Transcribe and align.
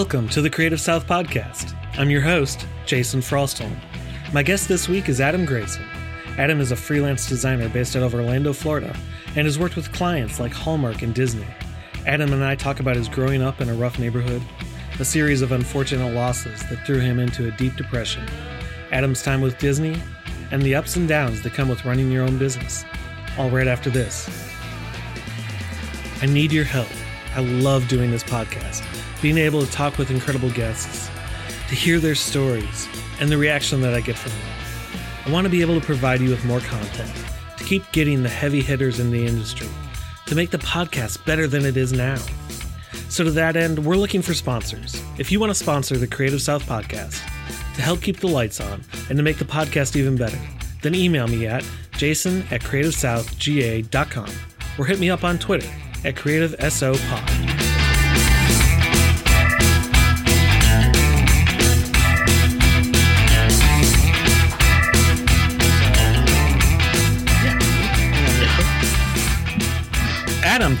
Welcome 0.00 0.30
to 0.30 0.40
the 0.40 0.48
Creative 0.48 0.80
South 0.80 1.06
Podcast. 1.06 1.76
I'm 1.98 2.08
your 2.08 2.22
host, 2.22 2.66
Jason 2.86 3.20
Frostholm. 3.20 3.76
My 4.32 4.42
guest 4.42 4.66
this 4.66 4.88
week 4.88 5.10
is 5.10 5.20
Adam 5.20 5.44
Grayson. 5.44 5.84
Adam 6.38 6.58
is 6.58 6.72
a 6.72 6.76
freelance 6.76 7.28
designer 7.28 7.68
based 7.68 7.94
out 7.96 8.02
of 8.02 8.14
Orlando, 8.14 8.54
Florida, 8.54 8.96
and 9.36 9.44
has 9.44 9.58
worked 9.58 9.76
with 9.76 9.92
clients 9.92 10.40
like 10.40 10.54
Hallmark 10.54 11.02
and 11.02 11.14
Disney. 11.14 11.46
Adam 12.06 12.32
and 12.32 12.42
I 12.42 12.54
talk 12.54 12.80
about 12.80 12.96
his 12.96 13.10
growing 13.10 13.42
up 13.42 13.60
in 13.60 13.68
a 13.68 13.74
rough 13.74 13.98
neighborhood, 13.98 14.40
a 14.98 15.04
series 15.04 15.42
of 15.42 15.52
unfortunate 15.52 16.14
losses 16.14 16.62
that 16.70 16.86
threw 16.86 17.00
him 17.00 17.18
into 17.18 17.48
a 17.48 17.56
deep 17.58 17.76
depression, 17.76 18.26
Adam's 18.92 19.22
time 19.22 19.42
with 19.42 19.58
Disney, 19.58 20.00
and 20.50 20.62
the 20.62 20.76
ups 20.76 20.96
and 20.96 21.08
downs 21.08 21.42
that 21.42 21.52
come 21.52 21.68
with 21.68 21.84
running 21.84 22.10
your 22.10 22.24
own 22.24 22.38
business. 22.38 22.86
All 23.36 23.50
right 23.50 23.68
after 23.68 23.90
this. 23.90 24.30
I 26.22 26.26
need 26.26 26.52
your 26.52 26.64
help. 26.64 26.88
I 27.36 27.40
love 27.42 27.86
doing 27.86 28.10
this 28.10 28.24
podcast, 28.24 28.82
being 29.22 29.38
able 29.38 29.64
to 29.64 29.70
talk 29.70 29.98
with 29.98 30.10
incredible 30.10 30.50
guests, 30.50 31.10
to 31.68 31.74
hear 31.74 31.98
their 31.98 32.14
stories, 32.14 32.88
and 33.20 33.30
the 33.30 33.36
reaction 33.36 33.80
that 33.82 33.94
I 33.94 34.00
get 34.00 34.16
from 34.16 34.32
them. 34.32 34.40
I 35.26 35.30
want 35.30 35.44
to 35.44 35.50
be 35.50 35.60
able 35.60 35.78
to 35.78 35.84
provide 35.84 36.20
you 36.20 36.30
with 36.30 36.44
more 36.44 36.60
content, 36.60 37.12
to 37.56 37.64
keep 37.64 37.90
getting 37.92 38.22
the 38.22 38.28
heavy 38.28 38.62
hitters 38.62 39.00
in 39.00 39.10
the 39.10 39.26
industry, 39.26 39.68
to 40.26 40.34
make 40.34 40.50
the 40.50 40.58
podcast 40.58 41.24
better 41.24 41.46
than 41.46 41.64
it 41.64 41.76
is 41.76 41.92
now. 41.92 42.18
So, 43.08 43.24
to 43.24 43.30
that 43.32 43.56
end, 43.56 43.84
we're 43.84 43.96
looking 43.96 44.22
for 44.22 44.34
sponsors. 44.34 45.02
If 45.18 45.32
you 45.32 45.40
want 45.40 45.50
to 45.50 45.54
sponsor 45.54 45.96
the 45.96 46.06
Creative 46.06 46.40
South 46.40 46.64
podcast 46.64 47.20
to 47.74 47.82
help 47.82 48.00
keep 48.00 48.20
the 48.20 48.28
lights 48.28 48.60
on 48.60 48.84
and 49.08 49.16
to 49.16 49.22
make 49.22 49.38
the 49.38 49.44
podcast 49.44 49.96
even 49.96 50.16
better, 50.16 50.38
then 50.82 50.94
email 50.94 51.26
me 51.26 51.46
at 51.46 51.64
jason 52.00 52.42
at 52.50 52.62
creativesouthga.com 52.62 54.30
or 54.78 54.86
hit 54.86 54.98
me 54.98 55.10
up 55.10 55.22
on 55.24 55.38
Twitter 55.38 55.68
at 56.04 56.14
CreativeSOPod. 56.14 57.59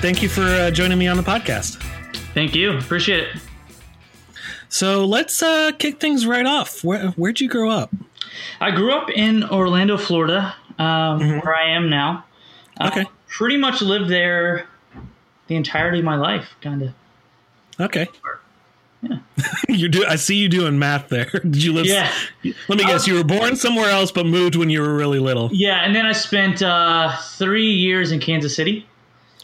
Thank 0.00 0.22
you 0.22 0.28
for 0.28 0.42
uh, 0.42 0.70
joining 0.70 0.98
me 0.98 1.06
on 1.06 1.16
the 1.16 1.22
podcast. 1.22 1.76
Thank 2.32 2.54
you. 2.54 2.76
Appreciate 2.78 3.20
it. 3.20 3.36
So 4.68 5.04
let's 5.04 5.42
uh, 5.42 5.72
kick 5.78 6.00
things 6.00 6.26
right 6.26 6.46
off. 6.46 6.82
Where, 6.82 7.08
where'd 7.10 7.40
you 7.40 7.48
grow 7.48 7.70
up? 7.70 7.92
I 8.60 8.70
grew 8.70 8.92
up 8.92 9.10
in 9.10 9.44
Orlando, 9.44 9.98
Florida, 9.98 10.54
um, 10.78 11.20
mm-hmm. 11.20 11.38
where 11.40 11.54
I 11.54 11.70
am 11.70 11.90
now. 11.90 12.24
Uh, 12.80 12.88
okay. 12.88 13.06
pretty 13.28 13.56
much 13.56 13.82
lived 13.82 14.08
there 14.08 14.66
the 15.48 15.56
entirety 15.56 15.98
of 15.98 16.04
my 16.04 16.14
life, 16.14 16.54
kind 16.62 16.82
of. 16.82 16.90
Okay. 17.80 18.08
Yeah. 19.02 19.18
you 19.68 19.88
do. 19.88 20.04
I 20.06 20.16
see 20.16 20.36
you 20.36 20.48
doing 20.48 20.78
math 20.78 21.08
there. 21.08 21.24
Did 21.32 21.62
you 21.62 21.72
live? 21.72 21.86
Yeah. 21.86 22.10
Let 22.68 22.78
me 22.78 22.84
guess. 22.84 23.06
you 23.06 23.14
were 23.14 23.24
born 23.24 23.56
somewhere 23.56 23.90
else, 23.90 24.12
but 24.12 24.26
moved 24.26 24.56
when 24.56 24.70
you 24.70 24.80
were 24.80 24.94
really 24.94 25.18
little. 25.18 25.50
Yeah, 25.52 25.84
and 25.84 25.94
then 25.94 26.06
I 26.06 26.12
spent 26.12 26.62
uh, 26.62 27.16
three 27.16 27.70
years 27.70 28.12
in 28.12 28.20
Kansas 28.20 28.54
City. 28.54 28.86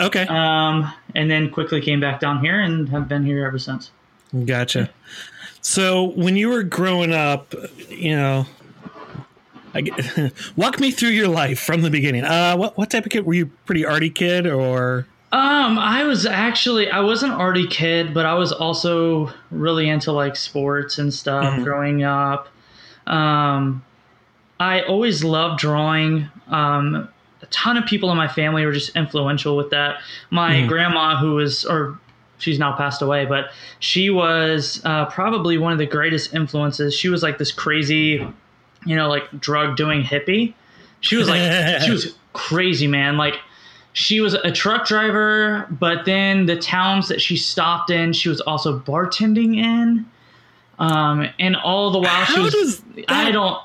Okay. 0.00 0.26
Um, 0.28 0.92
and 1.14 1.30
then 1.30 1.50
quickly 1.50 1.80
came 1.80 2.00
back 2.00 2.20
down 2.20 2.40
here 2.40 2.60
and 2.60 2.88
have 2.90 3.08
been 3.08 3.24
here 3.24 3.46
ever 3.46 3.58
since. 3.58 3.90
Gotcha. 4.44 4.90
So 5.62 6.04
when 6.10 6.36
you 6.36 6.48
were 6.48 6.62
growing 6.62 7.12
up, 7.12 7.54
you 7.88 8.14
know, 8.14 8.46
I, 9.74 10.30
walk 10.56 10.80
me 10.80 10.90
through 10.90 11.10
your 11.10 11.28
life 11.28 11.60
from 11.60 11.82
the 11.82 11.90
beginning. 11.90 12.24
Uh, 12.24 12.56
what 12.56 12.76
what 12.78 12.90
type 12.90 13.04
of 13.04 13.12
kid 13.12 13.26
were 13.26 13.34
you? 13.34 13.46
Pretty 13.64 13.84
arty 13.84 14.10
kid 14.10 14.46
or? 14.46 15.06
Um, 15.32 15.78
I 15.78 16.04
was 16.04 16.24
actually 16.24 16.90
I 16.90 17.00
was 17.00 17.22
an 17.22 17.30
arty 17.30 17.66
kid, 17.66 18.14
but 18.14 18.26
I 18.26 18.34
was 18.34 18.52
also 18.52 19.32
really 19.50 19.88
into 19.88 20.12
like 20.12 20.36
sports 20.36 20.98
and 20.98 21.12
stuff 21.12 21.44
mm-hmm. 21.44 21.64
growing 21.64 22.02
up. 22.04 22.48
Um, 23.06 23.84
I 24.58 24.82
always 24.82 25.24
loved 25.24 25.58
drawing. 25.58 26.28
Um, 26.48 27.08
a 27.46 27.50
ton 27.50 27.76
of 27.76 27.86
people 27.86 28.10
in 28.10 28.16
my 28.16 28.28
family 28.28 28.64
were 28.64 28.72
just 28.72 28.94
influential 28.96 29.56
with 29.56 29.70
that. 29.70 30.00
My 30.30 30.54
mm. 30.54 30.68
grandma, 30.68 31.16
who 31.16 31.34
was, 31.34 31.64
or 31.64 31.98
she's 32.38 32.58
now 32.58 32.76
passed 32.76 33.02
away, 33.02 33.24
but 33.24 33.50
she 33.78 34.10
was 34.10 34.80
uh, 34.84 35.06
probably 35.06 35.58
one 35.58 35.72
of 35.72 35.78
the 35.78 35.86
greatest 35.86 36.34
influences. 36.34 36.94
She 36.94 37.08
was 37.08 37.22
like 37.22 37.38
this 37.38 37.52
crazy, 37.52 38.26
you 38.84 38.96
know, 38.96 39.08
like 39.08 39.40
drug 39.40 39.76
doing 39.76 40.02
hippie. 40.02 40.54
She 41.00 41.16
was 41.16 41.28
like, 41.28 41.82
she 41.82 41.90
was 41.90 42.16
crazy, 42.32 42.86
man. 42.86 43.16
Like, 43.16 43.36
she 43.92 44.20
was 44.20 44.34
a 44.34 44.52
truck 44.52 44.86
driver, 44.86 45.66
but 45.70 46.04
then 46.04 46.44
the 46.44 46.56
towns 46.56 47.08
that 47.08 47.18
she 47.18 47.34
stopped 47.34 47.88
in, 47.88 48.12
she 48.12 48.28
was 48.28 48.42
also 48.42 48.78
bartending 48.78 49.56
in. 49.56 50.04
Um, 50.78 51.26
and 51.38 51.56
all 51.56 51.90
the 51.90 52.00
while 52.00 52.10
How 52.10 52.34
she 52.34 52.40
was, 52.40 52.82
I 53.08 53.30
don't, 53.30 53.58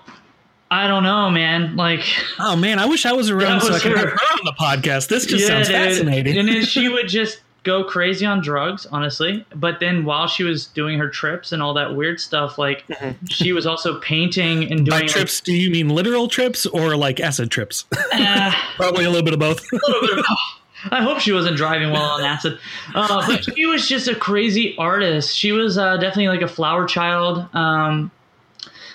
I 0.72 0.88
don't 0.88 1.04
know, 1.04 1.30
man. 1.30 1.76
Like, 1.76 2.06
oh 2.40 2.56
man, 2.56 2.80
I 2.80 2.86
wish 2.86 3.06
I 3.06 3.12
was 3.12 3.30
around 3.30 3.62
so 3.62 3.74
I 3.74 3.80
could 3.80 3.98
have 3.98 4.10
her 4.10 4.12
on 4.14 4.40
the 4.46 4.54
podcast. 4.58 5.10
This 5.10 5.26
just 5.26 5.42
yeah, 5.42 5.48
sounds 5.48 5.68
dude. 5.68 5.76
fascinating. 5.76 6.38
and 6.38 6.48
then 6.48 6.64
she 6.64 6.88
would 6.88 7.10
just 7.10 7.42
go 7.64 7.84
crazy 7.84 8.26
on 8.26 8.42
drugs, 8.42 8.86
honestly. 8.86 9.46
But 9.54 9.82
then 9.82 10.06
while 10.06 10.28
she 10.28 10.44
was 10.44 10.68
doing 10.68 10.98
her 10.98 11.10
trips 11.10 11.52
and 11.52 11.62
all 11.62 11.74
that 11.74 11.96
weird 11.96 12.22
stuff, 12.22 12.58
like 12.58 12.88
mm-hmm. 12.88 13.26
she 13.26 13.52
was 13.52 13.66
also 13.66 14.00
painting 14.00 14.72
and 14.72 14.86
doing. 14.86 15.02
By 15.02 15.08
trips, 15.08 15.42
like, 15.42 15.46
do 15.46 15.54
you 15.54 15.70
mean 15.70 15.90
literal 15.90 16.28
trips 16.28 16.66
or 16.66 16.96
like 16.96 17.20
acid 17.20 17.52
trips? 17.52 17.86
Uh, 18.14 18.52
Probably 18.76 19.06
a 19.06 19.10
little 19.10 19.24
bit 19.24 19.34
of 19.34 19.40
both. 19.40 19.62
a 19.72 19.76
little 19.76 20.02
bit 20.02 20.20
of 20.20 20.26
both. 20.28 20.92
I 20.92 21.02
hope 21.02 21.20
she 21.20 21.32
wasn't 21.32 21.58
driving 21.58 21.92
while 21.92 22.04
on 22.04 22.24
acid. 22.24 22.60
Uh, 22.94 23.26
but 23.26 23.44
she 23.56 23.66
was 23.66 23.88
just 23.88 24.08
a 24.08 24.16
crazy 24.16 24.76
artist. 24.78 25.36
She 25.36 25.52
was 25.52 25.78
uh, 25.78 25.98
definitely 25.98 26.30
like 26.30 26.42
a 26.42 26.48
flower 26.48 26.86
child. 26.86 27.48
Um, 27.54 28.12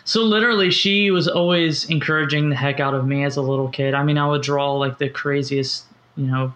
so 0.06 0.22
literally, 0.22 0.70
she 0.70 1.10
was 1.10 1.26
always 1.26 1.84
encouraging 1.90 2.48
the 2.48 2.54
heck 2.54 2.78
out 2.78 2.94
of 2.94 3.04
me 3.08 3.24
as 3.24 3.36
a 3.36 3.42
little 3.42 3.68
kid. 3.68 3.92
I 3.92 4.04
mean, 4.04 4.18
I 4.18 4.28
would 4.28 4.40
draw 4.40 4.72
like 4.74 4.98
the 4.98 5.08
craziest, 5.08 5.84
you 6.16 6.28
know, 6.28 6.54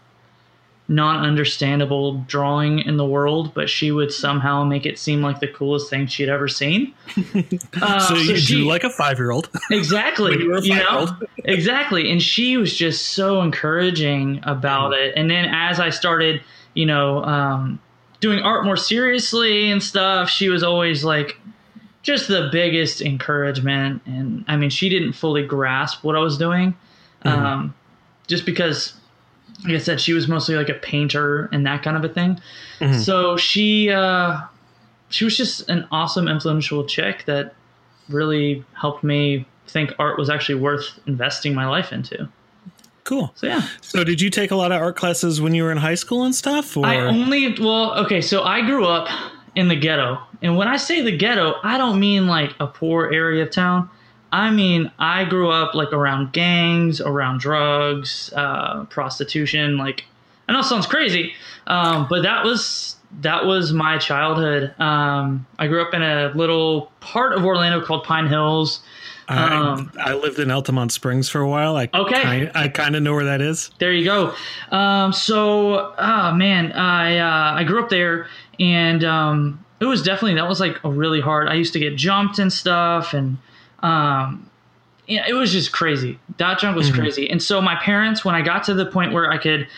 non-understandable 0.87 2.19
drawing 2.29 2.79
in 2.79 2.97
the 2.97 3.05
world, 3.05 3.53
but 3.53 3.69
she 3.69 3.91
would 3.91 4.13
somehow 4.13 4.63
make 4.63 4.87
it 4.87 5.01
seem 5.01 5.21
like 5.21 5.41
the 5.41 5.49
coolest 5.49 5.91
thing 5.91 6.07
she'd 6.07 6.29
ever 6.29 6.49
seen. 6.49 6.95
Uh, 7.83 7.99
so 7.99 8.15
you 8.15 8.37
so 8.37 8.55
drew 8.55 8.65
like 8.65 8.85
a 8.85 8.91
five-year-old, 8.91 9.49
exactly. 9.71 10.33
you, 10.33 10.61
you 10.61 10.75
know, 10.75 11.09
exactly. 11.45 12.11
And 12.11 12.21
she 12.21 12.57
was 12.57 12.77
just 12.77 13.09
so 13.09 13.41
encouraging 13.41 14.41
about 14.43 14.93
mm-hmm. 14.93 15.03
it. 15.03 15.15
And 15.17 15.31
then 15.31 15.47
as 15.47 15.81
I 15.81 15.91
started, 15.91 16.43
you 16.75 16.85
know, 16.85 17.25
um, 17.25 17.81
doing 18.21 18.41
art 18.41 18.65
more 18.65 18.77
seriously 18.77 19.71
and 19.71 19.83
stuff, 19.83 20.29
she 20.29 20.49
was 20.51 20.63
always 20.63 21.05
like 21.05 21.40
just 22.03 22.29
the 22.29 22.49
biggest 22.51 23.01
encouragement. 23.03 24.03
And 24.07 24.45
I 24.49 24.57
mean, 24.57 24.71
she 24.71 24.89
didn't 24.89 25.13
fully 25.13 25.47
grasp 25.47 26.03
what 26.05 26.17
I 26.17 26.21
was 26.21 26.39
doing, 26.39 26.75
mm-hmm. 27.25 27.29
um, 27.29 27.75
just 28.27 28.47
because, 28.47 28.95
like 29.65 29.75
I 29.75 29.79
said, 29.79 30.01
she 30.01 30.13
was 30.13 30.29
mostly 30.29 30.57
like 30.57 30.69
a 30.69 30.75
painter 30.75 31.49
and 31.53 31.67
that 31.67 31.83
kind 31.83 31.97
of 31.97 32.05
a 32.05 32.13
thing. 32.13 32.41
Mm-hmm. 32.79 32.99
So 32.99 33.37
she 33.37 33.91
uh, 33.91 34.41
she 35.09 35.25
was 35.25 35.37
just 35.37 35.69
an 35.69 35.87
awesome, 35.91 36.29
influential 36.29 36.85
chick 36.85 37.25
that 37.27 37.55
really 38.09 38.65
helped 38.75 39.05
me 39.05 39.47
think 39.67 39.93
art 39.99 40.19
was 40.19 40.29
actually 40.29 40.57
worth 40.57 40.99
investing 41.07 41.55
my 41.55 41.67
life 41.67 41.93
into. 41.93 42.29
Cool. 43.05 43.33
So 43.35 43.47
yeah. 43.47 43.67
So 43.81 44.05
did 44.05 44.21
you 44.21 44.31
take 44.31 44.51
a 44.51 44.57
lot 44.57 44.73
of 44.73 44.81
art 44.81 44.97
classes 44.97 45.41
when 45.41 45.55
you 45.55 45.65
were 45.65 45.73
in 45.73 45.79
high 45.79 45.95
school 45.95 46.23
and 46.23 46.35
stuff? 46.35 46.77
Or? 46.77 46.87
I 46.87 46.99
only 46.99 47.59
well, 47.59 47.99
okay. 48.05 48.21
So 48.21 48.43
I 48.43 48.61
grew 48.63 48.87
up 48.87 49.09
in 49.55 49.69
the 49.69 49.77
ghetto. 49.77 50.19
And 50.43 50.57
when 50.57 50.69
I 50.69 50.77
say 50.77 51.03
the 51.03 51.17
ghetto, 51.17 51.55
I 51.63 51.79
don't 51.79 51.99
mean 52.01 52.27
like 52.27 52.55
a 52.61 52.67
poor 52.67 53.13
area 53.13 53.43
of 53.43 53.51
town. 53.51 53.91
I 54.33 54.51
mean, 54.51 54.91
I 54.99 55.25
grew 55.25 55.51
up 55.51 55.75
like 55.75 55.93
around 55.93 56.33
gangs, 56.33 57.01
around 57.01 57.41
drugs, 57.41 58.33
uh, 58.35 58.85
prostitution. 58.85 59.77
Like, 59.77 60.05
I 60.49 60.53
know 60.53 60.61
it 60.61 60.65
sounds 60.65 60.87
crazy, 60.87 61.35
um, 61.67 62.07
but 62.09 62.23
that 62.23 62.45
was 62.45 62.97
that 63.23 63.45
was 63.45 63.73
my 63.73 63.99
childhood. 63.99 64.73
Um, 64.81 65.47
I 65.59 65.67
grew 65.67 65.83
up 65.83 65.95
in 65.95 66.03
a 66.03 66.33
little 66.35 66.93
part 67.01 67.33
of 67.33 67.45
Orlando 67.45 67.85
called 67.85 68.05
Pine 68.05 68.29
Hills. 68.29 68.81
Um, 69.31 69.93
I, 69.97 70.11
I, 70.11 70.15
lived 70.15 70.41
in 70.41 70.49
Altamonte 70.49 70.91
Springs 70.91 71.29
for 71.29 71.41
a 71.41 71.49
while. 71.49 71.77
I 71.77 71.89
okay, 71.95 72.23
kinda, 72.23 72.59
I 72.59 72.67
kind 72.69 72.97
of 72.97 73.03
know 73.03 73.15
where 73.15 73.27
that 73.27 73.41
is. 73.41 73.71
There 73.79 73.93
you 73.93 74.05
go. 74.05 74.35
Um, 74.73 75.13
so, 75.13 75.95
oh 75.97 76.33
man, 76.33 76.73
I 76.73 77.19
uh, 77.19 77.55
I 77.55 77.63
grew 77.63 77.81
up 77.81 77.91
there, 77.91 78.27
and 78.59 79.05
um, 79.05 79.65
it 79.79 79.85
was 79.85 80.03
definitely 80.03 80.35
that 80.35 80.49
was 80.49 80.59
like 80.59 80.83
a 80.83 80.91
really 80.91 81.21
hard. 81.21 81.49
I 81.49 81.55
used 81.55 81.73
to 81.75 81.79
get 81.79 81.97
jumped 81.97 82.41
and 82.41 82.53
stuff, 82.53 83.15
and 83.15 83.39
um, 83.85 84.51
yeah, 85.07 85.25
it 85.29 85.35
was 85.35 85.53
just 85.53 85.71
crazy. 85.71 86.19
That 86.39 86.59
junk 86.59 86.77
was 86.77 86.89
mm-hmm. 86.89 87.01
crazy. 87.01 87.31
And 87.31 87.41
so 87.41 87.61
my 87.61 87.77
parents, 87.77 88.25
when 88.25 88.35
I 88.35 88.43
got 88.43 88.65
to 88.65 88.75
the 88.75 88.87
point 88.87 89.13
where 89.13 89.31
I 89.31 89.39
could 89.39 89.69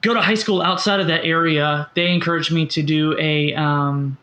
go 0.00 0.14
to 0.14 0.20
high 0.20 0.34
school 0.34 0.62
outside 0.62 1.00
of 1.00 1.08
that 1.08 1.24
area, 1.24 1.90
they 1.94 2.10
encouraged 2.10 2.52
me 2.52 2.66
to 2.66 2.82
do 2.82 3.18
a 3.18 3.54
um, 3.54 4.16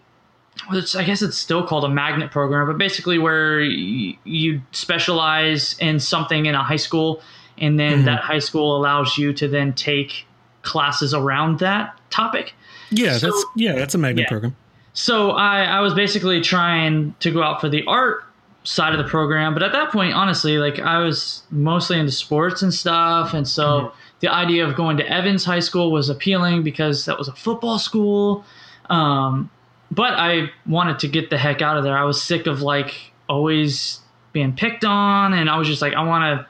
which 0.71 0.95
I 0.95 1.03
guess 1.03 1.21
it's 1.21 1.37
still 1.37 1.65
called 1.65 1.85
a 1.85 1.89
magnet 1.89 2.31
program, 2.31 2.67
but 2.67 2.77
basically 2.77 3.17
where 3.17 3.61
you 3.61 4.61
specialize 4.71 5.77
in 5.79 5.99
something 5.99 6.45
in 6.45 6.55
a 6.55 6.63
high 6.63 6.75
school, 6.75 7.21
and 7.57 7.79
then 7.79 7.93
mm-hmm. 7.93 8.05
that 8.05 8.21
high 8.21 8.39
school 8.39 8.75
allows 8.75 9.17
you 9.17 9.33
to 9.33 9.47
then 9.47 9.73
take 9.73 10.25
classes 10.61 11.13
around 11.13 11.59
that 11.59 11.97
topic. 12.09 12.53
Yeah, 12.91 13.17
so, 13.17 13.27
that's 13.27 13.45
yeah, 13.55 13.75
that's 13.75 13.95
a 13.95 13.97
magnet 13.97 14.23
yeah. 14.23 14.29
program. 14.29 14.55
so 14.93 15.31
I, 15.31 15.63
I 15.63 15.79
was 15.81 15.93
basically 15.93 16.41
trying 16.41 17.13
to 17.19 17.31
go 17.31 17.43
out 17.43 17.61
for 17.61 17.69
the 17.69 17.83
art 17.85 18.23
side 18.63 18.93
of 18.93 18.97
the 18.97 19.09
program, 19.09 19.53
but 19.53 19.63
at 19.63 19.71
that 19.71 19.91
point, 19.91 20.13
honestly, 20.13 20.57
like 20.57 20.79
I 20.79 20.99
was 20.99 21.43
mostly 21.51 21.99
into 21.99 22.11
sports 22.11 22.61
and 22.61 22.73
stuff, 22.73 23.33
and 23.33 23.47
so 23.47 23.63
mm-hmm. 23.63 23.97
the 24.21 24.27
idea 24.29 24.67
of 24.67 24.75
going 24.75 24.97
to 24.97 25.07
Evans 25.07 25.45
High 25.45 25.59
School 25.59 25.91
was 25.91 26.09
appealing 26.09 26.63
because 26.63 27.05
that 27.05 27.17
was 27.17 27.27
a 27.27 27.33
football 27.33 27.79
school. 27.79 28.43
Um, 28.89 29.49
but 29.91 30.13
I 30.13 30.49
wanted 30.65 30.99
to 30.99 31.07
get 31.07 31.29
the 31.29 31.37
heck 31.37 31.61
out 31.61 31.77
of 31.77 31.83
there. 31.83 31.97
I 31.97 32.03
was 32.03 32.21
sick 32.21 32.47
of 32.47 32.61
like 32.61 32.93
always 33.27 33.99
being 34.33 34.53
picked 34.53 34.85
on, 34.85 35.33
and 35.33 35.49
I 35.49 35.57
was 35.57 35.67
just 35.67 35.81
like, 35.81 35.93
I 35.93 36.03
want 36.03 36.23
to 36.23 36.47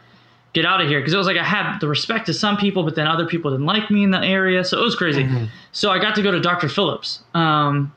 get 0.54 0.66
out 0.66 0.82
of 0.82 0.88
here 0.88 1.00
because 1.00 1.14
it 1.14 1.18
was 1.18 1.28
like 1.28 1.38
I 1.38 1.44
had 1.44 1.80
the 1.80 1.88
respect 1.88 2.26
to 2.26 2.34
some 2.34 2.58
people, 2.58 2.84
but 2.84 2.96
then 2.96 3.08
other 3.08 3.26
people 3.26 3.52
didn't 3.52 3.66
like 3.66 3.90
me 3.90 4.04
in 4.04 4.12
the 4.12 4.20
area, 4.20 4.64
so 4.64 4.80
it 4.80 4.84
was 4.84 4.96
crazy. 4.96 5.24
Mm-hmm. 5.24 5.46
So 5.72 5.92
I 5.92 6.00
got 6.00 6.16
to 6.16 6.22
go 6.22 6.32
to 6.32 6.40
Dr. 6.40 6.70
Phillips, 6.70 7.22
um, 7.34 7.94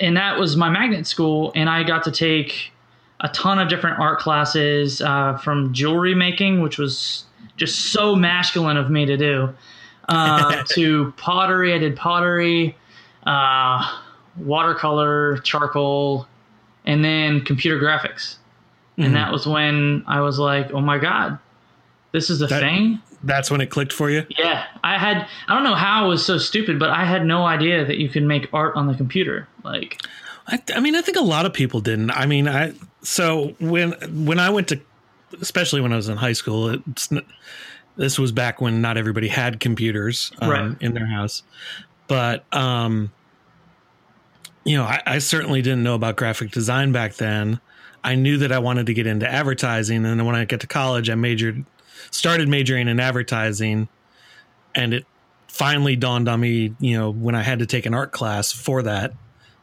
and 0.00 0.16
that 0.16 0.38
was 0.38 0.56
my 0.56 0.70
magnet 0.70 1.06
school, 1.06 1.52
and 1.54 1.68
I 1.68 1.82
got 1.84 2.04
to 2.04 2.10
take 2.10 2.72
a 3.20 3.28
ton 3.28 3.58
of 3.58 3.68
different 3.68 3.98
art 3.98 4.18
classes 4.18 5.02
uh, 5.02 5.36
from 5.38 5.72
jewelry 5.72 6.14
making, 6.14 6.62
which 6.62 6.78
was 6.78 7.24
just 7.56 7.92
so 7.92 8.14
masculine 8.14 8.76
of 8.76 8.90
me 8.90 9.04
to 9.06 9.16
do, 9.16 9.54
uh, 10.08 10.62
to 10.70 11.12
pottery. 11.16 11.74
I 11.74 11.78
did 11.78 11.96
pottery, 11.96 12.76
uh, 13.26 14.00
watercolor, 14.38 15.38
charcoal, 15.38 16.26
and 16.84 17.04
then 17.04 17.42
computer 17.44 17.78
graphics. 17.78 18.36
Mm-hmm. 18.92 19.02
And 19.02 19.16
that 19.16 19.30
was 19.30 19.46
when 19.46 20.04
I 20.06 20.20
was 20.20 20.38
like, 20.38 20.72
oh 20.72 20.80
my 20.80 20.98
God, 20.98 21.38
this 22.12 22.30
is 22.30 22.42
a 22.42 22.46
that, 22.46 22.60
thing. 22.60 23.00
That's 23.22 23.50
when 23.50 23.60
it 23.60 23.66
clicked 23.66 23.92
for 23.92 24.10
you? 24.10 24.24
Yeah. 24.36 24.64
I 24.82 24.98
had, 24.98 25.26
I 25.46 25.54
don't 25.54 25.64
know 25.64 25.74
how 25.74 26.04
I 26.04 26.06
was 26.06 26.24
so 26.24 26.38
stupid, 26.38 26.78
but 26.78 26.90
I 26.90 27.04
had 27.04 27.24
no 27.24 27.44
idea 27.44 27.84
that 27.84 27.98
you 27.98 28.08
can 28.08 28.26
make 28.26 28.48
art 28.52 28.74
on 28.76 28.86
the 28.86 28.94
computer. 28.94 29.46
Like, 29.64 30.02
I, 30.46 30.60
I 30.74 30.80
mean, 30.80 30.96
I 30.96 31.02
think 31.02 31.16
a 31.16 31.22
lot 31.22 31.46
of 31.46 31.52
people 31.52 31.80
didn't. 31.80 32.10
I 32.10 32.26
mean, 32.26 32.48
I, 32.48 32.72
so 33.02 33.54
when, 33.60 33.92
when 34.24 34.40
I 34.40 34.50
went 34.50 34.68
to, 34.68 34.80
especially 35.40 35.80
when 35.80 35.92
I 35.92 35.96
was 35.96 36.08
in 36.08 36.16
high 36.16 36.32
school, 36.32 36.70
it's, 36.70 37.08
this 37.96 38.18
was 38.18 38.32
back 38.32 38.60
when 38.60 38.80
not 38.80 38.96
everybody 38.96 39.28
had 39.28 39.60
computers 39.60 40.32
um, 40.40 40.50
right. 40.50 40.76
in 40.80 40.94
their 40.94 41.06
house. 41.06 41.42
But, 42.06 42.44
um, 42.54 43.12
you 44.68 44.76
know, 44.76 44.84
I, 44.84 45.00
I, 45.06 45.18
certainly 45.18 45.62
didn't 45.62 45.82
know 45.82 45.94
about 45.94 46.16
graphic 46.16 46.50
design 46.50 46.92
back 46.92 47.14
then. 47.14 47.58
I 48.04 48.16
knew 48.16 48.36
that 48.36 48.52
I 48.52 48.58
wanted 48.58 48.84
to 48.86 48.94
get 48.94 49.06
into 49.06 49.26
advertising, 49.26 50.04
and 50.04 50.20
then 50.20 50.26
when 50.26 50.34
I 50.34 50.44
get 50.44 50.60
to 50.60 50.66
college, 50.66 51.08
I 51.08 51.14
majored, 51.14 51.64
started 52.10 52.50
majoring 52.50 52.86
in 52.86 53.00
advertising, 53.00 53.88
and 54.74 54.92
it 54.92 55.06
finally 55.48 55.96
dawned 55.96 56.28
on 56.28 56.40
me, 56.40 56.74
you 56.80 56.98
know, 56.98 57.10
when 57.10 57.34
I 57.34 57.40
had 57.40 57.60
to 57.60 57.66
take 57.66 57.86
an 57.86 57.94
art 57.94 58.12
class 58.12 58.52
for 58.52 58.82
that, 58.82 59.14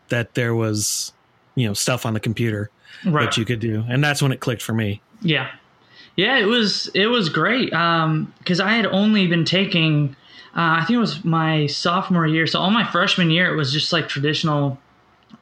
that 0.09 0.33
there 0.33 0.55
was, 0.55 1.13
you 1.53 1.67
know, 1.67 1.75
stuff 1.75 2.03
on 2.07 2.15
the 2.15 2.19
computer 2.19 2.71
right. 3.05 3.25
that 3.25 3.37
you 3.37 3.45
could 3.45 3.59
do, 3.59 3.83
and 3.87 4.03
that's 4.03 4.23
when 4.23 4.31
it 4.31 4.39
clicked 4.39 4.63
for 4.63 4.73
me. 4.73 5.03
Yeah, 5.21 5.51
yeah, 6.15 6.39
it 6.39 6.45
was 6.45 6.89
it 6.95 7.05
was 7.05 7.29
great 7.29 7.69
because 7.69 8.59
um, 8.59 8.67
I 8.67 8.75
had 8.75 8.87
only 8.87 9.27
been 9.27 9.45
taking. 9.45 10.15
Uh, 10.55 10.79
I 10.79 10.85
think 10.85 10.97
it 10.97 10.99
was 10.99 11.23
my 11.23 11.67
sophomore 11.67 12.25
year. 12.25 12.47
So 12.47 12.59
all 12.59 12.71
my 12.71 12.89
freshman 12.89 13.29
year, 13.29 13.53
it 13.53 13.55
was 13.55 13.71
just 13.71 13.93
like 13.93 14.07
traditional 14.07 14.79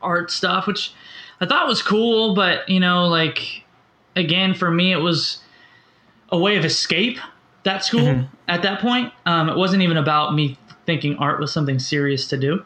art 0.04 0.32
stuff, 0.32 0.68
which 0.68 0.94
I 1.42 1.46
thought 1.46 1.68
was 1.68 1.82
cool, 1.82 2.36
but 2.36 2.68
you 2.70 2.80
know, 2.80 3.08
like 3.08 3.64
again, 4.16 4.54
for 4.54 4.72
me, 4.72 4.92
it 4.92 4.98
was 4.98 5.40
a 6.30 6.38
way 6.38 6.58
of 6.58 6.66
escape. 6.66 7.20
That 7.64 7.86
school 7.86 8.02
mm-hmm. 8.02 8.36
at 8.48 8.62
that 8.64 8.82
point, 8.82 9.14
um, 9.26 9.50
it 9.50 9.58
wasn't 9.58 9.84
even 9.84 9.98
about 9.98 10.34
me 10.34 10.58
thinking 10.86 11.16
art 11.18 11.40
was 11.40 11.52
something 11.52 11.80
serious 11.80 12.28
to 12.28 12.38
do. 12.38 12.66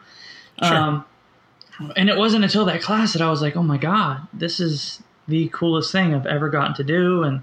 Sure. 0.62 0.74
Um, 0.76 1.04
and 1.96 2.08
it 2.08 2.16
wasn't 2.16 2.42
until 2.42 2.64
that 2.64 2.82
class 2.82 3.12
that 3.12 3.22
I 3.22 3.30
was 3.30 3.40
like, 3.40 3.56
oh 3.56 3.62
my 3.62 3.78
god, 3.78 4.26
this 4.32 4.58
is 4.58 5.02
the 5.28 5.48
coolest 5.50 5.92
thing 5.92 6.14
I've 6.14 6.26
ever 6.26 6.48
gotten 6.48 6.74
to 6.74 6.84
do, 6.84 7.22
and 7.22 7.42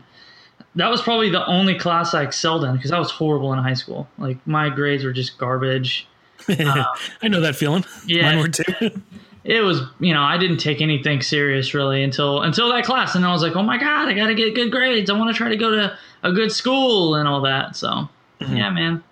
that 0.76 0.90
was 0.90 1.02
probably 1.02 1.30
the 1.30 1.46
only 1.46 1.78
class 1.78 2.14
I 2.14 2.24
excelled 2.24 2.66
in 2.66 2.76
because 2.76 2.92
I 2.92 3.00
was 3.00 3.12
horrible 3.12 3.54
in 3.54 3.60
high 3.60 3.74
school. 3.74 4.10
Like 4.18 4.46
my 4.46 4.70
grades 4.70 5.04
were 5.04 5.14
just 5.14 5.38
garbage. 5.38 6.08
Uh, 6.50 6.84
I 7.22 7.28
know 7.30 7.40
that 7.42 7.56
feeling. 7.56 7.86
Yeah, 8.06 8.24
mine 8.24 8.40
were 8.40 8.48
too. 8.50 9.02
it 9.46 9.62
was 9.62 9.82
you 10.00 10.14
know 10.14 10.22
I 10.22 10.38
didn't 10.38 10.58
take 10.58 10.82
anything 10.82 11.22
serious 11.22 11.74
really 11.74 12.04
until 12.04 12.42
until 12.42 12.70
that 12.74 12.84
class, 12.84 13.16
and 13.16 13.26
I 13.26 13.32
was 13.32 13.42
like, 13.42 13.56
oh 13.56 13.64
my 13.64 13.78
god, 13.78 14.08
I 14.08 14.14
got 14.14 14.28
to 14.28 14.36
get 14.36 14.56
good 14.56 14.72
grades. 14.72 15.10
I 15.10 15.18
want 15.18 15.30
to 15.30 15.38
try 15.38 15.50
to 15.50 15.58
go 15.58 15.70
to 15.70 15.98
a 16.24 16.32
good 16.34 16.52
school 16.52 17.16
and 17.16 17.28
all 17.28 17.42
that. 17.42 17.76
So 17.76 18.10
mm-hmm. 18.42 18.56
yeah, 18.56 18.70
man. 18.72 19.04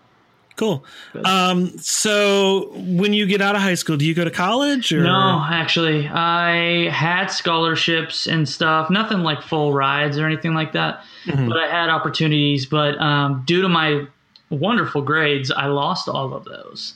Cool. 0.56 0.86
Um, 1.26 1.76
so 1.80 2.72
when 2.76 3.12
you 3.12 3.26
get 3.26 3.42
out 3.42 3.56
of 3.56 3.62
high 3.62 3.74
school, 3.74 3.98
do 3.98 4.06
you 4.06 4.14
go 4.14 4.24
to 4.24 4.30
college? 4.30 4.94
Or? 4.94 5.02
No, 5.02 5.44
actually, 5.50 6.08
I 6.08 6.90
had 6.90 7.28
scholarships 7.28 8.28
and 8.28 8.48
stuff. 8.48 8.92
Nothing 8.92 9.20
like 9.20 9.42
full 9.42 9.74
rides 9.74 10.20
or 10.20 10.28
anything 10.28 10.54
like 10.54 10.74
that, 10.74 11.04
mm-hmm. 11.26 11.50
but 11.50 11.58
I 11.58 11.68
had 11.68 11.90
opportunities. 11.90 12.68
But 12.68 13.00
um, 13.02 13.44
due 13.46 13.64
to 13.64 13.70
my 13.70 14.06
wonderful 14.54 15.02
grades, 15.02 15.52
I 15.52 15.66
lost 15.68 16.08
all 16.08 16.34
of 16.34 16.46
those. 16.46 16.94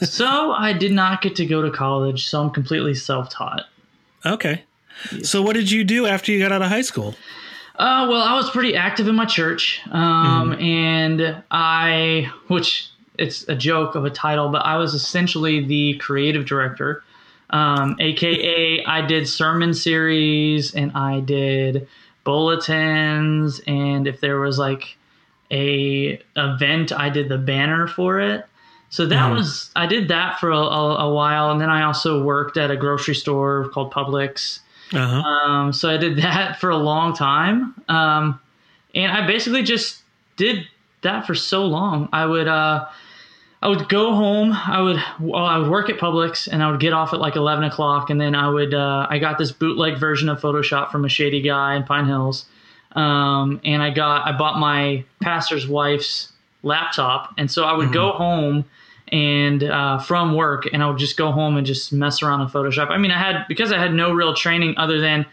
so 0.02 0.52
I 0.52 0.72
did 0.72 0.92
not 0.92 1.22
get 1.22 1.36
to 1.36 1.46
go 1.46 1.62
to 1.62 1.70
college. 1.70 2.26
So 2.26 2.42
I'm 2.42 2.50
completely 2.50 2.94
self 2.94 3.30
taught. 3.30 3.64
Okay. 4.24 4.62
So 5.22 5.42
what 5.42 5.54
did 5.54 5.70
you 5.70 5.84
do 5.84 6.06
after 6.06 6.32
you 6.32 6.38
got 6.38 6.52
out 6.52 6.62
of 6.62 6.68
high 6.68 6.82
school? 6.82 7.14
Uh, 7.78 8.06
well, 8.10 8.22
I 8.22 8.34
was 8.34 8.48
pretty 8.48 8.74
active 8.74 9.06
in 9.06 9.14
my 9.14 9.26
church, 9.26 9.82
um, 9.90 10.52
mm-hmm. 10.52 10.62
and 10.62 11.42
I, 11.50 12.32
which 12.48 12.88
it's 13.18 13.46
a 13.48 13.54
joke 13.54 13.94
of 13.94 14.06
a 14.06 14.10
title, 14.10 14.48
but 14.48 14.64
I 14.64 14.76
was 14.76 14.94
essentially 14.94 15.62
the 15.62 15.98
creative 15.98 16.46
director, 16.46 17.04
um, 17.50 17.96
aka 18.00 18.82
I 18.86 19.02
did 19.02 19.28
sermon 19.28 19.74
series 19.74 20.74
and 20.74 20.90
I 20.92 21.20
did 21.20 21.86
bulletins, 22.24 23.60
and 23.66 24.06
if 24.06 24.20
there 24.20 24.40
was 24.40 24.58
like 24.58 24.96
a 25.50 26.20
event, 26.36 26.92
I 26.92 27.10
did 27.10 27.28
the 27.28 27.38
banner 27.38 27.86
for 27.86 28.20
it. 28.20 28.44
So 28.88 29.06
that 29.06 29.16
mm-hmm. 29.16 29.36
was 29.36 29.70
I 29.74 29.86
did 29.86 30.08
that 30.08 30.38
for 30.38 30.50
a, 30.50 30.58
a, 30.58 30.96
a, 31.08 31.12
while, 31.12 31.50
and 31.50 31.60
then 31.60 31.70
I 31.70 31.82
also 31.82 32.22
worked 32.22 32.56
at 32.56 32.70
a 32.70 32.76
grocery 32.76 33.14
store 33.14 33.68
called 33.70 33.92
Publix. 33.92 34.60
Uh-huh. 34.92 35.22
Um, 35.22 35.72
so 35.72 35.90
I 35.90 35.96
did 35.96 36.16
that 36.22 36.60
for 36.60 36.70
a 36.70 36.76
long 36.76 37.14
time, 37.14 37.74
um, 37.88 38.40
and 38.94 39.10
I 39.10 39.26
basically 39.26 39.62
just 39.62 40.02
did 40.36 40.66
that 41.02 41.26
for 41.26 41.34
so 41.34 41.66
long. 41.66 42.08
I 42.12 42.26
would 42.26 42.46
uh, 42.46 42.86
I 43.60 43.68
would 43.68 43.88
go 43.88 44.14
home. 44.14 44.52
I 44.52 44.80
would 44.80 45.02
well, 45.20 45.44
I 45.44 45.58
would 45.58 45.70
work 45.70 45.90
at 45.90 45.98
Publix, 45.98 46.46
and 46.46 46.62
I 46.62 46.70
would 46.70 46.80
get 46.80 46.92
off 46.92 47.12
at 47.12 47.18
like 47.18 47.34
eleven 47.34 47.64
o'clock, 47.64 48.08
and 48.10 48.20
then 48.20 48.36
I 48.36 48.48
would 48.48 48.72
uh, 48.72 49.08
I 49.10 49.18
got 49.18 49.36
this 49.36 49.50
bootleg 49.50 49.98
version 49.98 50.28
of 50.28 50.40
Photoshop 50.40 50.92
from 50.92 51.04
a 51.04 51.08
shady 51.08 51.42
guy 51.42 51.74
in 51.74 51.82
Pine 51.82 52.06
Hills 52.06 52.46
um, 52.96 53.60
and 53.64 53.82
I 53.82 53.90
got 53.90 54.26
I 54.26 54.36
bought 54.36 54.58
my 54.58 55.04
pastor's 55.20 55.68
wife's 55.68 56.32
laptop, 56.62 57.34
and 57.38 57.50
so 57.50 57.64
I 57.64 57.76
would 57.76 57.86
mm-hmm. 57.86 57.94
go 57.94 58.12
home 58.12 58.64
and 59.08 59.62
uh, 59.62 59.98
from 59.98 60.34
work, 60.34 60.66
and 60.72 60.82
I 60.82 60.88
would 60.88 60.98
just 60.98 61.16
go 61.16 61.30
home 61.30 61.56
and 61.56 61.66
just 61.66 61.92
mess 61.92 62.22
around 62.22 62.40
in 62.40 62.48
Photoshop. 62.48 62.90
I 62.90 62.98
mean, 62.98 63.10
I 63.10 63.18
had 63.18 63.46
because 63.48 63.70
I 63.70 63.78
had 63.78 63.92
no 63.92 64.12
real 64.12 64.34
training 64.34 64.74
other 64.78 65.00
than 65.00 65.26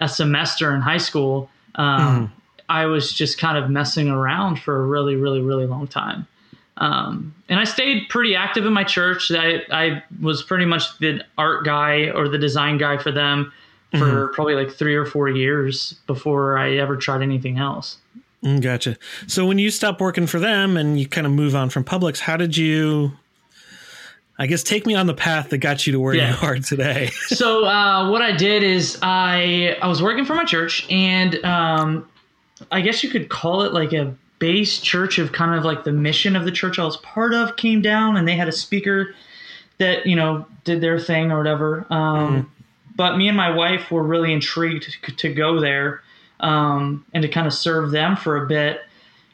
a 0.00 0.08
semester 0.08 0.74
in 0.74 0.80
high 0.80 0.98
school. 0.98 1.50
Um, 1.74 2.00
mm-hmm. 2.00 2.34
I 2.70 2.86
was 2.86 3.12
just 3.12 3.38
kind 3.38 3.58
of 3.58 3.68
messing 3.68 4.08
around 4.08 4.60
for 4.60 4.80
a 4.80 4.86
really, 4.86 5.16
really, 5.16 5.40
really 5.40 5.66
long 5.66 5.86
time. 5.86 6.26
Um, 6.76 7.34
and 7.48 7.60
I 7.60 7.64
stayed 7.64 8.08
pretty 8.08 8.34
active 8.34 8.64
in 8.64 8.72
my 8.72 8.84
church. 8.84 9.30
I, 9.30 9.60
I 9.70 10.02
was 10.22 10.42
pretty 10.42 10.64
much 10.64 10.98
the 10.98 11.22
art 11.36 11.64
guy 11.64 12.10
or 12.10 12.28
the 12.28 12.38
design 12.38 12.78
guy 12.78 12.96
for 12.96 13.12
them 13.12 13.52
for 13.90 13.98
mm-hmm. 13.98 14.34
probably 14.34 14.54
like 14.54 14.70
three 14.70 14.94
or 14.94 15.04
four 15.04 15.28
years 15.28 15.94
before 16.06 16.56
I 16.56 16.76
ever 16.76 16.96
tried 16.96 17.22
anything 17.22 17.58
else. 17.58 17.98
Mm, 18.42 18.62
gotcha. 18.62 18.96
So 19.26 19.44
when 19.46 19.58
you 19.58 19.70
stopped 19.70 20.00
working 20.00 20.26
for 20.26 20.38
them 20.38 20.76
and 20.76 20.98
you 20.98 21.06
kind 21.06 21.26
of 21.26 21.32
move 21.32 21.54
on 21.54 21.70
from 21.70 21.84
Publix, 21.84 22.20
how 22.20 22.36
did 22.36 22.56
you? 22.56 23.12
I 24.38 24.46
guess 24.46 24.62
take 24.62 24.86
me 24.86 24.94
on 24.94 25.06
the 25.06 25.14
path 25.14 25.50
that 25.50 25.58
got 25.58 25.86
you 25.86 25.92
to 25.92 26.00
where 26.00 26.14
yeah. 26.14 26.40
you 26.40 26.48
are 26.48 26.58
today. 26.58 27.10
so 27.26 27.66
uh, 27.66 28.08
what 28.08 28.22
I 28.22 28.34
did 28.34 28.62
is 28.62 28.98
I 29.02 29.76
I 29.82 29.88
was 29.88 30.02
working 30.02 30.24
for 30.24 30.34
my 30.34 30.44
church, 30.44 30.86
and 30.90 31.44
um, 31.44 32.08
I 32.70 32.80
guess 32.80 33.02
you 33.02 33.10
could 33.10 33.28
call 33.28 33.62
it 33.62 33.74
like 33.74 33.92
a 33.92 34.14
base 34.38 34.80
church 34.80 35.18
of 35.18 35.32
kind 35.32 35.54
of 35.54 35.64
like 35.64 35.84
the 35.84 35.92
mission 35.92 36.36
of 36.36 36.46
the 36.46 36.52
church 36.52 36.78
I 36.78 36.84
was 36.84 36.96
part 36.98 37.34
of 37.34 37.56
came 37.56 37.82
down, 37.82 38.16
and 38.16 38.26
they 38.26 38.36
had 38.36 38.48
a 38.48 38.52
speaker 38.52 39.14
that 39.76 40.06
you 40.06 40.16
know 40.16 40.46
did 40.64 40.80
their 40.80 40.98
thing 40.98 41.30
or 41.32 41.36
whatever. 41.36 41.86
Um, 41.90 42.44
mm 42.44 42.46
but 42.96 43.16
me 43.16 43.28
and 43.28 43.36
my 43.36 43.50
wife 43.50 43.90
were 43.90 44.02
really 44.02 44.32
intrigued 44.32 44.96
to, 45.18 45.32
go 45.32 45.60
there 45.60 46.02
um, 46.40 47.04
and 47.12 47.22
to 47.22 47.28
kind 47.28 47.46
of 47.46 47.52
serve 47.52 47.90
them 47.90 48.16
for 48.16 48.42
a 48.42 48.46
bit. 48.46 48.80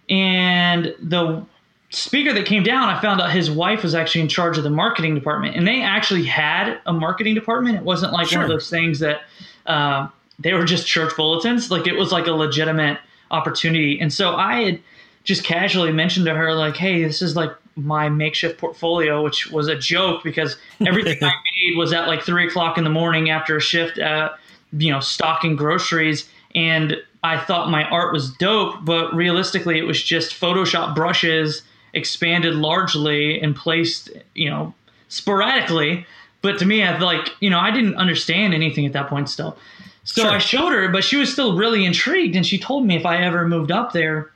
And 0.09 0.95
the 1.01 1.45
speaker 1.91 2.33
that 2.33 2.47
came 2.47 2.63
down, 2.63 2.89
I 2.89 3.01
found 3.01 3.21
out 3.21 3.31
his 3.31 3.51
wife 3.51 3.83
was 3.83 3.95
actually 3.95 4.21
in 4.23 4.29
charge 4.29 4.59
of 4.59 4.65
the 4.65 4.71
marketing 4.71 5.15
department, 5.15 5.57
and 5.57 5.67
they 5.67 5.83
actually 5.83 6.25
had 6.25 6.79
a 6.87 6.93
marketing 6.93 7.35
department. 7.35 7.77
It 7.77 7.83
wasn't 7.83 8.13
like 8.13 8.29
sure. 8.29 8.39
one 8.39 8.45
of 8.45 8.51
those 8.51 8.71
things 8.71 8.99
that 9.01 9.23
uh, 9.67 10.09
they 10.39 10.53
were 10.53 10.65
just 10.65 10.87
church 10.87 11.15
bulletins. 11.17 11.71
Like 11.71 11.87
it 11.87 11.95
was 11.95 12.13
like 12.13 12.27
a 12.27 12.33
legitimate 12.33 12.99
opportunity. 13.31 14.01
And 14.01 14.13
so 14.13 14.37
I 14.37 14.63
had 14.63 14.81
just 15.25 15.43
casually 15.43 15.93
mentioned 15.93 16.27
to 16.27 16.35
her, 16.35 16.55
like, 16.55 16.77
"Hey, 16.77 17.03
this 17.03 17.23
is 17.23 17.35
like 17.35 17.51
my 17.76 18.09
makeshift 18.09 18.59
portfolio, 18.59 19.23
which 19.23 19.50
was 19.50 19.68
a 19.68 19.76
joke 19.76 20.25
because 20.25 20.56
everything 20.87 21.23
I 21.23 21.33
made 21.33 21.76
was 21.76 21.92
at 21.92 22.09
like 22.09 22.23
three 22.23 22.47
o'clock 22.47 22.78
in 22.78 22.85
the 22.85 22.90
morning 22.90 23.30
after 23.30 23.56
a 23.56 23.61
shift 23.61 23.99
at, 23.99 24.33
you 24.73 24.90
know, 24.90 25.00
stocking 25.00 25.56
groceries. 25.56 26.28
And 26.54 26.97
I 27.23 27.38
thought 27.38 27.71
my 27.71 27.85
art 27.85 28.12
was 28.12 28.33
dope, 28.33 28.85
but 28.85 29.14
realistically, 29.14 29.78
it 29.78 29.83
was 29.83 30.02
just 30.02 30.38
Photoshop 30.40 30.95
brushes 30.95 31.62
expanded 31.92 32.54
largely 32.54 33.40
and 33.40 33.54
placed, 33.54 34.11
you 34.35 34.49
know, 34.49 34.75
sporadically. 35.09 36.06
But 36.42 36.59
to 36.61 36.66
me, 36.66 36.83
I 36.83 36.97
like, 36.99 37.30
you 37.40 37.50
know, 37.50 37.59
I 37.59 37.71
didn't 37.71 37.97
understand 37.97 38.54
anything 38.54 38.87
at 38.87 38.92
that 38.92 39.09
point 39.09 39.28
still. 39.28 39.56
So 40.04 40.23
sure. 40.23 40.30
I 40.30 40.38
showed 40.38 40.71
her, 40.71 40.88
but 40.88 41.02
she 41.02 41.16
was 41.16 41.33
still 41.33 41.56
really 41.56 41.85
intrigued. 41.85 42.37
And 42.37 42.47
she 42.47 42.59
told 42.59 42.87
me 42.87 42.97
if 42.97 43.04
I 43.04 43.16
ever 43.16 43.49
moved 43.49 43.73
up 43.73 43.92
there, 43.92 44.30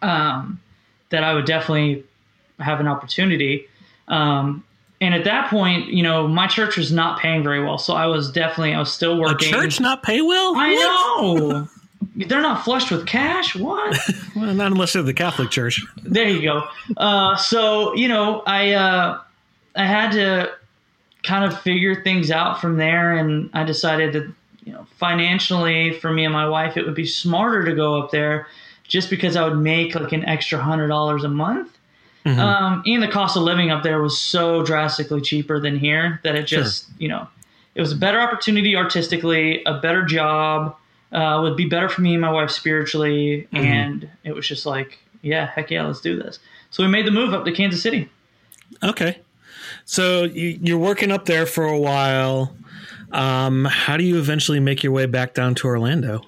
um, 0.00 0.58
that 1.10 1.22
I 1.22 1.34
would 1.34 1.44
definitely 1.44 2.04
have 2.62 2.80
an 2.80 2.88
opportunity. 2.88 3.66
Um, 4.08 4.64
and 5.00 5.14
at 5.14 5.24
that 5.24 5.50
point, 5.50 5.88
you 5.88 6.02
know, 6.02 6.28
my 6.28 6.46
church 6.46 6.76
was 6.76 6.92
not 6.92 7.18
paying 7.18 7.42
very 7.42 7.62
well, 7.62 7.78
so 7.78 7.94
I 7.94 8.06
was 8.06 8.30
definitely 8.30 8.74
I 8.74 8.78
was 8.78 8.92
still 8.92 9.18
working. 9.18 9.48
A 9.48 9.50
church 9.50 9.80
not 9.80 10.02
pay 10.02 10.22
well? 10.22 10.54
I 10.56 10.72
what? 10.72 11.22
know. 11.22 11.68
they're 12.16 12.42
not 12.42 12.64
flushed 12.64 12.90
with 12.90 13.06
cash. 13.06 13.56
What? 13.56 13.98
well, 14.36 14.54
not 14.54 14.72
unless 14.72 14.92
they're 14.92 15.02
the 15.02 15.14
Catholic 15.14 15.50
Church. 15.50 15.84
There 16.02 16.28
you 16.28 16.42
go. 16.42 16.64
Uh, 16.96 17.36
so 17.36 17.94
you 17.94 18.08
know, 18.08 18.42
I 18.46 18.72
uh, 18.74 19.20
I 19.74 19.86
had 19.86 20.12
to 20.12 20.52
kind 21.22 21.44
of 21.44 21.60
figure 21.60 22.02
things 22.02 22.30
out 22.30 22.60
from 22.60 22.76
there, 22.76 23.16
and 23.16 23.50
I 23.54 23.64
decided 23.64 24.12
that 24.12 24.32
you 24.64 24.72
know 24.72 24.86
financially 24.98 25.92
for 25.98 26.12
me 26.12 26.24
and 26.24 26.32
my 26.32 26.48
wife, 26.48 26.76
it 26.76 26.84
would 26.84 26.94
be 26.94 27.06
smarter 27.06 27.64
to 27.64 27.74
go 27.74 28.00
up 28.00 28.10
there 28.10 28.46
just 28.86 29.10
because 29.10 29.36
I 29.36 29.48
would 29.48 29.58
make 29.58 29.94
like 29.94 30.12
an 30.12 30.24
extra 30.24 30.58
hundred 30.58 30.88
dollars 30.88 31.24
a 31.24 31.28
month. 31.28 31.71
Mm-hmm. 32.24 32.38
Um, 32.38 32.82
and 32.86 33.02
the 33.02 33.08
cost 33.08 33.36
of 33.36 33.42
living 33.42 33.70
up 33.70 33.82
there 33.82 34.00
was 34.00 34.18
so 34.18 34.62
drastically 34.62 35.20
cheaper 35.20 35.58
than 35.58 35.78
here 35.78 36.20
that 36.22 36.36
it 36.36 36.44
just, 36.44 36.86
sure. 36.86 36.94
you 36.98 37.08
know, 37.08 37.26
it 37.74 37.80
was 37.80 37.92
a 37.92 37.96
better 37.96 38.20
opportunity 38.20 38.76
artistically, 38.76 39.62
a 39.64 39.80
better 39.80 40.04
job, 40.04 40.76
uh, 41.12 41.40
would 41.42 41.56
be 41.56 41.66
better 41.66 41.88
for 41.88 42.00
me 42.00 42.12
and 42.12 42.20
my 42.20 42.30
wife 42.30 42.50
spiritually. 42.50 43.48
Mm-hmm. 43.52 43.56
And 43.56 44.10
it 44.24 44.34
was 44.34 44.46
just 44.46 44.66
like, 44.66 44.98
yeah, 45.22 45.46
heck 45.46 45.70
yeah, 45.70 45.86
let's 45.86 46.00
do 46.00 46.20
this. 46.20 46.38
So 46.70 46.82
we 46.82 46.88
made 46.88 47.06
the 47.06 47.10
move 47.10 47.34
up 47.34 47.44
to 47.44 47.52
Kansas 47.52 47.82
City. 47.82 48.08
Okay. 48.82 49.18
So 49.84 50.24
you, 50.24 50.76
are 50.76 50.78
working 50.78 51.10
up 51.10 51.26
there 51.26 51.46
for 51.46 51.64
a 51.64 51.78
while. 51.78 52.54
Um, 53.10 53.66
how 53.66 53.96
do 53.96 54.04
you 54.04 54.18
eventually 54.18 54.60
make 54.60 54.82
your 54.82 54.92
way 54.92 55.06
back 55.06 55.34
down 55.34 55.54
to 55.56 55.66
Orlando? 55.66 56.22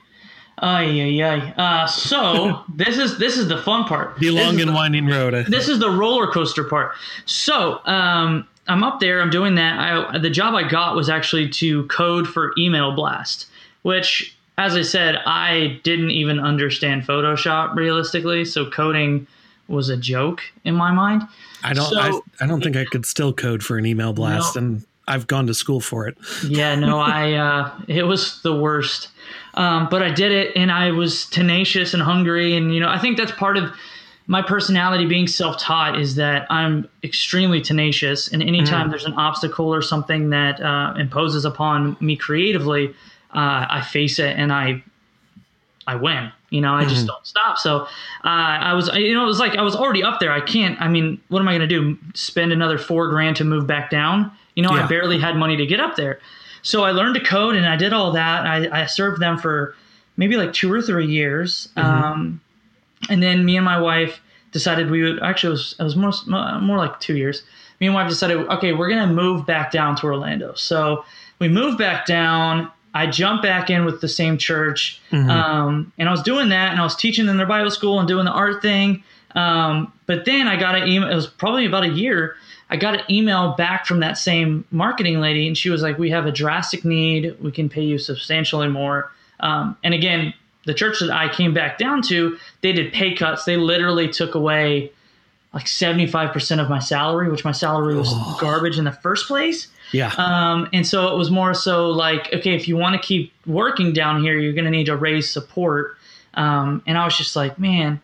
Ay, 0.58 1.00
ay, 1.00 1.22
ay. 1.22 1.54
Uh, 1.56 1.86
so 1.86 2.62
this 2.74 2.98
is 2.98 3.18
this 3.18 3.36
is 3.36 3.48
the 3.48 3.58
fun 3.58 3.84
part. 3.84 4.18
The 4.18 4.30
long 4.30 4.60
and 4.60 4.70
the, 4.70 4.74
winding 4.74 5.06
road. 5.06 5.46
This 5.48 5.68
is 5.68 5.78
the 5.78 5.90
roller 5.90 6.26
coaster 6.26 6.64
part. 6.64 6.92
So 7.26 7.80
um, 7.86 8.46
I'm 8.66 8.84
up 8.84 9.00
there. 9.00 9.20
I'm 9.20 9.30
doing 9.30 9.56
that. 9.56 9.78
I, 9.78 10.18
the 10.18 10.30
job 10.30 10.54
I 10.54 10.68
got 10.68 10.96
was 10.96 11.08
actually 11.08 11.48
to 11.50 11.86
code 11.88 12.28
for 12.28 12.52
Email 12.56 12.92
Blast, 12.92 13.46
which, 13.82 14.36
as 14.56 14.74
I 14.74 14.82
said, 14.82 15.16
I 15.26 15.80
didn't 15.82 16.10
even 16.10 16.38
understand 16.38 17.02
Photoshop 17.02 17.74
realistically. 17.74 18.44
So 18.44 18.70
coding 18.70 19.26
was 19.68 19.88
a 19.88 19.96
joke 19.96 20.40
in 20.64 20.74
my 20.74 20.92
mind. 20.92 21.22
I 21.62 21.72
don't. 21.72 21.90
So, 21.90 21.98
I, 21.98 22.44
I, 22.44 22.46
don't 22.46 22.62
think 22.62 22.76
I 22.76 22.84
could 22.84 23.06
still 23.06 23.32
code 23.32 23.62
for 23.62 23.78
an 23.78 23.86
email 23.86 24.12
blast, 24.12 24.56
no, 24.56 24.62
and 24.62 24.84
I've 25.08 25.26
gone 25.26 25.46
to 25.46 25.54
school 25.54 25.80
for 25.80 26.06
it. 26.06 26.16
yeah, 26.46 26.74
no, 26.74 26.98
I. 27.00 27.32
Uh, 27.32 27.72
it 27.88 28.04
was 28.04 28.40
the 28.42 28.54
worst. 28.54 29.08
Um, 29.54 29.88
but 29.90 30.02
I 30.02 30.10
did 30.10 30.32
it 30.32 30.52
and 30.56 30.70
I 30.70 30.90
was 30.90 31.26
tenacious 31.26 31.94
and 31.94 32.02
hungry. 32.02 32.56
And, 32.56 32.74
you 32.74 32.80
know, 32.80 32.88
I 32.88 32.98
think 32.98 33.16
that's 33.16 33.32
part 33.32 33.56
of 33.56 33.72
my 34.26 34.42
personality 34.42 35.06
being 35.06 35.26
self 35.26 35.58
taught 35.58 35.98
is 35.98 36.14
that 36.16 36.46
I'm 36.50 36.88
extremely 37.02 37.60
tenacious. 37.60 38.28
And 38.28 38.42
anytime 38.42 38.88
mm. 38.88 38.90
there's 38.90 39.04
an 39.04 39.14
obstacle 39.14 39.72
or 39.72 39.82
something 39.82 40.30
that 40.30 40.60
uh, 40.60 40.94
imposes 40.98 41.44
upon 41.44 41.96
me 42.00 42.16
creatively, 42.16 42.88
uh, 43.34 43.66
I 43.68 43.82
face 43.82 44.18
it 44.18 44.36
and 44.36 44.52
I, 44.52 44.82
I 45.86 45.96
win. 45.96 46.32
You 46.50 46.60
know, 46.60 46.72
I 46.72 46.84
just 46.84 46.98
mm-hmm. 46.98 47.06
don't 47.06 47.26
stop. 47.26 47.58
So 47.58 47.80
uh, 47.80 47.88
I 48.24 48.74
was, 48.74 48.88
you 48.94 49.12
know, 49.12 49.24
it 49.24 49.26
was 49.26 49.40
like 49.40 49.56
I 49.56 49.62
was 49.62 49.74
already 49.74 50.04
up 50.04 50.20
there. 50.20 50.30
I 50.30 50.40
can't. 50.40 50.80
I 50.80 50.86
mean, 50.86 51.20
what 51.28 51.40
am 51.40 51.48
I 51.48 51.58
going 51.58 51.68
to 51.68 51.80
do? 51.80 51.98
Spend 52.14 52.52
another 52.52 52.78
four 52.78 53.08
grand 53.08 53.36
to 53.36 53.44
move 53.44 53.66
back 53.66 53.90
down? 53.90 54.30
You 54.54 54.62
know, 54.62 54.72
yeah. 54.72 54.84
I 54.84 54.86
barely 54.86 55.18
had 55.18 55.36
money 55.36 55.56
to 55.56 55.66
get 55.66 55.80
up 55.80 55.96
there. 55.96 56.20
So 56.64 56.82
I 56.82 56.90
learned 56.90 57.14
to 57.14 57.20
code 57.20 57.54
and 57.54 57.66
I 57.66 57.76
did 57.76 57.92
all 57.92 58.10
that. 58.12 58.46
I, 58.46 58.82
I 58.82 58.86
served 58.86 59.20
them 59.20 59.38
for 59.38 59.76
maybe 60.16 60.36
like 60.36 60.52
two 60.52 60.72
or 60.72 60.82
three 60.82 61.06
years. 61.06 61.68
Mm-hmm. 61.76 62.04
Um, 62.04 62.40
and 63.08 63.22
then 63.22 63.44
me 63.44 63.56
and 63.56 63.64
my 63.64 63.80
wife 63.80 64.18
decided 64.50 64.90
we 64.90 65.02
would 65.02 65.22
actually 65.22 65.50
it 65.50 65.52
was, 65.52 65.76
it 65.78 65.82
was 65.82 65.96
more, 65.96 66.12
more 66.60 66.78
like 66.78 66.98
two 67.00 67.16
years. 67.16 67.42
Me 67.80 67.86
and 67.86 67.94
my 67.94 68.02
wife 68.02 68.10
decided, 68.10 68.38
okay, 68.48 68.72
we're 68.72 68.88
going 68.88 69.06
to 69.06 69.14
move 69.14 69.46
back 69.46 69.70
down 69.70 69.94
to 69.96 70.06
Orlando. 70.06 70.54
So 70.54 71.04
we 71.38 71.48
moved 71.48 71.76
back 71.78 72.06
down. 72.06 72.70
I 72.94 73.08
jumped 73.08 73.42
back 73.42 73.68
in 73.68 73.84
with 73.84 74.00
the 74.00 74.08
same 74.08 74.38
church. 74.38 75.02
Mm-hmm. 75.10 75.28
Um, 75.28 75.92
and 75.98 76.08
I 76.08 76.12
was 76.12 76.22
doing 76.22 76.48
that 76.48 76.70
and 76.70 76.80
I 76.80 76.84
was 76.84 76.96
teaching 76.96 77.28
in 77.28 77.36
their 77.36 77.46
Bible 77.46 77.70
school 77.70 77.98
and 77.98 78.08
doing 78.08 78.24
the 78.24 78.32
art 78.32 78.62
thing. 78.62 79.04
Um, 79.34 79.92
but 80.06 80.24
then 80.24 80.48
I 80.48 80.58
got 80.58 80.76
an 80.76 80.88
email, 80.88 81.10
it 81.10 81.14
was 81.14 81.26
probably 81.26 81.66
about 81.66 81.82
a 81.82 81.90
year 81.90 82.36
I 82.74 82.76
got 82.76 82.94
an 82.94 83.02
email 83.08 83.52
back 83.52 83.86
from 83.86 84.00
that 84.00 84.18
same 84.18 84.64
marketing 84.72 85.20
lady, 85.20 85.46
and 85.46 85.56
she 85.56 85.70
was 85.70 85.80
like, 85.80 85.96
"We 85.96 86.10
have 86.10 86.26
a 86.26 86.32
drastic 86.32 86.84
need. 86.84 87.36
We 87.40 87.52
can 87.52 87.68
pay 87.68 87.82
you 87.82 87.98
substantially 87.98 88.66
more." 88.66 89.12
Um, 89.38 89.76
and 89.84 89.94
again, 89.94 90.34
the 90.64 90.74
church 90.74 90.98
that 90.98 91.10
I 91.10 91.28
came 91.28 91.54
back 91.54 91.78
down 91.78 92.02
to, 92.08 92.36
they 92.62 92.72
did 92.72 92.92
pay 92.92 93.14
cuts. 93.14 93.44
They 93.44 93.56
literally 93.56 94.08
took 94.08 94.34
away 94.34 94.90
like 95.52 95.68
seventy 95.68 96.08
five 96.08 96.32
percent 96.32 96.60
of 96.60 96.68
my 96.68 96.80
salary, 96.80 97.30
which 97.30 97.44
my 97.44 97.52
salary 97.52 97.94
was 97.94 98.08
oh. 98.10 98.38
garbage 98.40 98.76
in 98.76 98.82
the 98.82 98.90
first 98.90 99.28
place. 99.28 99.68
Yeah. 99.92 100.10
Um, 100.18 100.68
and 100.72 100.84
so 100.84 101.14
it 101.14 101.16
was 101.16 101.30
more 101.30 101.54
so 101.54 101.90
like, 101.90 102.32
okay, 102.34 102.56
if 102.56 102.66
you 102.66 102.76
want 102.76 103.00
to 103.00 103.06
keep 103.06 103.32
working 103.46 103.92
down 103.92 104.20
here, 104.20 104.36
you're 104.36 104.52
going 104.52 104.64
to 104.64 104.70
need 104.72 104.86
to 104.86 104.96
raise 104.96 105.30
support. 105.30 105.96
Um, 106.34 106.82
and 106.88 106.98
I 106.98 107.04
was 107.04 107.16
just 107.16 107.36
like, 107.36 107.56
man, 107.56 108.00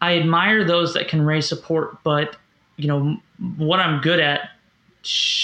I 0.00 0.18
admire 0.18 0.64
those 0.64 0.94
that 0.94 1.08
can 1.08 1.26
raise 1.26 1.46
support, 1.46 2.02
but 2.02 2.36
you 2.76 2.88
know 2.88 3.16
what 3.56 3.80
I'm 3.80 4.00
good 4.00 4.20
at, 4.20 4.50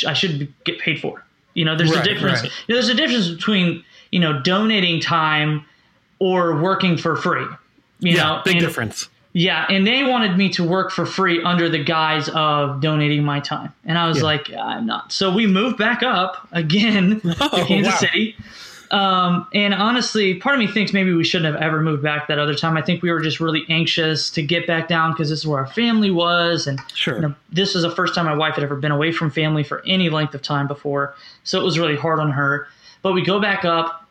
I 0.07 0.13
should 0.13 0.53
get 0.65 0.79
paid 0.79 1.01
for. 1.01 1.25
You 1.55 1.65
know, 1.65 1.77
there's 1.77 1.95
right, 1.95 2.07
a 2.07 2.15
difference. 2.15 2.43
Right. 2.43 2.51
You 2.67 2.75
know, 2.75 2.81
there's 2.81 2.89
a 2.89 2.95
difference 2.95 3.29
between 3.29 3.85
you 4.11 4.21
know 4.21 4.41
donating 4.41 5.01
time 5.01 5.65
or 6.19 6.61
working 6.61 6.97
for 6.97 7.17
free. 7.17 7.47
You 8.01 8.17
yeah, 8.17 8.23
know, 8.23 8.43
big 8.45 8.57
and, 8.57 8.65
difference. 8.65 9.09
Yeah, 9.35 9.67
and 9.71 9.87
they 9.87 10.05
wanted 10.05 10.37
me 10.37 10.51
to 10.51 10.65
work 10.65 10.91
for 10.91 11.07
free 11.07 11.43
under 11.43 11.69
the 11.69 11.83
guise 11.83 12.29
of 12.31 12.81
donating 12.81 13.25
my 13.25 13.41
time, 13.41 13.73
and 13.85 13.97
I 13.97 14.07
was 14.07 14.19
yeah. 14.19 14.25
like, 14.25 14.53
I'm 14.53 14.87
not. 14.87 15.13
So 15.13 15.33
we 15.33 15.47
moved 15.47 15.79
back 15.79 16.03
up 16.03 16.49
again 16.53 17.21
oh, 17.41 17.59
to 17.59 17.65
Kansas 17.65 17.95
wow. 17.95 17.99
City. 17.99 18.37
Um, 18.93 19.49
and 19.55 19.73
honestly, 19.73 20.35
part 20.35 20.55
of 20.55 20.59
me 20.59 20.67
thinks 20.67 20.93
maybe 20.93 21.15
we 21.15 21.25
shouldn't 21.25 21.53
have 21.53 21.63
ever 21.63 21.81
moved 21.81 22.03
back 22.03 22.29
that 22.29 22.39
other 22.39 22.55
time. 22.55 22.77
I 22.77 22.83
think 22.83 23.03
we 23.03 23.11
were 23.11 23.21
just 23.21 23.41
really 23.41 23.65
anxious 23.71 24.29
to 24.31 24.43
get 24.43 24.67
back 24.67 24.87
down 24.87 25.13
because 25.13 25.31
this 25.31 25.39
is 25.41 25.47
where 25.47 25.61
our 25.61 25.67
family 25.67 26.11
was, 26.11 26.67
and 26.67 26.79
sure. 26.95 27.15
you 27.15 27.23
know, 27.23 27.35
this 27.51 27.75
was 27.75 27.85
the 27.85 27.91
first 27.91 28.15
time 28.15 28.27
my 28.27 28.35
wife 28.35 28.55
had 28.55 28.65
ever 28.65 28.77
been 28.77 28.93
away 28.93 29.11
from 29.11 29.31
family 29.31 29.65
for 29.65 29.83
any 29.87 30.11
length 30.11 30.35
of 30.35 30.43
time 30.43 30.67
before, 30.69 31.15
so 31.43 31.59
it 31.59 31.65
was 31.65 31.79
really 31.79 31.97
hard 31.97 32.21
on 32.21 32.31
her. 32.33 32.69
But 33.01 33.15
we 33.15 33.23
go 33.25 33.41
back 33.41 33.65
up. 33.65 34.07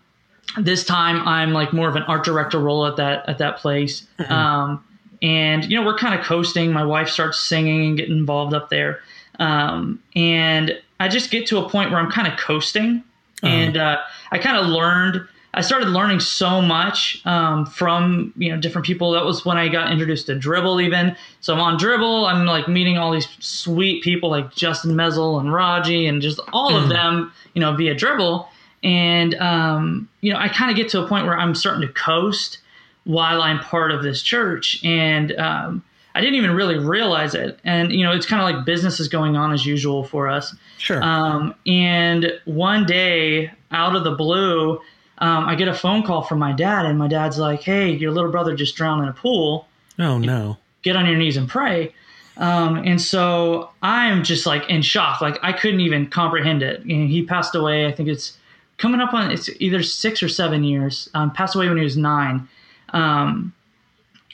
This 0.60 0.84
time, 0.84 1.26
I'm 1.28 1.54
like 1.54 1.72
more 1.72 1.88
of 1.88 1.96
an 1.96 2.04
art 2.04 2.26
director 2.26 2.60
role 2.60 2.86
at 2.88 2.96
that 2.96 3.30
at 3.30 3.38
that 3.38 3.58
place. 3.58 4.08
Mm-hmm. 4.18 4.34
Um, 4.34 4.84
and 5.22 5.64
you 5.66 5.80
know 5.80 5.86
we're 5.86 5.98
kind 5.98 6.20
of 6.20 6.26
coasting. 6.26 6.74
My 6.74 6.84
wife 6.84 7.08
starts 7.08 7.40
singing 7.40 7.86
and 7.86 7.98
getting 7.98 8.18
involved 8.18 8.56
up 8.56 8.70
there, 8.72 9.00
um, 9.38 10.02
and 10.16 10.76
I 11.00 11.08
just 11.08 11.30
get 11.30 11.46
to 11.48 11.60
a 11.60 11.70
point 11.70 11.92
where 11.92 12.00
I'm 12.00 12.10
kind 12.10 12.28
of 12.28 12.38
coasting 12.40 13.04
uh-huh. 13.44 13.54
and 13.54 13.78
uh, 13.78 13.98
I 14.32 14.38
kind 14.38 14.58
of 14.58 14.68
learned. 14.68 15.28
I 15.54 15.60
started 15.60 15.90
learning 15.90 16.22
so 16.22 16.62
much 16.62 17.22
um, 17.26 17.66
from 17.66 18.34
you 18.38 18.52
know 18.52 18.60
different 18.60 18.86
people. 18.86 19.12
That 19.12 19.26
was 19.26 19.46
when 19.46 19.58
I 19.58 19.68
got 19.68 19.92
introduced 19.92 20.28
to 20.28 20.36
Dribbble. 20.36 20.82
Even 20.82 21.16
so, 21.42 21.54
I'm 21.54 21.60
on 21.60 21.78
Dribbble. 21.78 22.32
I'm 22.32 22.46
like 22.46 22.68
meeting 22.68 22.98
all 22.98 23.12
these 23.12 23.28
sweet 23.40 24.04
people 24.04 24.30
like 24.30 24.54
Justin 24.54 24.92
Mezzell 24.92 25.40
and 25.40 25.52
Raji 25.52 26.06
and 26.06 26.22
just 26.22 26.40
all 26.54 26.76
of 26.76 26.86
mm. 26.86 26.90
them. 26.90 27.34
You 27.54 27.60
know, 27.60 27.76
via 27.76 27.94
Dribbble, 27.94 28.48
And 28.82 29.36
um, 29.36 30.08
you 30.22 30.32
know, 30.32 30.40
I 30.40 30.48
kind 30.48 30.72
of 30.72 30.78
get 30.78 30.88
to 30.90 31.04
a 31.04 31.08
point 31.08 31.26
where 31.26 31.38
I'm 31.38 31.54
starting 31.54 31.86
to 31.86 31.94
coast 31.94 32.60
while 33.04 33.42
I'm 33.42 33.60
part 33.60 33.92
of 33.92 34.04
this 34.04 34.22
church, 34.22 34.80
and 34.86 35.34
um, 35.34 35.84
I 36.14 36.22
didn't 36.22 36.36
even 36.36 36.52
really 36.52 36.78
realize 36.78 37.36
it. 37.36 37.60
And 37.64 37.92
you 37.92 38.04
know, 38.04 38.12
it's 38.12 38.26
kind 38.26 38.42
of 38.42 38.56
like 38.56 38.66
business 38.66 39.00
is 39.00 39.08
going 39.08 39.36
on 39.36 39.54
as 39.54 39.66
usual 39.66 40.04
for 40.04 40.28
us. 40.28 40.56
Sure. 40.78 41.02
Um, 41.02 41.56
and 41.66 42.34
one 42.46 42.86
day, 42.86 43.52
out 43.72 43.96
of 43.96 44.04
the 44.04 44.12
blue, 44.12 44.80
um, 45.20 45.46
I 45.46 45.56
get 45.56 45.68
a 45.68 45.74
phone 45.74 46.04
call 46.04 46.24
from 46.24 46.40
my 46.40 46.52
dad, 46.52 46.86
and 46.86 46.98
my 46.98 47.08
dad's 47.08 47.38
like, 47.38 47.62
"Hey, 47.62 47.92
your 47.92 48.12
little 48.12 48.32
brother 48.32 48.56
just 48.56 48.76
drowned 48.76 49.04
in 49.04 49.10
a 49.10 49.14
pool. 49.14 49.68
Oh 50.00 50.18
no! 50.18 50.58
Get 50.82 50.96
on 50.96 51.06
your 51.06 51.18
knees 51.18 51.38
and 51.38 51.48
pray." 51.48 51.94
Um, 52.38 52.78
and 52.78 53.00
so 53.00 53.70
I'm 53.82 54.24
just 54.24 54.46
like 54.46 54.68
in 54.70 54.82
shock. 54.82 55.22
Like 55.22 55.38
I 55.44 55.54
couldn't 55.54 55.82
even 55.82 56.08
comprehend 56.08 56.64
it. 56.64 56.86
You 56.86 56.98
know, 56.98 57.08
he 57.08 57.24
passed 57.24 57.56
away. 57.56 57.86
I 57.86 57.92
think 57.92 58.10
it's 58.10 58.38
coming 58.78 59.00
up 59.00 59.14
on 59.14 59.32
it's 59.32 59.50
either 59.60 59.84
six 59.84 60.24
or 60.24 60.30
seven 60.30 60.64
years. 60.64 61.10
Um, 61.14 61.32
passed 61.32 61.56
away 61.56 61.68
when 61.68 61.78
he 61.78 61.84
was 61.84 61.98
nine. 61.98 62.48
Um, 62.90 63.54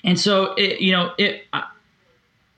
and 0.08 0.18
so 0.18 0.54
it, 0.56 0.80
you 0.80 0.94
know, 0.94 1.12
it. 1.18 1.44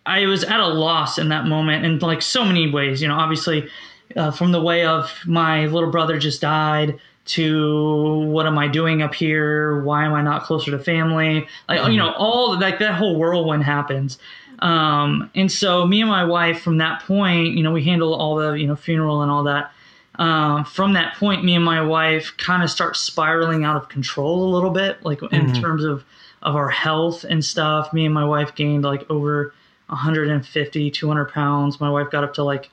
I 0.06 0.26
was 0.26 0.44
at 0.44 0.60
a 0.60 0.68
loss 0.68 1.18
in 1.18 1.30
that 1.30 1.46
moment 1.46 1.86
in 1.86 2.00
like 2.00 2.22
so 2.22 2.46
many 2.46 2.72
ways. 2.72 3.02
You 3.02 3.08
know, 3.08 3.16
obviously, 3.16 3.68
uh, 4.16 4.32
from 4.32 4.52
the 4.52 4.62
way 4.62 4.86
of 4.86 5.12
my 5.26 5.66
little 5.66 5.92
brother 5.92 6.20
just 6.20 6.42
died 6.42 7.00
to 7.26 8.20
what 8.28 8.46
am 8.46 8.58
I 8.58 8.68
doing 8.68 9.02
up 9.02 9.14
here? 9.14 9.82
Why 9.82 10.06
am 10.06 10.14
I 10.14 10.22
not 10.22 10.44
closer 10.44 10.72
to 10.72 10.80
family? 10.80 11.48
Like 11.68 11.82
mm-hmm. 11.82 11.92
you 11.92 11.98
know, 11.98 12.14
all 12.14 12.60
like 12.60 12.80
that 12.80 12.96
whole 12.96 13.18
whirlwind 13.18 13.64
happens. 13.64 14.20
Um, 14.60 15.32
and 15.36 15.52
so 15.52 15.88
me 15.88 16.02
and 16.02 16.10
my 16.10 16.26
wife, 16.26 16.62
from 16.62 16.78
that 16.78 17.02
point, 17.02 17.58
you 17.58 17.64
know, 17.64 17.72
we 17.72 17.84
handle 17.84 18.14
all 18.14 18.36
the 18.36 18.54
you 18.54 18.68
know 18.68 18.76
funeral 18.76 19.24
and 19.24 19.32
all 19.32 19.44
that. 19.46 19.72
Um, 20.20 20.66
from 20.66 20.94
that 20.94 21.16
point, 21.16 21.44
me 21.44 21.56
and 21.56 21.66
my 21.66 21.82
wife 21.82 22.34
kind 22.38 22.62
of 22.62 22.70
start 22.70 22.96
spiraling 22.96 23.64
out 23.64 23.76
of 23.76 23.90
control 23.90 24.50
a 24.50 24.50
little 24.54 24.70
bit, 24.70 25.04
like 25.04 25.24
in 25.24 25.30
mm-hmm. 25.30 25.62
terms 25.62 25.84
of 25.84 26.04
of 26.42 26.56
our 26.56 26.70
health 26.70 27.24
and 27.24 27.44
stuff. 27.44 27.94
Me 27.94 28.06
and 28.06 28.14
my 28.14 28.26
wife 28.26 28.56
gained 28.56 28.84
like 28.84 29.10
over 29.10 29.54
150, 29.88 30.92
200 30.92 31.26
pounds. 31.32 31.80
My 31.80 31.90
wife 31.90 32.10
got 32.12 32.24
up 32.24 32.34
to 32.36 32.44
like 32.44 32.70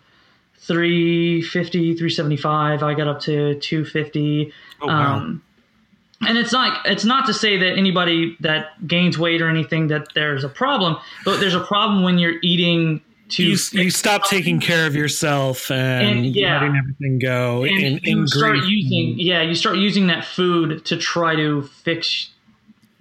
350, 0.58 1.94
375. 1.94 2.82
I 2.82 2.94
got 2.94 3.08
up 3.08 3.20
to 3.23 3.58
250. 3.58 4.52
Oh, 4.82 4.87
wow. 4.87 5.16
Um, 5.16 5.42
and 6.26 6.38
it's 6.38 6.52
not 6.52 6.87
it's 6.87 7.04
not 7.04 7.26
to 7.26 7.35
say 7.35 7.58
that 7.58 7.76
anybody 7.76 8.37
that 8.40 8.87
gains 8.87 9.18
weight 9.18 9.42
or 9.42 9.50
anything 9.50 9.88
that 9.88 10.08
there's 10.14 10.44
a 10.44 10.49
problem, 10.49 10.96
but 11.25 11.40
there's 11.40 11.54
a 11.54 11.61
problem 11.61 12.02
when 12.02 12.18
you're 12.18 12.38
eating 12.42 13.02
to 13.28 13.42
you, 13.42 13.56
you 13.73 13.90
stop 13.90 14.25
taking 14.28 14.61
care 14.61 14.87
of 14.87 14.94
yourself 14.94 15.70
and, 15.70 16.18
and 16.18 16.26
yeah, 16.37 16.54
letting 16.54 16.76
everything 16.76 17.18
go 17.18 17.64
and 17.64 18.00
you 18.04 18.20
in 18.20 18.28
start 18.28 18.58
using 18.58 19.18
yeah 19.18 19.42
you 19.42 19.54
start 19.54 19.76
using 19.78 20.06
that 20.06 20.25
food 20.25 20.85
to 20.85 20.96
try 20.96 21.35
to 21.35 21.62
fix 21.62 22.30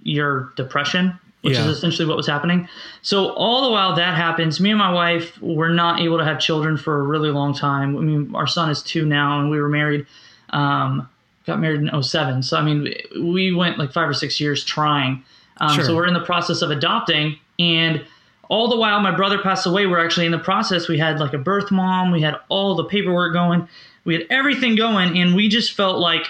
your 0.05 0.53
depression 0.55 1.19
which 1.45 1.57
yeah. 1.57 1.67
is 1.67 1.77
essentially 1.77 2.07
what 2.07 2.17
was 2.17 2.25
happening. 2.25 2.67
So 3.03 3.29
all 3.33 3.65
the 3.65 3.69
while 3.69 3.95
that 3.95 4.15
happens 4.15 4.59
me 4.59 4.71
and 4.71 4.79
my 4.79 4.91
wife 4.91 5.39
were 5.43 5.69
not 5.69 6.01
able 6.01 6.17
to 6.17 6.25
have 6.25 6.39
children 6.39 6.75
for 6.75 6.99
a 6.99 7.03
really 7.03 7.29
long 7.29 7.53
time. 7.53 7.95
I 7.95 7.99
mean 7.99 8.33
our 8.33 8.47
son 8.47 8.71
is 8.71 8.81
two 8.81 9.05
now 9.05 9.39
and 9.39 9.51
we 9.51 9.61
were 9.61 9.69
married 9.69 10.07
um, 10.49 11.07
got 11.45 11.59
married 11.59 11.81
in 11.81 12.01
07 12.01 12.41
so 12.41 12.57
i 12.57 12.63
mean 12.63 12.91
we 13.21 13.53
went 13.53 13.77
like 13.77 13.93
five 13.93 14.09
or 14.09 14.13
six 14.13 14.41
years 14.41 14.63
trying. 14.63 15.23
Um, 15.57 15.75
sure. 15.75 15.83
so 15.83 15.95
we're 15.95 16.07
in 16.07 16.15
the 16.15 16.25
process 16.25 16.63
of 16.63 16.71
adopting 16.71 17.37
and 17.59 18.03
all 18.49 18.67
the 18.67 18.77
while 18.77 18.99
my 18.99 19.15
brother 19.15 19.37
passed 19.37 19.67
away 19.67 19.85
we're 19.85 20.03
actually 20.03 20.25
in 20.25 20.31
the 20.31 20.39
process. 20.39 20.87
We 20.87 20.97
had 20.97 21.19
like 21.19 21.33
a 21.33 21.37
birth 21.37 21.69
mom. 21.69 22.09
We 22.09 22.21
had 22.21 22.37
all 22.49 22.73
the 22.73 22.85
paperwork 22.85 23.33
going. 23.33 23.67
We 24.03 24.15
had 24.15 24.25
everything 24.31 24.75
going 24.75 25.15
and 25.19 25.35
we 25.35 25.47
just 25.47 25.73
felt 25.73 25.99
like 25.99 26.25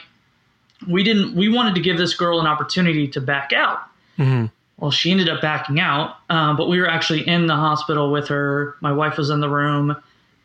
we 0.88 1.04
didn't 1.04 1.36
we 1.36 1.50
wanted 1.50 1.75
to 1.75 1.82
give 1.82 1.98
this 1.98 2.13
girl 2.13 2.39
an 2.39 2.48
opportunity 2.48 3.08
to 3.08 3.22
back 3.22 3.54
out 3.54 3.80
mm-hmm. 4.18 4.46
well 4.77 4.92
she 4.92 5.12
ended 5.12 5.30
up 5.30 5.42
backing 5.42 5.80
out 5.80 6.18
um, 6.30 6.56
but 6.56 6.68
we 6.68 6.80
were 6.80 6.89
actually 6.89 7.27
in 7.27 7.48
the 7.48 7.56
hospital 7.56 8.12
with 8.12 8.27
her 8.27 8.75
my 8.82 8.92
wife 8.92 9.18
was 9.18 9.30
in 9.30 9.39
the 9.39 9.50
room 9.50 9.96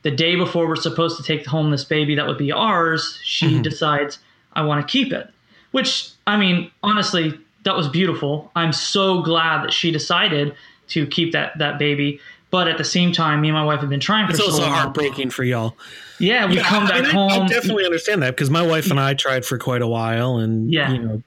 the 0.02 0.10
day 0.10 0.36
before 0.36 0.66
we're 0.66 0.76
supposed 0.76 1.16
to 1.16 1.22
take 1.22 1.46
home 1.46 1.70
this 1.70 1.84
baby 1.84 2.14
that 2.14 2.26
would 2.26 2.38
be 2.38 2.52
ours 2.52 3.18
she 3.22 3.52
mm-hmm. 3.52 3.62
decides 3.62 4.18
i 4.54 4.62
want 4.62 4.86
to 4.86 4.90
keep 4.90 5.12
it 5.12 5.28
which 5.70 6.10
i 6.26 6.36
mean 6.36 6.70
honestly 6.82 7.38
that 7.64 7.76
was 7.76 7.88
beautiful 7.88 8.50
i'm 8.56 8.72
so 8.72 9.22
glad 9.22 9.64
that 9.64 9.72
she 9.72 9.90
decided 9.90 10.54
to 10.90 11.06
keep 11.06 11.32
that 11.32 11.56
that 11.58 11.78
baby. 11.78 12.20
But 12.50 12.66
at 12.66 12.78
the 12.78 12.84
same 12.84 13.12
time, 13.12 13.40
me 13.40 13.48
and 13.48 13.56
my 13.56 13.64
wife 13.64 13.80
have 13.80 13.90
been 13.90 14.00
trying 14.00 14.26
for 14.26 14.32
it's 14.32 14.40
so 14.40 14.46
also 14.46 14.62
long. 14.62 14.72
heartbreaking 14.72 15.30
for 15.30 15.44
y'all. 15.44 15.76
Yeah, 16.18 16.46
we 16.46 16.56
yeah, 16.56 16.64
come 16.64 16.84
back 16.84 16.96
I 16.96 17.02
mean, 17.02 17.10
home. 17.10 17.30
I, 17.30 17.46
definitely 17.46 17.84
understand 17.84 18.22
that 18.22 18.30
because 18.32 18.50
my 18.50 18.66
wife 18.66 18.90
and 18.90 18.98
I 18.98 19.14
tried 19.14 19.44
for 19.44 19.56
quite 19.56 19.82
a 19.82 19.86
while, 19.86 20.36
and 20.36 20.70
yeah. 20.70 20.92
you 20.92 20.98
know, 20.98 21.22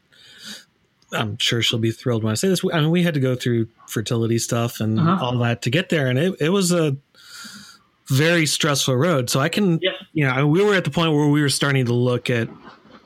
I'm 1.14 1.38
sure 1.38 1.62
she'll 1.62 1.80
be 1.80 1.92
thrilled 1.92 2.24
when 2.24 2.32
I 2.32 2.36
say 2.36 2.50
this. 2.50 2.62
I 2.72 2.82
mean, 2.82 2.92
we 2.92 3.04
had 3.04 3.14
to 3.14 3.20
go 3.20 3.36
through 3.36 3.68
fertility 3.88 4.38
stuff 4.38 4.80
and 4.80 5.00
uh-huh. 5.00 5.26
all 5.26 5.38
that 5.40 5.62
to 5.64 5.70
get 5.70 5.90
there, 5.90 6.08
and 6.08 6.20
it, 6.20 6.36
it 6.40 6.50
was 6.50 6.72
a 6.72 6.98
very 8.08 8.46
stressful 8.46 8.96
road. 8.96 9.30
So 9.30 9.40
I 9.40 9.50
can, 9.50 9.80
yeah. 9.82 9.92
you 10.14 10.28
know, 10.28 10.48
we 10.48 10.64
were 10.64 10.76
at 10.76 10.84
the 10.84 10.92
point 10.92 11.14
where 11.14 11.28
we 11.28 11.42
were 11.42 11.50
starting 11.50 11.86
to 11.86 11.94
look 11.94 12.30
at, 12.30 12.50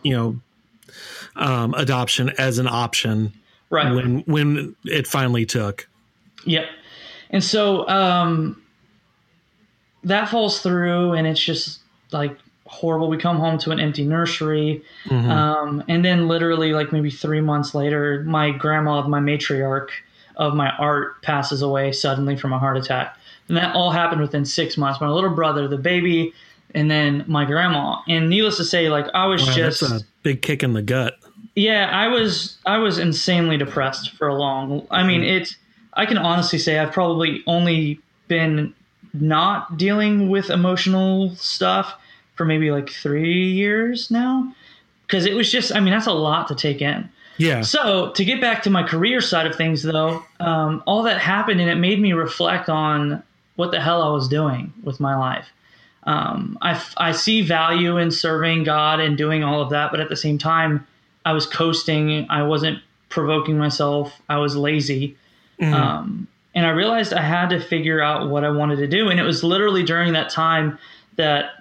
you 0.04 0.16
know, 0.16 0.40
um, 1.36 1.74
adoption 1.76 2.32
as 2.38 2.58
an 2.58 2.68
option, 2.68 3.34
right? 3.70 3.94
When 3.94 4.20
when 4.22 4.76
it 4.86 5.08
finally 5.08 5.46
took. 5.46 5.88
Yep. 6.46 6.66
And 7.30 7.44
so 7.44 7.88
um, 7.88 8.62
that 10.04 10.30
falls 10.30 10.62
through, 10.62 11.14
and 11.14 11.28
it's 11.28 11.40
just 11.40 11.80
like 12.12 12.38
horrible. 12.66 13.10
We 13.10 13.18
come 13.18 13.38
home 13.38 13.58
to 13.60 13.72
an 13.72 13.80
empty 13.80 14.06
nursery. 14.06 14.84
Mm-hmm. 15.06 15.30
Um, 15.30 15.84
and 15.88 16.04
then, 16.04 16.28
literally, 16.28 16.74
like 16.74 16.92
maybe 16.92 17.10
three 17.10 17.42
months 17.42 17.76
later, 17.76 18.24
my 18.24 18.52
grandma, 18.52 19.06
my 19.08 19.20
matriarch 19.20 19.90
of 20.36 20.54
my 20.54 20.70
art, 20.78 21.22
passes 21.22 21.62
away 21.62 21.92
suddenly 21.92 22.38
from 22.38 22.54
a 22.54 22.60
heart 22.60 22.78
attack. 22.78 23.18
And 23.48 23.58
that 23.58 23.76
all 23.76 23.92
happened 23.92 24.22
within 24.22 24.46
six 24.46 24.78
months. 24.78 25.00
My 25.02 25.10
little 25.10 25.30
brother, 25.30 25.68
the 25.68 25.78
baby, 25.78 26.34
and 26.76 26.92
then 26.92 27.24
my 27.28 27.46
grandma. 27.46 28.02
And 28.08 28.30
needless 28.30 28.58
to 28.58 28.66
say, 28.66 28.90
like 28.90 29.08
I 29.14 29.26
was 29.26 29.46
wow, 29.46 29.54
just 29.54 29.82
a 29.82 30.02
big 30.24 30.42
kick 30.42 30.64
in 30.64 30.74
the 30.74 30.82
gut. 30.82 31.16
Yeah, 31.56 31.90
I 31.92 32.08
was 32.08 32.58
I 32.66 32.78
was 32.78 33.00
insanely 33.00 33.58
depressed 33.58 34.12
for 34.12 34.28
a 34.28 34.36
long. 34.36 34.86
I 34.92 35.04
mean, 35.04 35.22
mm. 35.22 35.42
it's 35.42 35.56
I 35.98 36.06
can 36.06 36.18
honestly 36.18 36.60
say 36.60 36.80
I've 36.80 36.94
probably 36.94 37.44
only 37.48 38.00
been 38.28 38.74
not 39.14 39.78
dealing 39.78 40.30
with 40.30 40.50
emotional 40.50 41.36
stuff 41.36 41.94
for 42.36 42.46
maybe 42.46 42.72
like 42.72 42.90
three 42.90 43.52
years 43.52 44.10
now. 44.10 44.54
Because 45.06 45.26
it 45.26 45.34
was 45.34 45.52
just, 45.52 45.74
I 45.74 45.80
mean, 45.80 45.92
that's 45.92 46.08
a 46.08 46.14
lot 46.14 46.48
to 46.50 46.56
take 46.56 46.82
in. 46.82 47.10
Yeah. 47.38 47.62
So 47.62 48.12
to 48.12 48.26
get 48.26 48.42
back 48.42 48.64
to 48.64 48.70
my 48.70 48.84
career 48.84 49.22
side 49.22 49.48
of 49.48 49.56
things, 49.56 49.84
though, 49.84 50.24
um, 50.40 50.84
all 50.86 51.04
that 51.04 51.20
happened 51.20 51.62
and 51.62 51.70
it 51.70 51.76
made 51.76 52.00
me 52.00 52.14
reflect 52.14 52.70
on 52.70 53.24
what 53.56 53.72
the 53.72 53.80
hell 53.80 54.02
I 54.02 54.10
was 54.10 54.28
doing 54.28 54.74
with 54.84 55.00
my 55.00 55.16
life. 55.16 55.48
Um, 56.04 56.58
I, 56.62 56.82
I 56.98 57.12
see 57.12 57.42
value 57.42 57.98
in 57.98 58.12
serving 58.12 58.64
God 58.64 59.00
and 59.00 59.18
doing 59.18 59.44
all 59.44 59.62
of 59.62 59.70
that, 59.72 59.92
but 59.92 60.00
at 60.00 60.10
the 60.10 60.16
same 60.16 60.38
time, 60.38 60.86
I 61.26 61.34
was 61.34 61.46
coasting. 61.46 62.28
I 62.30 62.44
wasn't 62.44 62.80
provoking 63.10 63.58
myself. 63.58 64.20
I 64.30 64.38
was 64.38 64.56
lazy. 64.56 65.18
Mm-hmm. 65.60 65.74
Um, 65.74 66.28
and 66.56 66.66
I 66.66 66.70
realized 66.70 67.14
I 67.14 67.22
had 67.22 67.50
to 67.50 67.60
figure 67.60 68.02
out 68.02 68.30
what 68.30 68.44
I 68.44 68.50
wanted 68.50 68.78
to 68.78 68.88
do. 68.88 69.10
And 69.10 69.20
it 69.20 69.24
was 69.24 69.44
literally 69.44 69.84
during 69.84 70.14
that 70.14 70.30
time 70.30 70.80
that 71.16 71.52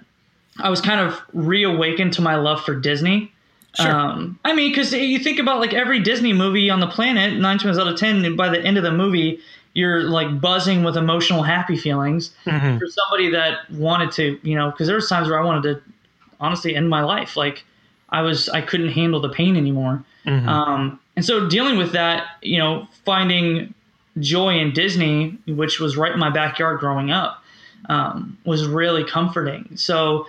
I 0.59 0.69
was 0.69 0.81
kind 0.81 0.99
of 0.99 1.21
reawakened 1.33 2.13
to 2.13 2.21
my 2.21 2.35
love 2.35 2.63
for 2.63 2.75
Disney. 2.75 3.31
Sure. 3.75 3.91
Um, 3.91 4.39
I 4.43 4.53
mean, 4.53 4.71
because 4.71 4.91
you 4.91 5.19
think 5.19 5.37
about 5.37 5.59
like 5.59 5.73
every 5.73 5.99
Disney 5.99 6.33
movie 6.33 6.69
on 6.71 6.79
the 6.79 6.87
planet, 6.87 7.39
nine 7.39 7.59
times 7.59 7.77
out 7.77 7.87
of 7.87 7.99
ten, 7.99 8.35
by 8.35 8.49
the 8.49 8.59
end 8.59 8.77
of 8.77 8.83
the 8.83 8.91
movie, 8.91 9.39
you're 9.73 10.01
like 10.01 10.41
buzzing 10.41 10.83
with 10.83 10.97
emotional, 10.97 11.43
happy 11.43 11.77
feelings. 11.77 12.31
Mm-hmm. 12.45 12.79
For 12.79 12.87
somebody 12.87 13.29
that 13.29 13.69
wanted 13.69 14.11
to, 14.13 14.39
you 14.41 14.55
know, 14.55 14.71
because 14.71 14.87
there 14.87 14.95
was 14.95 15.07
times 15.07 15.29
where 15.29 15.39
I 15.39 15.45
wanted 15.45 15.75
to 15.75 15.81
honestly 16.39 16.75
end 16.75 16.89
my 16.89 17.03
life. 17.03 17.37
Like 17.37 17.63
I 18.09 18.21
was, 18.21 18.49
I 18.49 18.61
couldn't 18.61 18.89
handle 18.89 19.19
the 19.19 19.29
pain 19.29 19.55
anymore. 19.55 20.03
Mm-hmm. 20.25 20.49
Um, 20.49 20.99
and 21.15 21.23
so 21.23 21.47
dealing 21.47 21.77
with 21.77 21.91
that, 21.91 22.25
you 22.41 22.57
know, 22.57 22.87
finding 23.05 23.75
joy 24.19 24.57
in 24.57 24.73
Disney, 24.73 25.37
which 25.47 25.79
was 25.79 25.97
right 25.97 26.11
in 26.11 26.19
my 26.19 26.29
backyard 26.29 26.79
growing 26.79 27.11
up, 27.11 27.43
um, 27.89 28.37
was 28.45 28.67
really 28.67 29.03
comforting. 29.03 29.69
So 29.75 30.27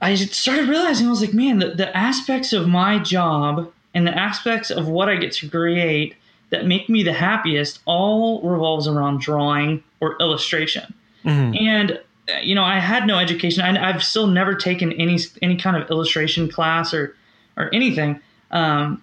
I 0.00 0.14
started 0.14 0.68
realizing 0.68 1.06
I 1.06 1.10
was 1.10 1.20
like, 1.20 1.34
man, 1.34 1.58
the, 1.58 1.70
the 1.70 1.96
aspects 1.96 2.52
of 2.52 2.68
my 2.68 2.98
job 2.98 3.72
and 3.94 4.06
the 4.06 4.16
aspects 4.16 4.70
of 4.70 4.88
what 4.88 5.08
I 5.08 5.16
get 5.16 5.32
to 5.32 5.48
create 5.48 6.16
that 6.50 6.66
make 6.66 6.88
me 6.88 7.02
the 7.02 7.12
happiest 7.12 7.80
all 7.84 8.42
revolves 8.42 8.86
around 8.86 9.20
drawing 9.20 9.82
or 10.00 10.16
illustration. 10.20 10.92
Mm-hmm. 11.24 11.54
And 11.56 12.00
you 12.42 12.54
know, 12.54 12.64
I 12.64 12.78
had 12.78 13.06
no 13.06 13.18
education. 13.18 13.62
I, 13.62 13.92
have 13.92 14.02
still 14.02 14.26
never 14.26 14.54
taken 14.54 14.92
any 14.92 15.18
any 15.42 15.56
kind 15.56 15.76
of 15.76 15.90
illustration 15.90 16.48
class 16.48 16.94
or 16.94 17.14
or 17.56 17.72
anything. 17.74 18.20
Um, 18.50 19.02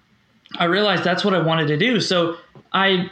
I 0.58 0.64
realized 0.64 1.04
that's 1.04 1.24
what 1.24 1.34
I 1.34 1.40
wanted 1.40 1.68
to 1.68 1.76
do. 1.76 2.00
So 2.00 2.36
I 2.72 3.10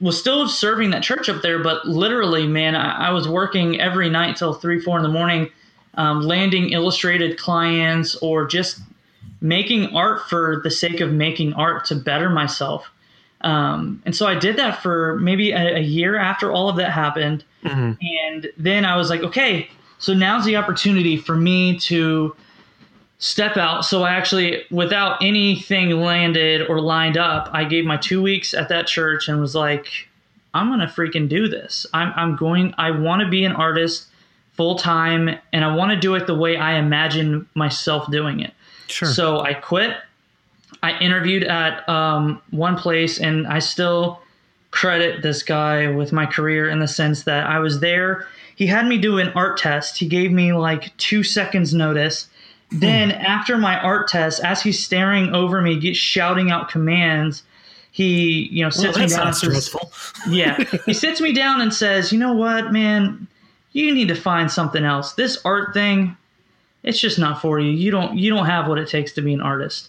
was 0.00 0.18
still 0.18 0.48
serving 0.48 0.90
that 0.90 1.02
church 1.02 1.28
up 1.28 1.42
there, 1.42 1.58
but 1.62 1.86
literally, 1.86 2.46
man, 2.46 2.74
I, 2.74 3.08
I 3.08 3.10
was 3.10 3.28
working 3.28 3.80
every 3.80 4.08
night 4.08 4.36
till 4.36 4.54
three, 4.54 4.80
four 4.80 4.96
in 4.96 5.02
the 5.02 5.10
morning, 5.10 5.50
um, 5.94 6.22
landing 6.22 6.70
illustrated 6.70 7.38
clients 7.38 8.16
or 8.16 8.46
just 8.46 8.80
making 9.40 9.94
art 9.94 10.28
for 10.28 10.60
the 10.62 10.70
sake 10.70 11.00
of 11.00 11.12
making 11.12 11.52
art 11.54 11.84
to 11.86 11.94
better 11.94 12.30
myself. 12.30 12.90
Um, 13.42 14.02
and 14.04 14.14
so 14.14 14.26
I 14.26 14.34
did 14.34 14.56
that 14.56 14.82
for 14.82 15.18
maybe 15.18 15.52
a, 15.52 15.76
a 15.76 15.80
year 15.80 16.16
after 16.16 16.52
all 16.52 16.68
of 16.68 16.76
that 16.76 16.90
happened. 16.90 17.44
Mm-hmm. 17.64 17.92
And 18.00 18.52
then 18.56 18.84
I 18.84 18.96
was 18.96 19.10
like, 19.10 19.22
okay, 19.22 19.68
so 19.98 20.14
now's 20.14 20.44
the 20.44 20.56
opportunity 20.56 21.16
for 21.16 21.36
me 21.36 21.78
to 21.80 22.34
step 23.20 23.56
out. 23.56 23.84
So 23.84 24.02
I 24.02 24.10
actually, 24.10 24.64
without 24.70 25.22
anything 25.22 25.90
landed 25.90 26.66
or 26.68 26.80
lined 26.80 27.16
up, 27.16 27.48
I 27.52 27.64
gave 27.64 27.84
my 27.84 27.96
two 27.96 28.20
weeks 28.20 28.52
at 28.52 28.68
that 28.70 28.88
church 28.88 29.28
and 29.28 29.40
was 29.40 29.54
like, 29.54 30.08
I'm 30.52 30.68
gonna 30.68 30.88
freaking 30.88 31.28
do 31.28 31.46
this. 31.46 31.86
I'm 31.94 32.12
I'm 32.16 32.34
going. 32.34 32.74
I 32.76 32.90
want 32.90 33.22
to 33.22 33.28
be 33.28 33.44
an 33.44 33.52
artist 33.52 34.08
full 34.54 34.76
time, 34.76 35.30
and 35.52 35.64
I 35.64 35.74
want 35.76 35.92
to 35.92 35.96
do 35.96 36.16
it 36.16 36.26
the 36.26 36.34
way 36.34 36.56
I 36.56 36.74
imagine 36.74 37.48
myself 37.54 38.10
doing 38.10 38.40
it. 38.40 38.52
Sure. 38.88 39.08
So 39.08 39.40
I 39.40 39.54
quit. 39.54 39.96
I 40.82 40.98
interviewed 40.98 41.44
at 41.44 41.88
um, 41.88 42.42
one 42.50 42.76
place, 42.76 43.20
and 43.20 43.46
I 43.46 43.60
still 43.60 44.20
credit 44.72 45.22
this 45.22 45.42
guy 45.42 45.88
with 45.88 46.12
my 46.12 46.26
career 46.26 46.68
in 46.68 46.80
the 46.80 46.88
sense 46.88 47.24
that 47.24 47.46
I 47.46 47.58
was 47.60 47.80
there. 47.80 48.26
He 48.56 48.66
had 48.66 48.86
me 48.86 48.98
do 48.98 49.18
an 49.18 49.28
art 49.30 49.56
test. 49.56 49.98
He 49.98 50.06
gave 50.06 50.32
me 50.32 50.52
like 50.52 50.96
two 50.96 51.22
seconds 51.22 51.72
notice. 51.72 52.28
Then 52.72 53.10
after 53.10 53.58
my 53.58 53.78
art 53.80 54.08
test, 54.08 54.42
as 54.44 54.62
he's 54.62 54.82
staring 54.84 55.34
over 55.34 55.60
me, 55.60 55.78
get 55.78 55.96
shouting 55.96 56.50
out 56.50 56.68
commands, 56.68 57.42
he 57.90 58.48
you 58.52 58.62
know 58.62 58.66
Well, 58.66 58.92
sits 58.92 58.98
me 58.98 59.06
down. 59.08 59.26
and 59.26 59.36
says- 59.36 59.74
yeah. 60.28 60.62
He 60.86 60.94
sits 60.94 61.20
me 61.20 61.32
down 61.32 61.60
and 61.60 61.74
says, 61.74 62.12
You 62.12 62.18
know 62.18 62.32
what, 62.32 62.72
man? 62.72 63.26
You 63.72 63.92
need 63.94 64.08
to 64.08 64.14
find 64.14 64.50
something 64.50 64.84
else. 64.84 65.14
This 65.14 65.38
art 65.44 65.74
thing, 65.74 66.16
it's 66.82 67.00
just 67.00 67.18
not 67.18 67.40
for 67.42 67.58
you. 67.60 67.70
You 67.70 67.90
don't 67.90 68.16
you 68.16 68.30
don't 68.30 68.46
have 68.46 68.68
what 68.68 68.78
it 68.78 68.88
takes 68.88 69.12
to 69.12 69.20
be 69.22 69.32
an 69.34 69.40
artist. 69.40 69.88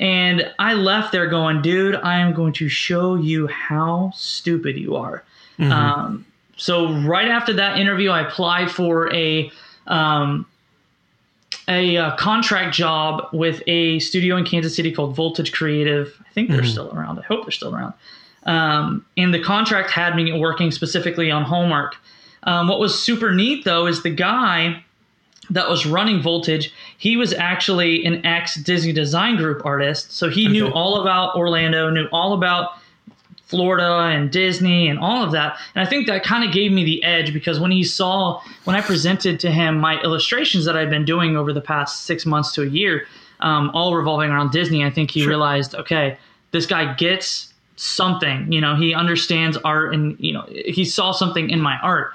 And 0.00 0.50
I 0.58 0.74
left 0.74 1.12
there 1.12 1.26
going, 1.28 1.62
dude, 1.62 1.94
I 1.96 2.18
am 2.18 2.32
going 2.34 2.52
to 2.54 2.68
show 2.68 3.14
you 3.14 3.46
how 3.48 4.12
stupid 4.16 4.76
you 4.76 4.96
are. 4.96 5.22
Um, 5.60 6.26
so 6.56 6.92
right 7.02 7.28
after 7.28 7.52
that 7.52 7.78
interview, 7.78 8.10
I 8.10 8.26
applied 8.26 8.68
for 8.70 9.12
a 9.14 9.50
um, 9.86 10.44
a 11.72 11.96
uh, 11.96 12.16
contract 12.16 12.74
job 12.74 13.28
with 13.32 13.62
a 13.66 13.98
studio 13.98 14.36
in 14.36 14.44
Kansas 14.44 14.76
City 14.76 14.92
called 14.92 15.16
Voltage 15.16 15.52
Creative. 15.52 16.14
I 16.20 16.32
think 16.32 16.50
they're 16.50 16.64
still 16.64 16.92
around. 16.92 17.18
I 17.18 17.22
hope 17.22 17.44
they're 17.44 17.50
still 17.50 17.74
around. 17.74 17.94
Um, 18.44 19.06
and 19.16 19.32
the 19.32 19.42
contract 19.42 19.90
had 19.90 20.14
me 20.14 20.32
working 20.38 20.70
specifically 20.70 21.30
on 21.30 21.44
Hallmark. 21.44 21.96
Um, 22.44 22.68
what 22.68 22.80
was 22.80 23.00
super 23.00 23.32
neat 23.32 23.64
though 23.64 23.86
is 23.86 24.02
the 24.02 24.10
guy 24.10 24.84
that 25.50 25.68
was 25.68 25.86
running 25.86 26.20
Voltage, 26.22 26.72
he 26.98 27.16
was 27.16 27.32
actually 27.32 28.04
an 28.04 28.24
ex 28.24 28.56
Disney 28.56 28.92
Design 28.92 29.36
Group 29.36 29.64
artist. 29.64 30.12
So 30.12 30.28
he 30.28 30.48
knew 30.48 30.68
all 30.68 31.00
about 31.00 31.34
Orlando, 31.36 31.90
knew 31.90 32.06
all 32.12 32.32
about 32.32 32.70
Florida 33.52 34.08
and 34.16 34.30
Disney 34.30 34.88
and 34.88 34.98
all 34.98 35.22
of 35.22 35.32
that. 35.32 35.58
And 35.74 35.86
I 35.86 35.88
think 35.88 36.06
that 36.06 36.24
kind 36.24 36.42
of 36.42 36.54
gave 36.54 36.72
me 36.72 36.84
the 36.84 37.04
edge 37.04 37.34
because 37.34 37.60
when 37.60 37.70
he 37.70 37.84
saw, 37.84 38.40
when 38.64 38.74
I 38.74 38.80
presented 38.80 39.38
to 39.40 39.50
him 39.50 39.78
my 39.78 40.00
illustrations 40.00 40.64
that 40.64 40.74
I've 40.74 40.88
been 40.88 41.04
doing 41.04 41.36
over 41.36 41.52
the 41.52 41.60
past 41.60 42.06
six 42.06 42.24
months 42.24 42.54
to 42.54 42.62
a 42.62 42.66
year, 42.66 43.06
um, 43.40 43.70
all 43.74 43.94
revolving 43.94 44.30
around 44.30 44.52
Disney, 44.52 44.82
I 44.82 44.88
think 44.88 45.10
he 45.10 45.26
realized, 45.26 45.74
okay, 45.74 46.16
this 46.52 46.64
guy 46.64 46.94
gets 46.94 47.52
something. 47.76 48.50
You 48.50 48.62
know, 48.62 48.74
he 48.74 48.94
understands 48.94 49.58
art 49.58 49.92
and, 49.92 50.18
you 50.18 50.32
know, 50.32 50.46
he 50.48 50.86
saw 50.86 51.12
something 51.12 51.50
in 51.50 51.60
my 51.60 51.76
art. 51.82 52.12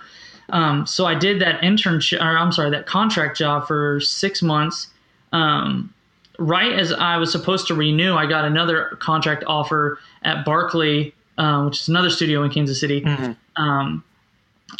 Um, 0.50 0.88
so 0.88 1.06
I 1.06 1.14
did 1.14 1.40
that 1.42 1.62
internship, 1.62 2.20
or 2.20 2.36
I'm 2.36 2.52
sorry, 2.52 2.72
that 2.72 2.88
contract 2.88 3.38
job 3.38 3.68
for 3.68 4.00
six 4.00 4.42
months. 4.42 4.88
Um, 5.34 5.94
right 6.40 6.72
as 6.74 6.94
I 6.94 7.18
was 7.18 7.32
supposed 7.32 7.68
to 7.68 7.76
renew, 7.76 8.16
I 8.16 8.26
got 8.26 8.46
another 8.46 8.98
contract 9.00 9.44
offer 9.46 10.00
at 10.24 10.46
Barkley, 10.46 11.14
uh, 11.38 11.64
which 11.64 11.82
is 11.82 11.88
another 11.88 12.10
studio 12.10 12.44
in 12.44 12.52
Kansas 12.52 12.80
City. 12.80 13.04
Um, 13.56 14.04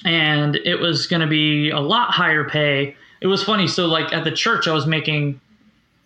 and 0.06 0.56
it 0.58 0.80
was 0.80 1.08
going 1.08 1.22
to 1.22 1.28
be 1.28 1.70
a 1.70 1.80
lot 1.80 2.12
higher 2.12 2.44
pay. 2.48 2.96
It 3.22 3.28
was 3.28 3.44
funny. 3.44 3.68
So, 3.68 3.86
like 3.86 4.14
at 4.14 4.24
the 4.24 4.32
church, 4.32 4.68
I 4.68 4.74
was 4.74 4.86
making 4.86 5.40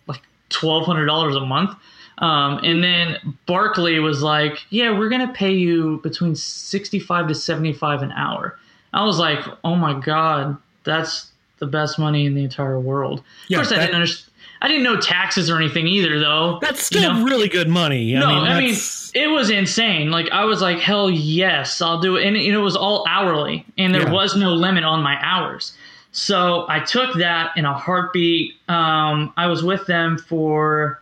like 0.06 0.22
$1,200 0.50 1.36
a 1.36 1.46
month. 1.46 1.76
Um, 2.18 2.60
and 2.62 2.84
then 2.84 3.36
Barkley 3.46 3.98
was 3.98 4.22
like, 4.22 4.58
yeah, 4.70 4.96
we're 4.96 5.08
going 5.08 5.26
to 5.26 5.32
pay 5.32 5.52
you 5.52 5.98
between 6.02 6.36
65 6.36 7.28
to 7.28 7.34
75 7.34 8.02
an 8.02 8.12
hour. 8.12 8.58
I 8.92 9.04
was 9.04 9.18
like, 9.18 9.40
oh 9.64 9.74
my 9.74 9.98
God, 9.98 10.56
that's 10.84 11.32
the 11.58 11.66
best 11.66 11.98
money 11.98 12.26
in 12.26 12.34
the 12.34 12.44
entire 12.44 12.78
world. 12.78 13.22
Yeah, 13.48 13.60
of 13.60 13.66
course, 13.66 13.76
I 13.76 13.80
didn't 13.80 13.94
understand. 13.96 14.31
I 14.62 14.68
didn't 14.68 14.84
know 14.84 14.96
taxes 14.98 15.50
or 15.50 15.56
anything 15.56 15.86
either, 15.88 16.20
though. 16.20 16.58
That's 16.62 16.90
You 16.92 17.00
still 17.00 17.14
know? 17.14 17.24
really 17.24 17.48
good 17.48 17.68
money. 17.68 18.14
No, 18.14 18.26
I 18.28 18.34
mean, 18.34 18.46
I 18.46 18.60
mean, 18.60 18.74
it 19.14 19.26
was 19.28 19.50
insane. 19.50 20.10
Like 20.12 20.30
I 20.30 20.44
was 20.44 20.62
like, 20.62 20.78
hell 20.78 21.10
yes, 21.10 21.82
I'll 21.82 22.00
do 22.00 22.16
it. 22.16 22.24
And 22.26 22.36
it 22.36 22.56
was 22.58 22.76
all 22.76 23.04
hourly, 23.08 23.66
and 23.76 23.92
there 23.94 24.02
Yeah. 24.04 24.12
was 24.12 24.36
no 24.36 24.54
limit 24.54 24.84
on 24.84 25.02
my 25.02 25.18
hours. 25.20 25.72
So 26.12 26.64
I 26.68 26.78
took 26.80 27.14
that 27.18 27.50
in 27.56 27.64
a 27.64 27.72
heartbeat. 27.76 28.54
Um, 28.68 29.32
I 29.36 29.46
was 29.48 29.64
with 29.64 29.86
them 29.86 30.16
for, 30.16 31.00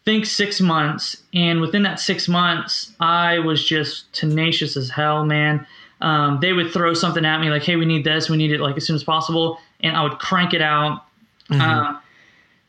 I 0.00 0.04
think 0.04 0.24
six 0.26 0.60
months, 0.60 1.22
and 1.34 1.60
within 1.60 1.82
that 1.82 2.00
six 2.00 2.26
months, 2.28 2.92
I 3.00 3.40
was 3.40 3.62
just 3.64 4.10
tenacious 4.14 4.76
as 4.78 4.88
hell, 4.88 5.24
man. 5.26 5.66
Um, 6.00 6.38
they 6.40 6.52
would 6.54 6.72
throw 6.72 6.94
something 6.94 7.24
at 7.24 7.40
me 7.40 7.50
like, 7.50 7.64
"Hey, 7.64 7.76
we 7.76 7.84
need 7.84 8.04
this. 8.04 8.30
We 8.30 8.36
need 8.38 8.52
it 8.52 8.60
like 8.60 8.76
as 8.78 8.86
soon 8.86 8.96
as 8.96 9.02
possible," 9.04 9.58
and 9.80 9.96
I 9.96 10.02
would 10.02 10.18
crank 10.18 10.54
it 10.54 10.62
out. 10.62 11.02
Uh, 11.50 11.94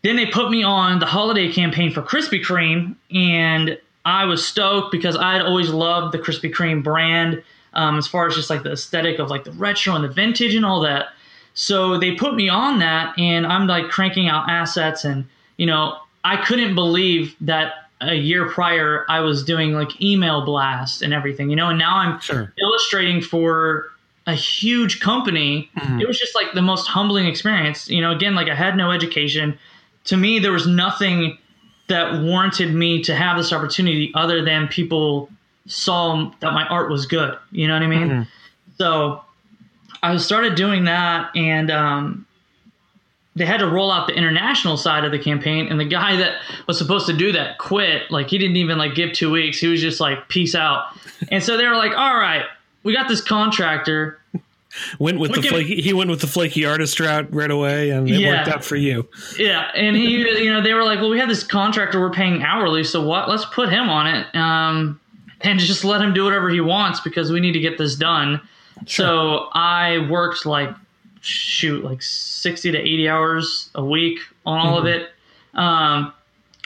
then 0.08 0.16
they 0.16 0.26
put 0.26 0.50
me 0.50 0.64
on 0.64 1.00
the 1.00 1.06
holiday 1.06 1.52
campaign 1.52 1.92
for 1.92 2.02
Krispy 2.02 2.42
Kreme, 2.42 2.96
and 3.14 3.78
I 4.06 4.24
was 4.26 4.46
stoked 4.46 4.92
because 4.92 5.18
I 5.18 5.34
had 5.34 5.42
always 5.42 5.70
loved 5.70 6.14
the 6.14 6.20
Krispy 6.20 6.50
Kreme 6.54 6.82
brand 6.82 7.44
um, 7.74 7.98
as 7.98 8.08
far 8.08 8.26
as 8.28 8.36
just 8.36 8.50
like 8.50 8.64
the 8.64 8.72
aesthetic 8.72 9.20
of 9.20 9.30
like 9.30 9.44
the 9.44 9.52
retro 9.52 9.96
and 9.96 10.04
the 10.04 10.08
vintage 10.10 10.56
and 10.56 10.66
all 10.66 10.80
that. 10.82 11.08
So 11.56 11.98
they 11.98 12.16
put 12.16 12.36
me 12.36 12.48
on 12.48 12.80
that, 12.80 13.18
and 13.20 13.46
I'm 13.46 13.68
like 13.68 13.90
cranking 13.90 14.30
out 14.30 14.50
assets, 14.50 15.04
and 15.04 15.26
you 15.58 15.66
know 15.66 15.98
I 16.24 16.38
couldn't 16.38 16.74
believe 16.76 17.36
that 17.42 17.74
a 18.00 18.14
year 18.16 18.48
prior 18.50 19.06
I 19.10 19.22
was 19.22 19.44
doing 19.44 19.74
like 19.74 20.00
email 20.02 20.46
blasts 20.46 21.02
and 21.02 21.14
everything, 21.14 21.50
you 21.50 21.56
know, 21.56 21.70
and 21.70 21.80
now 21.80 21.98
I'm 21.98 22.20
Sure. 22.22 22.54
illustrating 22.60 23.22
for 23.22 23.92
a 24.28 24.36
huge 24.36 25.00
company. 25.00 25.72
It 26.00 26.08
was 26.08 26.20
just 26.20 26.36
like 26.36 26.54
the 26.54 26.62
most 26.62 26.86
humbling 26.86 27.26
experience. 27.26 27.90
You 27.90 28.02
know, 28.02 28.12
again, 28.12 28.36
like 28.36 28.50
I 28.50 28.56
had 28.56 28.78
no 28.78 28.92
education. 28.92 29.58
To 30.08 30.18
me, 30.18 30.40
there 30.40 30.52
was 30.52 30.68
nothing 30.68 31.38
that 31.88 32.22
warranted 32.22 32.74
me 32.74 33.02
to 33.04 33.16
have 33.16 33.38
this 33.38 33.54
opportunity 33.54 34.12
other 34.14 34.44
than 34.44 34.68
people 34.68 35.30
saw 35.68 36.32
that 36.40 36.54
my 36.54 36.66
art 36.68 36.90
was 36.90 37.06
good. 37.06 37.38
You 37.52 37.68
know 37.68 37.74
what 37.74 37.84
I 37.84 37.88
mean? 37.88 38.28
So 38.78 39.22
I 40.04 40.18
started 40.18 40.56
doing 40.56 40.86
that, 40.86 41.36
and 41.36 41.72
um, 41.72 42.26
they 43.36 43.46
had 43.46 43.58
to 43.60 43.68
roll 43.68 43.92
out 43.92 44.08
the 44.08 44.14
international 44.14 44.78
side 44.78 45.04
of 45.06 45.12
the 45.12 45.20
campaign. 45.20 45.68
And 45.68 45.80
the 45.80 45.86
guy 45.86 46.16
that 46.18 46.42
was 46.68 46.78
supposed 46.78 47.06
to 47.08 47.14
do 47.14 47.32
that 47.34 47.58
quit. 47.58 48.10
Like 48.12 48.28
he 48.30 48.38
didn't 48.38 48.58
even 48.58 48.78
like 48.78 48.96
give 48.96 49.14
two 49.14 49.32
weeks. 49.32 49.60
He 49.60 49.68
was 49.68 49.82
just 49.82 50.00
like, 50.00 50.28
"Peace 50.28 50.56
out." 50.56 50.86
and 51.32 51.44
so 51.44 51.58
they 51.58 51.66
were 51.66 51.76
like, 51.76 51.92
"All 51.98 52.18
right, 52.18 52.46
we 52.84 52.94
got 52.94 53.08
this 53.08 53.22
contractor." 53.22 54.20
Went 55.00 55.20
with 55.20 55.32
we 55.32 55.36
the 55.38 55.42
can- 55.42 55.52
flaky, 55.52 55.82
he 55.82 55.94
went 55.94 56.10
with 56.10 56.22
the 56.22 56.28
flaky 56.28 56.66
artist 56.66 57.00
route 57.00 57.34
right 57.34 57.52
away, 57.52 57.90
and 57.92 58.10
it 58.10 58.20
Yeah. 58.20 58.38
worked 58.38 58.50
out 58.50 58.64
for 58.64 58.76
you. 58.76 59.08
Yeah, 59.38 59.70
and 59.76 59.96
he, 59.96 60.18
you 60.44 60.52
know, 60.52 60.62
they 60.62 60.74
were 60.74 60.84
like, 60.84 61.00
"Well, 61.00 61.10
we 61.10 61.20
have 61.20 61.30
this 61.30 61.44
contractor 61.44 62.00
we're 62.00 62.10
paying 62.12 62.44
hourly, 62.44 62.84
so 62.84 63.02
what? 63.04 63.30
Let's 63.30 63.46
put 63.46 63.70
him 63.70 63.90
on 63.90 64.08
it, 64.08 64.36
um, 64.36 65.00
and 65.42 65.60
just 65.60 65.84
let 65.84 66.02
him 66.02 66.14
do 66.14 66.24
whatever 66.24 66.50
he 66.50 66.62
wants 66.62 67.00
because 67.00 67.32
we 67.32 67.40
need 67.40 67.54
to 67.54 67.60
get 67.60 67.78
this 67.78 67.96
done." 67.96 68.40
So 68.86 69.50
I 69.54 70.08
worked 70.10 70.46
like, 70.46 70.70
shoot, 71.22 71.84
like 71.84 72.02
sixty 72.02 72.72
to 72.72 72.78
eighty 72.78 73.10
hours 73.10 73.70
a 73.76 73.84
week 73.84 74.20
on 74.46 74.60
all 74.60 74.78
of 74.78 74.86
it. 74.86 75.10
Um, 75.56 76.14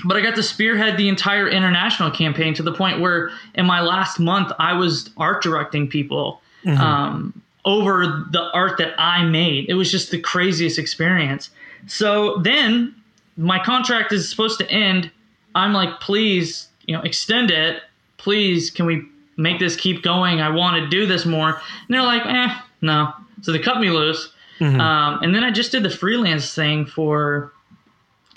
but 0.04 0.18
I 0.18 0.22
got 0.22 0.36
to 0.36 0.44
spearhead 0.44 0.98
the 0.98 1.08
entire 1.08 1.48
international 1.48 2.12
campaign 2.12 2.54
to 2.56 2.64
the 2.64 2.74
point 2.74 3.00
where 3.00 3.30
in 3.56 3.66
my 3.66 3.82
last 3.82 4.20
month 4.20 4.52
I 4.60 4.74
was 4.74 5.10
art 5.16 5.42
directing 5.44 5.88
people 5.88 6.42
um, 6.66 7.40
over 7.66 8.26
the 8.32 8.50
art 8.54 8.78
that 8.78 8.94
I 9.00 9.24
made. 9.26 9.70
It 9.70 9.76
was 9.76 9.92
just 9.92 10.12
the 10.12 10.20
craziest 10.20 10.80
experience. 10.80 11.50
So 11.88 12.38
then 12.38 12.96
my 13.38 13.60
contract 13.64 14.12
is 14.14 14.30
supposed 14.30 14.60
to 14.60 14.70
end. 14.72 15.12
I'm 15.56 15.74
like, 15.74 16.00
please, 16.00 16.68
you 16.86 16.96
know, 16.96 17.02
extend 17.04 17.52
it. 17.52 17.82
Please, 18.18 18.70
can 18.70 18.86
we 18.86 19.04
make 19.38 19.60
this 19.60 19.76
keep 19.76 20.04
going? 20.04 20.42
I 20.42 20.50
want 20.50 20.82
to 20.84 20.88
do 20.90 21.06
this 21.06 21.26
more. 21.26 21.50
And 21.50 21.90
they're 21.90 22.02
like, 22.04 22.26
eh, 22.26 22.56
no. 22.82 23.14
So 23.42 23.52
they 23.52 23.60
cut 23.60 23.80
me 23.80 23.90
loose. 23.90 24.34
Um, 24.80 25.20
and 25.24 25.34
then 25.34 25.44
I 25.44 25.50
just 25.52 25.72
did 25.72 25.82
the 25.84 25.90
freelance 25.90 26.54
thing 26.54 26.86
for 26.86 27.52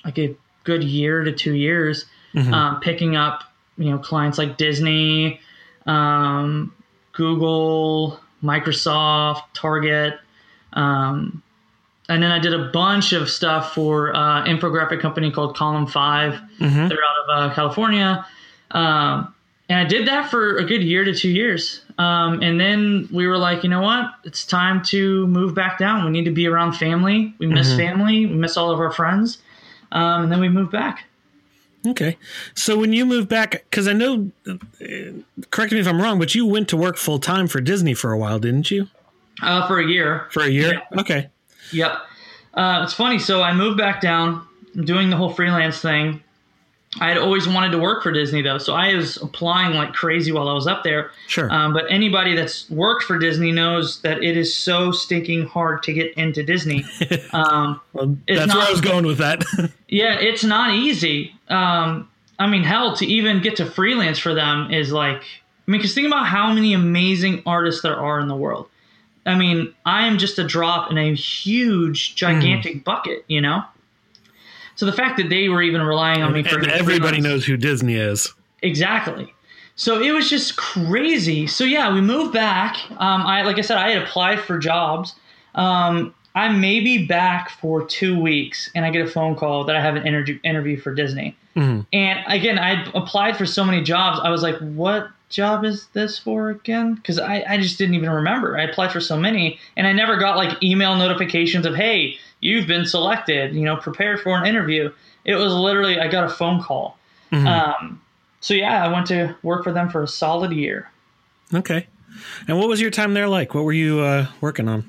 like 0.07 0.19
a 0.19 0.35
good 0.65 0.83
year 0.83 1.23
to 1.23 1.33
two 1.33 1.53
years, 1.55 2.07
um, 2.55 2.81
picking 2.81 3.15
up 3.17 3.45
you 3.77 3.91
know 3.91 3.99
clients 3.99 4.39
like 4.39 4.57
Disney, 4.57 5.41
um, 5.87 6.73
Google, 7.13 8.19
Microsoft, 8.45 9.43
Target, 9.55 10.19
um, 10.75 11.43
and 12.09 12.23
then 12.23 12.31
I 12.31 12.39
did 12.39 12.53
a 12.53 12.71
bunch 12.71 13.13
of 13.13 13.31
stuff 13.31 13.73
for 13.75 14.15
uh, 14.15 14.45
infographic 14.45 15.01
company 15.01 15.31
called 15.31 15.57
Column 15.57 15.87
5 15.87 16.41
They're 16.89 16.99
out 16.99 17.45
of 17.47 17.51
uh, 17.51 17.55
California. 17.55 18.27
Um, 18.73 19.35
and 19.71 19.79
I 19.79 19.85
did 19.85 20.07
that 20.09 20.31
for 20.31 20.59
a 20.59 20.65
good 20.65 20.83
year 20.83 21.05
to 21.05 21.15
two 21.15 21.31
years. 21.31 21.81
Um, 21.97 22.43
and 22.43 22.61
then 22.61 23.09
we 23.11 23.27
were 23.27 23.39
like, 23.39 23.63
you 23.63 23.71
know 23.71 23.81
what? 23.81 24.13
It's 24.25 24.45
time 24.45 24.83
to 24.87 25.27
move 25.29 25.55
back 25.55 25.79
down. 25.79 26.05
We 26.05 26.11
need 26.11 26.27
to 26.27 26.31
be 26.31 26.47
around 26.47 26.75
family. 26.75 27.33
We 27.39 27.47
miss 27.47 27.75
family. 27.77 28.27
We 28.27 28.35
miss 28.35 28.59
all 28.59 28.71
of 28.71 28.81
our 28.81 28.91
friends. 28.91 29.39
Um, 29.93 30.25
and 30.25 30.33
then 30.33 30.41
we 30.41 30.51
moved 30.51 30.73
back. 30.73 31.05
Okay, 31.87 32.17
so 32.55 32.79
when 32.79 32.93
you 32.93 33.05
moved 33.05 33.29
back, 33.29 33.65
because 33.71 33.87
I 33.87 33.93
know, 33.93 34.31
uh, 34.49 34.55
correct 35.51 35.73
me 35.73 35.81
if 35.81 35.87
I'm 35.87 36.01
wrong, 36.01 36.19
but 36.19 36.35
you 36.35 36.47
went 36.47 36.69
to 36.69 36.77
work 36.77 36.97
full 36.97 37.19
time 37.19 37.47
for 37.47 37.61
Disney 37.61 37.93
for 37.93 38.11
a 38.11 38.19
while, 38.19 38.39
didn't 38.39 38.71
you? 38.71 38.89
Uh, 39.43 39.67
for 39.67 39.79
a 39.79 39.87
year. 39.87 40.27
For 40.31 40.43
a 40.43 40.49
year. 40.49 40.83
Okay. 40.97 41.29
Yep. 41.73 41.93
Uh, 42.55 42.81
it's 42.85 42.95
funny. 42.95 43.19
So 43.19 43.43
I 43.43 43.53
moved 43.53 43.77
back 43.77 44.01
down, 44.01 44.47
I'm 44.75 44.85
doing 44.85 45.11
the 45.11 45.17
whole 45.17 45.31
freelance 45.31 45.81
thing, 45.81 46.23
I 47.01 47.09
had 47.09 47.19
always 47.19 47.49
wanted 47.49 47.71
to 47.73 47.79
work 47.79 48.03
for 48.03 48.13
Disney 48.13 48.43
though, 48.43 48.59
so 48.59 48.75
I 48.75 48.95
was 48.95 49.17
applying 49.17 49.75
like 49.75 49.93
crazy 49.93 50.31
while 50.33 50.49
I 50.49 50.53
was 50.53 50.67
up 50.67 50.85
there. 50.85 51.11
Sure. 51.27 51.51
Um, 51.53 51.73
but 51.73 51.85
anybody 51.91 52.37
that's 52.37 52.71
worked 52.71 53.05
for 53.05 53.19
Disney 53.19 53.53
knows 53.53 54.01
that 54.03 54.23
it 54.23 54.37
is 54.37 54.55
so 54.55 54.93
stinking 54.93 55.47
hard 55.47 55.83
to 55.85 55.93
get 55.93 56.13
into 56.15 56.43
Disney. 56.43 56.85
Um, 57.33 57.81
well, 57.93 58.17
it's 58.29 58.39
that's 58.39 58.55
where 58.55 58.67
I 58.67 58.71
was 58.71 58.81
going 58.81 59.07
with 59.07 59.19
that. 59.19 59.43
yeah, 59.89 60.19
it's 60.21 60.45
not 60.45 60.73
easy. 60.73 61.35
Um, 61.49 62.09
I 62.39 62.47
mean, 62.47 62.63
hell, 62.63 62.95
to 62.97 63.07
even 63.07 63.43
get 63.43 63.57
to 63.57 63.67
freelance 63.67 64.19
for 64.19 64.35
them 64.35 64.71
is 64.71 64.93
like, 64.93 65.17
I 65.17 65.71
mean, 65.71 65.81
because 65.81 65.95
think 65.95 66.07
about 66.07 66.27
how 66.27 66.53
many 66.53 66.75
amazing 66.75 67.43
artists 67.45 67.83
there 67.83 67.97
are 67.97 68.21
in 68.21 68.29
the 68.29 68.37
world. 68.37 68.69
I 69.27 69.37
mean, 69.37 69.75
I 69.85 70.07
am 70.07 70.19
just 70.19 70.39
a 70.39 70.45
drop 70.45 70.91
in 70.91 70.99
a 70.99 71.15
huge, 71.15 72.15
gigantic 72.15 72.85
bucket, 72.85 73.25
you 73.27 73.41
know? 73.41 73.65
So 74.77 74.87
the 74.87 74.93
fact 74.93 75.17
that 75.19 75.29
they 75.29 75.49
were 75.49 75.63
even 75.63 75.83
relying 75.83 76.23
on 76.23 76.33
me 76.33 76.43
for 76.43 76.59
and 76.59 76.71
everybody 76.71 77.21
knows 77.21 77.45
who 77.45 77.57
Disney 77.57 77.95
is. 77.95 78.33
Exactly. 78.63 79.33
So 79.77 80.01
it 80.01 80.13
was 80.13 80.31
just 80.31 80.57
crazy. 80.57 81.47
So 81.47 81.65
yeah, 81.65 81.93
we 81.93 82.01
moved 82.01 82.33
back. 82.33 82.77
Um, 82.93 83.23
I 83.27 83.43
like 83.43 83.59
I 83.59 83.63
said, 83.63 83.77
I 83.77 83.91
had 83.91 84.03
applied 84.03 84.41
for 84.41 84.59
jobs. 84.59 85.15
Um, 85.55 86.15
I 86.37 86.49
may 86.49 86.81
be 86.81 87.07
back 87.07 87.51
for 87.51 87.85
two 87.85 88.19
weeks, 88.21 88.71
and 88.75 88.85
I 88.85 88.91
get 88.91 89.07
a 89.07 89.11
phone 89.11 89.37
call 89.37 89.65
that 89.65 89.77
I 89.77 89.81
have 89.81 89.95
an 89.95 90.07
interview 90.07 90.39
interview 90.43 90.77
for 90.77 90.95
Disney. 90.95 91.37
Mhm. 91.57 91.87
And 91.93 92.21
again, 92.27 92.59
I 92.59 92.85
applied 92.95 93.37
for 93.37 93.47
so 93.47 93.65
many 93.65 93.83
jobs. 93.83 94.21
I 94.23 94.31
was 94.31 94.43
like, 94.43 94.57
"What 94.59 95.09
job 95.29 95.65
is 95.65 95.87
this 95.93 96.19
for 96.19 96.51
again?" 96.51 96.95
Because 96.95 97.21
I, 97.21 97.45
I 97.49 97.59
just 97.59 97.79
didn't 97.79 97.95
even 97.95 98.11
remember. 98.11 98.59
I 98.59 98.63
applied 98.63 98.91
for 98.91 99.01
so 99.01 99.17
many, 99.17 99.59
and 99.77 99.87
I 99.87 99.93
never 99.93 100.17
got 100.17 100.37
like 100.37 100.61
email 100.63 100.97
notifications 100.97 101.67
of, 101.67 101.77
"Hey, 101.77 102.19
you've 102.45 102.67
been 102.67 102.87
selected. 102.87 103.55
You 103.55 103.63
know, 103.63 103.77
prepare 103.77 104.17
for 104.17 104.37
an 104.37 104.47
interview." 104.47 104.93
It 105.25 105.37
was 105.37 105.53
literally 105.53 105.99
I 105.99 106.09
got 106.09 106.25
a 106.25 106.29
phone 106.29 106.63
call. 106.63 106.99
Mhm. 107.33 107.47
Um, 107.47 108.01
so 108.41 108.55
yeah, 108.55 108.85
I 108.85 108.89
went 108.89 109.07
to 109.07 109.35
work 109.43 109.65
for 109.65 109.73
them 109.73 109.89
for 109.89 110.03
a 110.03 110.09
solid 110.09 110.53
year. 110.53 110.91
Okay. 111.53 111.87
And 112.47 112.59
what 112.59 112.69
was 112.69 112.81
your 112.81 112.91
time 112.91 113.15
there 113.15 113.29
like? 113.29 113.55
What 113.55 113.65
were 113.65 113.73
you 113.73 114.01
uh, 114.01 114.27
working 114.41 114.69
on? 114.69 114.85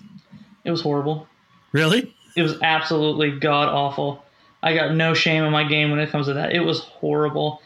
It 0.63 0.71
was 0.71 0.81
horrible. 0.81 1.27
Really? 1.71 2.13
It 2.35 2.41
was 2.41 2.61
absolutely 2.61 3.31
god 3.31 3.69
awful. 3.69 4.23
I 4.61 4.73
got 4.73 4.93
no 4.93 5.13
shame 5.13 5.43
in 5.43 5.51
my 5.51 5.63
game 5.63 5.91
when 5.91 5.99
it 5.99 6.09
comes 6.09 6.27
to 6.27 6.33
that. 6.33 6.53
It 6.53 6.61
was 6.61 6.79
horrible. 6.79 7.61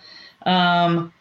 Um, 0.46 1.14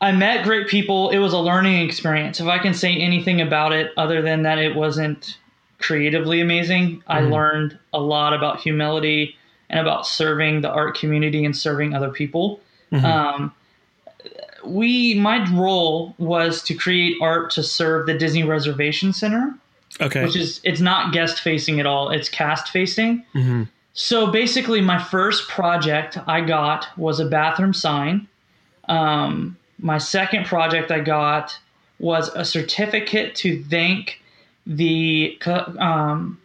I 0.00 0.12
met 0.12 0.44
great 0.44 0.68
people. 0.68 1.10
It 1.10 1.18
was 1.18 1.32
a 1.32 1.38
learning 1.38 1.84
experience. 1.84 2.40
If 2.40 2.46
I 2.46 2.58
can 2.58 2.72
say 2.72 2.94
anything 2.96 3.40
about 3.40 3.72
it 3.72 3.92
other 3.96 4.22
than 4.22 4.42
that 4.44 4.58
it 4.58 4.74
wasn't 4.74 5.36
creatively 5.78 6.40
amazing, 6.40 7.02
I 7.06 7.20
Mhm. 7.20 7.30
learned 7.30 7.78
a 7.92 8.00
lot 8.00 8.32
about 8.34 8.60
humility 8.60 9.36
and 9.70 9.80
about 9.80 10.06
serving 10.06 10.62
the 10.62 10.70
art 10.70 10.96
community 10.98 11.44
and 11.44 11.56
serving 11.56 11.94
other 11.94 12.10
people. 12.10 12.60
Mhm. 12.92 13.04
Um, 13.04 13.52
we 14.64 15.14
my 15.14 15.48
role 15.52 16.14
was 16.18 16.62
to 16.62 16.74
create 16.74 17.16
art 17.22 17.50
to 17.50 17.62
serve 17.62 18.06
the 18.06 18.14
Disney 18.14 18.42
Reservation 18.44 19.12
Center, 19.12 19.54
okay. 20.00 20.24
which 20.24 20.36
is 20.36 20.60
it's 20.64 20.80
not 20.80 21.12
guest 21.12 21.40
facing 21.40 21.80
at 21.80 21.86
all; 21.86 22.10
it's 22.10 22.28
cast 22.28 22.70
facing. 22.70 23.24
hmm 23.32 23.64
So 23.94 24.28
basically, 24.28 24.80
my 24.80 24.98
first 24.98 25.48
project 25.48 26.18
I 26.28 26.40
got 26.40 26.86
was 26.96 27.18
a 27.18 27.24
bathroom 27.24 27.74
sign. 27.74 28.28
Um, 28.88 29.56
my 29.80 29.98
second 29.98 30.46
project 30.46 30.90
I 30.90 31.00
got 31.00 31.58
was 31.98 32.28
a 32.34 32.44
certificate 32.44 33.34
to 33.36 33.62
thank 33.64 34.20
the 34.68 35.36
um, 35.78 36.40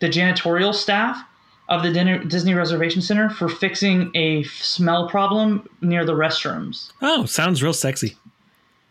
the 0.00 0.08
janitorial 0.08 0.74
staff 0.74 1.22
of 1.68 1.84
the 1.84 2.24
Disney 2.26 2.54
Reservation 2.54 3.00
Center 3.00 3.30
for 3.30 3.48
fixing 3.48 4.10
a 4.16 4.42
smell 4.44 5.08
problem 5.08 5.68
near 5.80 6.04
the 6.04 6.14
restrooms. 6.14 6.90
Oh, 7.00 7.26
sounds 7.26 7.62
real 7.62 7.72
sexy. 7.72 8.16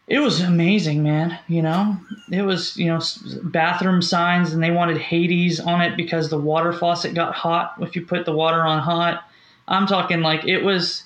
It 0.07 0.19
was 0.19 0.39
amazing, 0.39 1.03
man. 1.03 1.37
You 1.47 1.61
know, 1.61 1.97
it 2.31 2.43
was 2.43 2.77
you 2.77 2.87
know 2.87 2.99
bathroom 3.43 4.01
signs, 4.01 4.53
and 4.53 4.63
they 4.63 4.71
wanted 4.71 4.97
Hades 4.97 5.59
on 5.59 5.81
it 5.81 5.97
because 5.97 6.29
the 6.29 6.37
water 6.37 6.71
faucet 6.71 7.13
got 7.13 7.35
hot 7.35 7.75
if 7.81 7.95
you 7.95 8.05
put 8.05 8.25
the 8.25 8.31
water 8.31 8.61
on 8.61 8.79
hot. 8.79 9.23
I'm 9.67 9.85
talking 9.85 10.21
like 10.21 10.45
it 10.45 10.63
was 10.63 11.03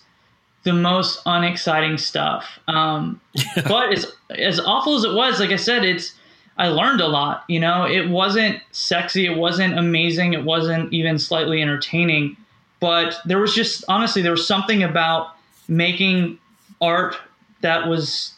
the 0.64 0.74
most 0.74 1.22
unexciting 1.26 1.98
stuff. 1.98 2.60
Um, 2.68 3.20
but 3.68 3.92
as 3.92 4.14
as 4.30 4.60
awful 4.60 4.96
as 4.96 5.04
it 5.04 5.14
was, 5.14 5.40
like 5.40 5.52
I 5.52 5.58
said, 5.58 5.84
it's 5.84 6.14
I 6.58 6.68
learned 6.68 7.02
a 7.02 7.08
lot. 7.08 7.44
You 7.48 7.60
know, 7.60 7.86
it 7.86 8.10
wasn't 8.10 8.60
sexy, 8.72 9.26
it 9.26 9.38
wasn't 9.38 9.78
amazing, 9.78 10.34
it 10.34 10.44
wasn't 10.44 10.94
even 10.94 11.18
slightly 11.18 11.62
entertaining, 11.62 12.38
but 12.80 13.16
there 13.26 13.40
was 13.40 13.56
just 13.56 13.84
honestly 13.88 14.22
there 14.22 14.32
was 14.32 14.48
something 14.48 14.84
about 14.84 15.36
making 15.68 16.38
art 16.82 17.16
that 17.62 17.88
was 17.88 18.34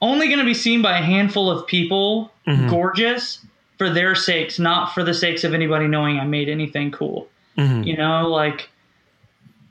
only 0.00 0.28
going 0.28 0.38
to 0.38 0.44
be 0.44 0.54
seen 0.54 0.80
by 0.80 0.98
a 0.98 1.02
handful 1.02 1.50
of 1.50 1.66
people, 1.66 2.32
Mhm. 2.46 2.70
gorgeous 2.70 3.44
for 3.76 3.90
their 3.90 4.14
sakes, 4.14 4.58
not 4.58 4.94
for 4.94 5.02
the 5.04 5.12
sakes 5.12 5.44
of 5.44 5.52
anybody 5.52 5.86
knowing 5.88 6.18
I 6.18 6.24
made 6.24 6.48
anything 6.48 6.90
cool. 6.90 7.28
Mhm. 7.58 7.86
You 7.86 7.96
know, 7.96 8.28
like 8.28 8.70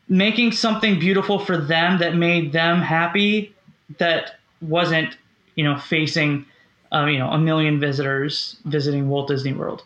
making 0.07 0.51
something 0.51 0.99
beautiful 0.99 1.39
for 1.39 1.57
them 1.57 1.99
that 1.99 2.15
made 2.15 2.51
them 2.51 2.81
happy 2.81 3.53
that 3.97 4.39
wasn't, 4.62 5.15
you 5.55 5.63
know, 5.63 5.77
facing, 5.77 6.45
uh, 6.91 7.06
you 7.06 7.19
know, 7.19 7.30
a 7.30 7.38
million 7.38 7.80
visitors 7.80 8.56
visiting 8.65 9.10
Walt 9.10 9.28
Disney 9.28 9.54
World. 9.54 9.84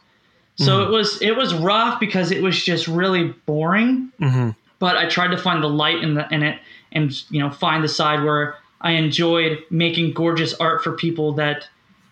So 0.56 0.78
Mhm. 0.80 0.86
it 0.88 0.89
was 0.92 1.22
it 1.22 1.36
was 1.36 1.54
rough 1.54 2.00
because 2.00 2.32
it 2.32 2.42
was 2.44 2.63
just 2.63 2.88
really 2.88 3.34
boring 3.46 4.10
Mhm. 4.22 4.56
but 4.80 4.96
I 4.98 5.08
tried 5.08 5.32
to 5.32 5.38
find 5.38 5.63
the 5.63 5.70
light 5.70 6.04
in 6.04 6.13
the 6.13 6.28
in 6.32 6.44
it 6.44 6.60
and 6.92 7.12
you 7.32 7.39
know 7.39 7.50
find 7.50 7.84
the 7.84 7.88
side 7.89 8.24
where 8.24 8.56
I 8.82 8.92
enjoyed 8.92 9.60
making 9.72 10.13
gorgeous 10.13 10.54
art 10.56 10.84
for 10.84 10.92
people 10.92 11.32
that 11.34 11.68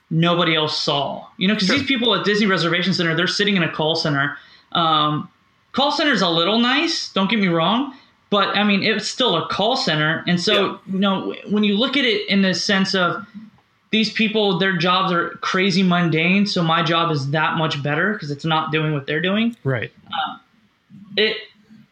nobody 0.09 0.55
else 0.55 0.77
saw. 0.81 1.25
You 1.37 1.47
know, 1.47 1.53
because 1.53 1.67
Sure. 1.67 1.77
these 1.77 1.85
people 1.87 2.15
at 2.15 2.25
Disney 2.25 2.47
Reservation 2.47 2.93
Center, 2.93 3.13
they're 3.15 3.27
sitting 3.27 3.55
in 3.57 3.63
a 3.63 3.69
call 3.69 3.95
center. 3.95 4.37
Um, 4.71 5.29
call 5.73 5.91
center's 5.91 6.21
a 6.21 6.29
little 6.29 6.59
nice. 6.59 7.11
Don't 7.13 7.29
get 7.29 7.39
me 7.39 7.47
wrong, 7.47 7.93
but 8.29 8.57
I 8.57 8.63
mean 8.63 8.81
it's 8.83 9.07
still 9.07 9.35
a 9.35 9.47
call 9.49 9.75
center, 9.77 10.23
and 10.27 10.39
so 10.41 10.79
you 10.91 10.99
know 10.99 11.35
when 11.49 11.63
you 11.63 11.77
look 11.77 11.95
at 11.95 12.05
it 12.05 12.27
in 12.27 12.41
the 12.41 12.53
sense 12.55 12.95
of 12.95 13.25
these 13.91 14.11
people, 14.11 14.57
their 14.57 14.75
jobs 14.77 15.11
are 15.11 15.31
crazy 15.41 15.83
mundane. 15.83 16.45
So 16.47 16.63
my 16.63 16.81
job 16.81 17.11
is 17.11 17.29
that 17.31 17.57
much 17.57 17.81
better 17.83 18.13
because 18.13 18.31
it's 18.31 18.45
not 18.45 18.71
doing 18.71 18.93
what 18.93 19.05
they're 19.05 19.21
doing 19.21 19.55
Right. 19.63 19.91
it 21.17 21.37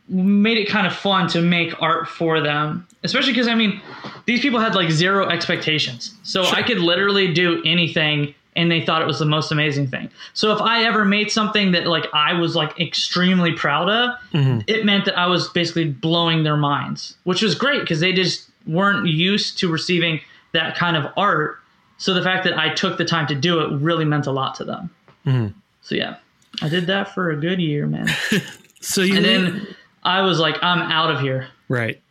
made 0.07 0.57
it 0.57 0.67
kind 0.69 0.88
of 0.88 0.93
fun 0.95 1.27
to 1.29 1.41
make 1.41 1.79
art 1.81 2.07
for 2.07 2.41
them 2.41 2.88
especially 3.03 3.31
because 3.31 3.47
i 3.47 3.53
mean 3.53 3.79
these 4.25 4.39
people 4.41 4.59
had 4.59 4.73
like 4.73 4.89
zero 4.89 5.27
expectations 5.29 6.15
so 6.23 6.43
Sure. 6.43 6.55
i 6.55 6.63
could 6.63 6.79
literally 6.79 7.31
do 7.31 7.62
anything 7.63 8.33
and 8.55 8.71
they 8.71 8.83
thought 8.83 9.01
it 9.03 9.07
was 9.07 9.19
the 9.19 9.25
most 9.25 9.51
amazing 9.51 9.85
thing 9.88 10.09
so 10.33 10.51
if 10.51 10.62
i 10.62 10.83
ever 10.83 11.05
made 11.05 11.29
something 11.31 11.73
that 11.73 11.85
like 11.85 12.07
i 12.13 12.33
was 12.33 12.55
like 12.55 12.79
extremely 12.79 13.51
proud 13.51 13.88
of 13.88 14.09
Mhm. 14.33 14.63
it 14.67 14.83
meant 14.83 15.05
that 15.05 15.15
i 15.17 15.27
was 15.27 15.47
basically 15.49 15.85
blowing 15.85 16.41
their 16.43 16.57
minds 16.57 17.15
which 17.25 17.43
was 17.43 17.53
great 17.53 17.81
because 17.81 17.99
they 17.99 18.12
just 18.12 18.49
weren't 18.65 19.07
used 19.07 19.59
to 19.59 19.67
receiving 19.69 20.21
that 20.53 20.75
kind 20.75 20.97
of 20.97 21.05
art 21.17 21.59
so 21.99 22.13
the 22.15 22.23
fact 22.23 22.43
that 22.43 22.57
i 22.57 22.73
took 22.73 22.97
the 22.97 23.05
time 23.05 23.27
to 23.27 23.35
do 23.35 23.59
it 23.59 23.71
really 23.79 24.05
meant 24.05 24.25
a 24.25 24.31
lot 24.31 24.55
to 24.55 24.63
them 24.63 24.89
Mhm. 25.25 25.53
so 25.81 25.93
yeah 25.95 26.15
i 26.63 26.67
did 26.69 26.88
that 26.88 27.13
for 27.13 27.29
a 27.29 27.35
good 27.35 27.59
year 27.62 27.85
man 27.85 28.07
So 28.81 29.01
you 29.01 29.17
and 29.17 29.25
then 29.25 29.67
I 30.01 30.21
was 30.21 30.39
like, 30.39 30.55
I'm 30.63 30.79
out 30.89 31.12
of 31.12 31.19
here. 31.19 31.49
Right. 31.67 32.01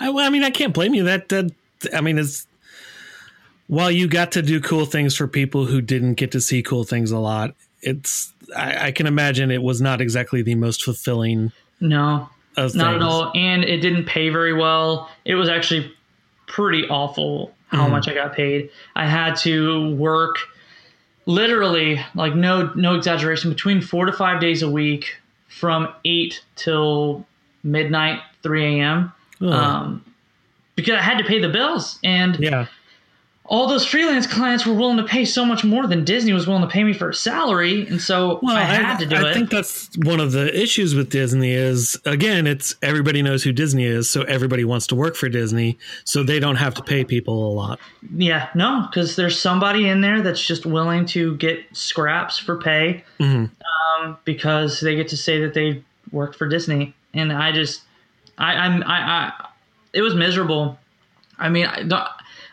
I, 0.00 0.10
well, 0.10 0.26
I 0.26 0.30
mean, 0.30 0.42
I 0.42 0.50
can't 0.50 0.74
blame 0.74 0.92
you. 0.92 1.04
That, 1.04 1.28
that 1.28 1.52
I 1.94 2.00
mean, 2.00 2.18
it's 2.18 2.44
while 3.68 3.90
you 3.90 4.08
got 4.08 4.32
to 4.32 4.42
do 4.42 4.60
cool 4.60 4.84
things 4.84 5.14
for 5.14 5.28
people 5.28 5.66
who 5.66 5.80
didn't 5.80 6.14
get 6.14 6.32
to 6.32 6.40
see 6.40 6.62
cool 6.62 6.82
things 6.82 7.12
a 7.12 7.18
lot. 7.20 7.54
It's 7.82 8.32
I, 8.56 8.88
I 8.88 8.90
can 8.92 9.06
imagine 9.06 9.52
it 9.52 9.62
was 9.62 9.80
not 9.80 10.00
exactly 10.00 10.42
the 10.42 10.56
most 10.56 10.82
fulfilling 10.82 11.52
No, 11.80 12.28
not 12.56 12.72
things. 12.72 12.76
at 12.82 13.02
all. 13.02 13.30
And 13.36 13.62
it 13.62 13.76
didn't 13.78 14.06
pay 14.06 14.30
very 14.30 14.52
well. 14.54 15.08
It 15.24 15.36
was 15.36 15.48
actually 15.48 15.92
pretty 16.48 16.84
awful 16.88 17.54
how 17.68 17.86
Mhm. 17.86 17.90
much 17.90 18.08
I 18.08 18.14
got 18.14 18.34
paid. 18.34 18.70
I 18.96 19.06
had 19.06 19.36
to 19.38 19.90
work 19.94 20.38
literally, 21.26 22.00
like 22.14 22.34
no 22.34 22.70
no 22.74 22.94
exaggeration, 22.94 23.50
between 23.50 23.80
four 23.80 24.06
to 24.06 24.12
five 24.12 24.40
days 24.40 24.62
a 24.62 24.70
week 24.70 25.16
from 25.48 25.88
eight 26.04 26.42
till 26.56 27.26
midnight, 27.62 28.20
three 28.42 28.80
a.m. 28.80 29.12
Um, 29.40 30.04
because 30.74 30.94
I 30.94 31.02
had 31.02 31.18
to 31.18 31.24
pay 31.24 31.38
the 31.40 31.48
bills 31.48 31.98
and 32.02 32.36
yeah. 32.40 32.66
All 33.50 33.66
those 33.66 33.84
freelance 33.86 34.26
clients 34.26 34.66
were 34.66 34.74
willing 34.74 34.98
to 34.98 35.04
pay 35.04 35.24
so 35.24 35.42
much 35.44 35.64
more 35.64 35.86
than 35.86 36.04
Disney 36.04 36.34
was 36.34 36.46
willing 36.46 36.60
to 36.62 36.68
pay 36.68 36.84
me 36.84 36.92
for 36.92 37.08
a 37.08 37.14
salary, 37.14 37.86
and 37.86 38.00
so 38.00 38.38
Well, 38.42 38.54
I 38.54 38.60
I, 38.60 38.64
had 38.64 38.98
to 38.98 39.06
do 39.06 39.16
I 39.16 39.20
it. 39.20 39.24
I 39.24 39.32
think 39.34 39.48
that's 39.50 39.88
one 40.04 40.20
of 40.20 40.32
the 40.32 40.54
issues 40.54 40.94
with 40.94 41.08
Disney 41.10 41.52
is 41.52 41.96
again, 42.04 42.46
it's 42.46 42.74
everybody 42.82 43.22
knows 43.22 43.42
who 43.42 43.52
Disney 43.52 43.84
is, 43.84 44.08
so 44.10 44.22
everybody 44.22 44.64
wants 44.64 44.86
to 44.88 44.94
work 44.94 45.16
for 45.16 45.28
Disney, 45.30 45.78
so 46.04 46.22
they 46.22 46.38
don't 46.38 46.56
have 46.56 46.74
to 46.74 46.82
pay 46.82 47.04
people 47.04 47.50
a 47.50 47.52
lot. 47.54 47.80
Yeah, 48.14 48.50
no, 48.54 48.86
because 48.90 49.16
there's 49.16 49.40
somebody 49.40 49.88
in 49.88 50.02
there 50.02 50.20
that's 50.20 50.44
just 50.44 50.66
willing 50.66 51.06
to 51.06 51.34
get 51.38 51.64
scraps 51.72 52.36
for 52.38 52.56
pay 52.60 53.02
Mhm. 53.18 53.50
um, 54.00 54.18
because 54.24 54.80
they 54.80 54.94
get 54.94 55.08
to 55.08 55.16
say 55.16 55.40
that 55.40 55.54
they 55.54 55.82
worked 56.12 56.36
for 56.36 56.46
Disney, 56.48 56.94
and 57.14 57.32
I 57.32 57.52
just, 57.52 57.80
I, 58.36 58.52
I'm, 58.54 58.82
I, 58.84 58.98
I, 59.00 59.48
it 59.94 60.02
was 60.02 60.14
miserable. 60.14 60.78
I 61.38 61.48
mean, 61.48 61.66
I, 61.66 61.82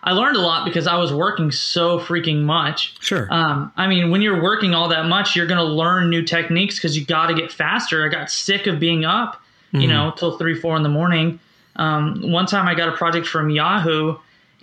I 0.05 0.11
learned 0.11 0.37
a 0.37 0.41
lot 0.41 0.65
because 0.65 0.85
I 0.85 0.97
was 0.97 1.11
working 1.11 1.51
so 1.51 1.99
freaking 1.99 2.43
much. 2.43 2.95
Sure. 2.99 3.27
Um, 3.33 3.71
I 3.75 3.87
mean, 3.87 4.11
when 4.11 4.21
you're 4.21 4.41
working 4.41 4.75
all 4.75 4.87
that 4.89 5.07
much, 5.07 5.35
you're 5.35 5.47
going 5.47 5.57
to 5.57 5.63
learn 5.63 6.09
new 6.11 6.21
techniques 6.21 6.75
because 6.75 6.95
you 6.97 7.03
got 7.03 7.27
to 7.27 7.33
get 7.33 7.51
faster. 7.51 8.05
I 8.05 8.09
got 8.09 8.29
sick 8.29 8.67
of 8.67 8.79
being 8.79 9.03
up, 9.03 9.41
you 9.71 9.81
Mhm. 9.81 9.89
know, 9.89 10.13
till 10.15 10.37
three, 10.37 10.53
four 10.53 10.77
in 10.77 10.83
the 10.83 10.89
morning. 10.89 11.39
Um, 11.75 12.21
one 12.31 12.45
time 12.45 12.67
I 12.67 12.75
got 12.75 12.87
a 12.87 12.91
project 12.93 13.25
from 13.27 13.49
Yahoo 13.49 14.15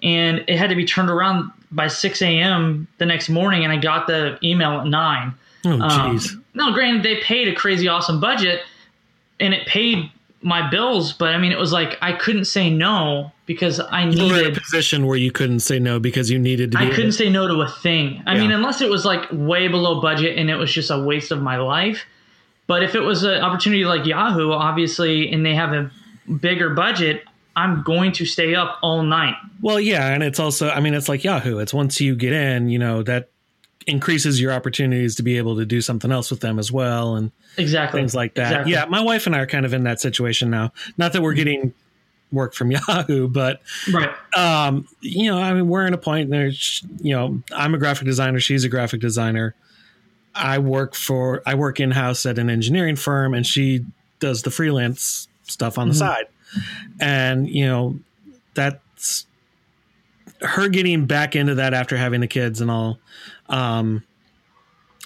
and 0.03 0.45
it 0.47 0.57
had 0.59 0.71
to 0.71 0.77
be 0.77 0.85
turned 0.85 1.11
around 1.11 1.51
by 1.73 1.89
6 1.89 2.23
a.m. 2.23 2.87
the 2.99 3.07
next 3.07 3.29
morning, 3.29 3.65
and 3.65 3.73
I 3.73 3.77
got 3.77 4.07
the 4.07 4.39
email 4.45 4.81
at 4.81 4.87
9. 4.87 5.35
oh, 5.65 5.71
Um, 5.73 5.81
jeez. 6.19 6.41
no, 6.55 6.73
granted, 6.73 7.03
they 7.03 7.17
paid 7.21 7.49
a 7.49 7.55
crazy 7.55 7.89
awesome 7.89 8.21
budget, 8.21 8.61
and 9.41 9.55
it 9.55 9.67
paid 9.67 10.11
my 10.43 10.69
bills. 10.71 11.13
But 11.13 11.35
I 11.35 11.39
mean, 11.39 11.53
it 11.53 11.59
was 11.59 11.73
like 11.73 11.97
I 12.03 12.13
couldn't 12.13 12.45
say 12.47 12.69
no 12.71 13.33
because 13.47 13.81
I 13.81 14.03
in 14.03 14.09
a 14.09 14.13
needed. 14.15 14.55
position 14.57 15.07
where 15.07 15.17
you 15.17 15.33
couldn't 15.33 15.61
say 15.61 15.79
no 15.79 15.99
because 15.99 16.31
you 16.31 16.39
needed 16.39 16.73
to 16.73 16.79
be. 16.79 16.85
I 16.85 16.91
couldn't 16.91 17.13
say 17.13 17.29
no 17.29 17.47
to 17.49 17.61
a 17.63 17.69
thing. 17.69 18.23
I 18.27 18.35
Yeah. 18.35 18.41
mean, 18.43 18.53
unless 18.53 18.81
it 18.81 18.89
was 18.91 19.05
like 19.05 19.27
way 19.33 19.69
below 19.69 20.01
budget 20.01 20.37
and 20.39 20.49
it 20.51 20.57
was 20.57 20.73
just 20.73 20.91
a 20.91 20.99
waste 20.99 21.31
of 21.33 21.43
my 21.43 21.57
life. 21.57 22.05
But 22.69 22.83
if 22.85 22.95
it 22.95 23.01
was 23.01 23.25
an 23.25 23.41
opportunity 23.43 23.85
like 23.85 24.07
Yahoo, 24.07 24.53
obviously, 24.53 25.31
and 25.33 25.45
they 25.45 25.55
have 25.55 25.73
a 25.73 25.91
bigger 26.41 26.71
budget, 26.71 27.25
I'm 27.57 27.83
going 27.83 28.13
to 28.13 28.25
stay 28.25 28.55
up 28.55 28.79
all 28.83 29.03
night. 29.03 29.35
Well, 29.61 29.81
yeah, 29.81 30.15
and 30.15 30.23
it's 30.23 30.39
also, 30.39 30.71
I 30.71 30.81
mean, 30.81 30.95
it's 30.95 31.09
like 31.09 31.25
Yahoo. 31.25 31.59
It's 31.59 31.75
once 31.75 32.01
you 32.01 32.15
get 32.15 32.33
in, 32.33 32.69
you 32.71 32.79
know, 32.79 33.03
that 33.03 33.31
increases 33.87 34.41
your 34.41 34.53
opportunities 34.53 35.15
to 35.17 35.23
be 35.23 35.39
able 35.39 35.57
to 35.57 35.65
do 35.67 35.81
something 35.81 36.11
else 36.13 36.31
with 36.31 36.41
them 36.41 36.59
as 36.59 36.71
well, 36.73 37.17
and 37.17 37.31
Exactly. 37.57 38.01
things 38.01 38.15
like 38.15 38.35
that. 38.35 38.51
Exactly. 38.53 38.73
Yeah, 38.73 38.85
my 38.87 39.01
wife 39.03 39.27
and 39.27 39.35
I 39.37 39.41
are 39.41 39.47
kind 39.47 39.67
of 39.67 39.75
in 39.75 39.85
that 39.85 40.01
situation 40.01 40.51
now. 40.51 40.73
Not 40.99 41.13
that 41.13 41.23
we're 41.23 41.35
getting 41.35 41.75
work 42.31 42.55
from 42.55 42.71
Yahoo, 42.71 43.29
but 43.29 43.61
Right. 43.93 44.11
um, 44.37 44.87
you 45.01 45.31
know, 45.31 45.39
I 45.39 45.53
mean, 45.53 45.69
we're 45.69 45.87
in 45.87 45.93
a 45.95 45.99
point 45.99 46.31
there. 46.31 46.51
You 47.01 47.15
know, 47.15 47.43
I'm 47.53 47.75
a 47.75 47.79
graphic 47.79 48.07
designer. 48.07 48.41
She's 48.41 48.65
a 48.65 48.69
graphic 48.69 49.01
designer. 49.01 49.55
I 50.35 50.59
work 50.59 50.95
for 50.95 51.43
I 51.45 51.55
work 51.57 51.79
in 51.79 51.91
house 51.91 52.25
at 52.25 52.39
an 52.39 52.49
engineering 52.49 52.97
firm, 52.97 53.35
and 53.35 53.47
she 53.47 53.85
does 54.19 54.43
the 54.43 54.51
freelance 54.51 55.29
stuff 55.43 55.77
on 55.77 55.89
the 55.89 55.95
Mhm. 55.95 55.99
side. 55.99 56.25
And 57.01 57.51
you 57.51 57.67
know, 57.67 57.99
that's 58.55 59.27
her 60.41 60.69
getting 60.69 61.05
back 61.07 61.37
into 61.37 61.55
that 61.57 61.75
after 61.75 61.97
having 61.97 62.21
the 62.21 62.27
kids 62.27 62.61
and 62.61 62.71
all. 62.71 62.99
Um, 63.53 64.03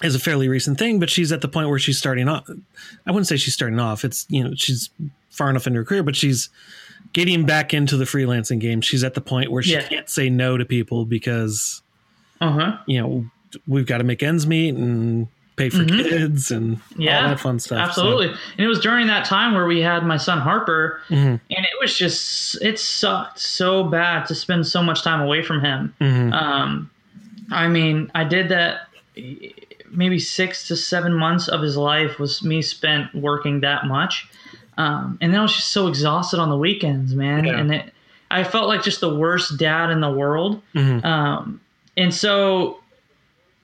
is 0.03 0.13
a 0.13 0.19
fairly 0.19 0.47
recent 0.47 0.77
thing, 0.77 0.99
but 0.99 1.09
she's 1.09 1.31
at 1.31 1.41
the 1.41 1.47
point 1.47 1.69
where 1.69 1.79
she's 1.79 1.97
starting 1.97 2.27
off. 2.29 2.47
I 3.07 3.11
wouldn't 3.11 3.25
say 3.27 3.35
she's 3.37 3.53
starting 3.55 3.79
off. 3.79 4.05
It's 4.05 4.25
you 4.29 4.43
know 4.43 4.53
she's 4.55 4.89
far 5.31 5.49
enough 5.49 5.65
into 5.67 5.79
her 5.79 5.85
career, 5.85 6.03
but 6.03 6.15
she's 6.15 6.49
getting 7.13 7.45
back 7.45 7.73
into 7.73 7.97
the 7.97 8.05
freelancing 8.05 8.59
game. 8.59 8.81
She's 8.81 9.03
at 9.03 9.13
the 9.15 9.21
point 9.21 9.51
where 9.51 9.63
she 9.63 9.73
Yeah. 9.73 9.81
can't 9.87 10.09
say 10.09 10.29
no 10.29 10.55
to 10.57 10.65
people 10.65 11.05
because 11.05 11.81
Uh 12.41 12.51
huh. 12.51 12.77
you 12.85 13.01
know 13.01 13.25
we've 13.67 13.85
got 13.87 13.97
to 13.99 14.03
make 14.03 14.21
ends 14.21 14.45
meet 14.45 14.75
and 14.75 15.27
pay 15.55 15.69
for 15.69 15.77
Mhm. 15.79 16.03
kids 16.07 16.51
and 16.51 16.79
Yeah, 16.95 17.23
all 17.23 17.29
that 17.29 17.39
fun 17.39 17.57
stuff. 17.59 17.79
Absolutely. 17.79 18.27
And 18.27 18.37
it 18.59 18.67
was 18.67 18.79
during 18.79 19.07
that 19.07 19.25
time 19.25 19.55
where 19.55 19.65
we 19.65 19.79
had 19.81 20.03
my 20.03 20.17
son 20.17 20.39
Harper, 20.39 21.01
So, 21.09 21.15
mhm, 21.15 21.25
and 21.27 21.41
it 21.49 21.71
was 21.81 21.97
just 21.97 22.61
it 22.61 22.77
sucked 22.79 23.39
so 23.39 23.83
bad 23.83 24.27
to 24.27 24.35
spend 24.35 24.67
so 24.67 24.83
much 24.83 25.01
time 25.01 25.21
away 25.21 25.41
from 25.41 25.61
him. 25.61 25.93
mhm. 25.99 26.31
Um, 26.33 26.91
I 27.51 27.67
mean, 27.67 28.11
I 28.13 28.23
did 28.23 28.49
that 28.49 28.87
maybe 29.91 30.19
six 30.19 30.67
to 30.67 30.75
seven 30.75 31.13
months 31.13 31.47
of 31.47 31.61
his 31.61 31.77
life 31.77 32.19
was 32.19 32.43
me 32.43 32.61
spent 32.61 33.13
working 33.15 33.61
that 33.61 33.85
much. 33.85 34.27
Um, 34.77 35.17
and 35.21 35.33
then 35.33 35.39
I 35.39 35.43
was 35.43 35.55
just 35.55 35.69
so 35.69 35.87
exhausted 35.87 36.39
on 36.39 36.49
the 36.49 36.57
weekends, 36.57 37.15
man. 37.15 37.45
Yeah. 37.45 37.57
And 37.57 37.73
it, 37.73 37.93
I 38.29 38.43
felt 38.43 38.67
like 38.67 38.83
just 38.83 38.99
the 38.99 39.13
worst 39.13 39.57
dad 39.57 39.89
in 39.89 40.01
the 40.01 40.11
world. 40.11 40.61
Mhm. 40.75 41.03
Um, 41.03 41.61
and 41.95 42.13
so 42.13 42.79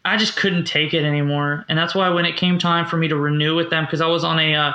I 0.06 0.17
just 0.17 0.36
couldn't 0.36 0.65
take 0.65 0.93
it 0.93 1.04
anymore. 1.04 1.65
And 1.69 1.78
that's 1.78 1.93
why 1.93 2.10
when 2.10 2.26
it 2.26 2.36
came 2.36 2.58
time 2.58 2.88
for 2.88 2.98
me 2.98 3.08
to 3.10 3.15
renew 3.15 3.56
with 3.56 3.69
them, 3.69 3.86
because 3.86 4.02
I 4.02 4.08
was 4.08 4.24
on 4.24 4.39
a, 4.39 4.56
uh, 4.56 4.74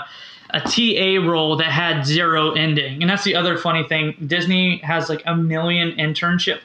a 0.51 0.61
TA 0.61 1.27
role 1.27 1.57
that 1.57 1.71
had 1.71 2.07
zero 2.07 2.53
ending. 2.53 3.03
And 3.03 3.11
that's 3.11 3.25
the 3.25 3.35
other 3.35 3.59
funny 3.59 3.83
thing. 3.87 4.14
Disney 4.27 4.79
has 4.79 5.09
like 5.09 5.23
a 5.27 5.35
million 5.37 5.92
internship 5.92 6.61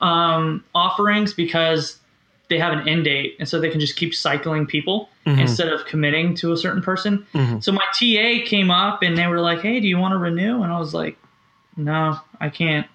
um, 0.00 0.64
offerings 0.74 1.32
because 1.34 1.98
they 2.48 2.58
have 2.58 2.72
an 2.72 2.88
end 2.88 3.04
date. 3.04 3.36
And 3.38 3.48
so 3.48 3.60
they 3.60 3.68
can 3.68 3.78
just 3.80 3.96
keep 3.96 4.14
cycling 4.14 4.64
people 4.66 5.10
Mhm. 5.26 5.38
instead 5.40 5.68
of 5.68 5.84
committing 5.84 6.34
to 6.36 6.52
a 6.52 6.56
certain 6.56 6.80
person. 6.82 7.26
Mhm. 7.34 7.62
So 7.62 7.72
my 7.72 7.84
TA 7.98 8.44
came 8.46 8.70
up 8.70 9.02
and 9.02 9.18
they 9.18 9.26
were 9.26 9.40
like, 9.40 9.60
hey, 9.60 9.80
do 9.80 9.86
you 9.86 9.98
want 9.98 10.12
to 10.12 10.18
renew? 10.18 10.62
And 10.62 10.72
I 10.72 10.78
was 10.78 10.94
like, 10.94 11.18
no, 11.76 12.18
I 12.40 12.48
can't. 12.48 12.86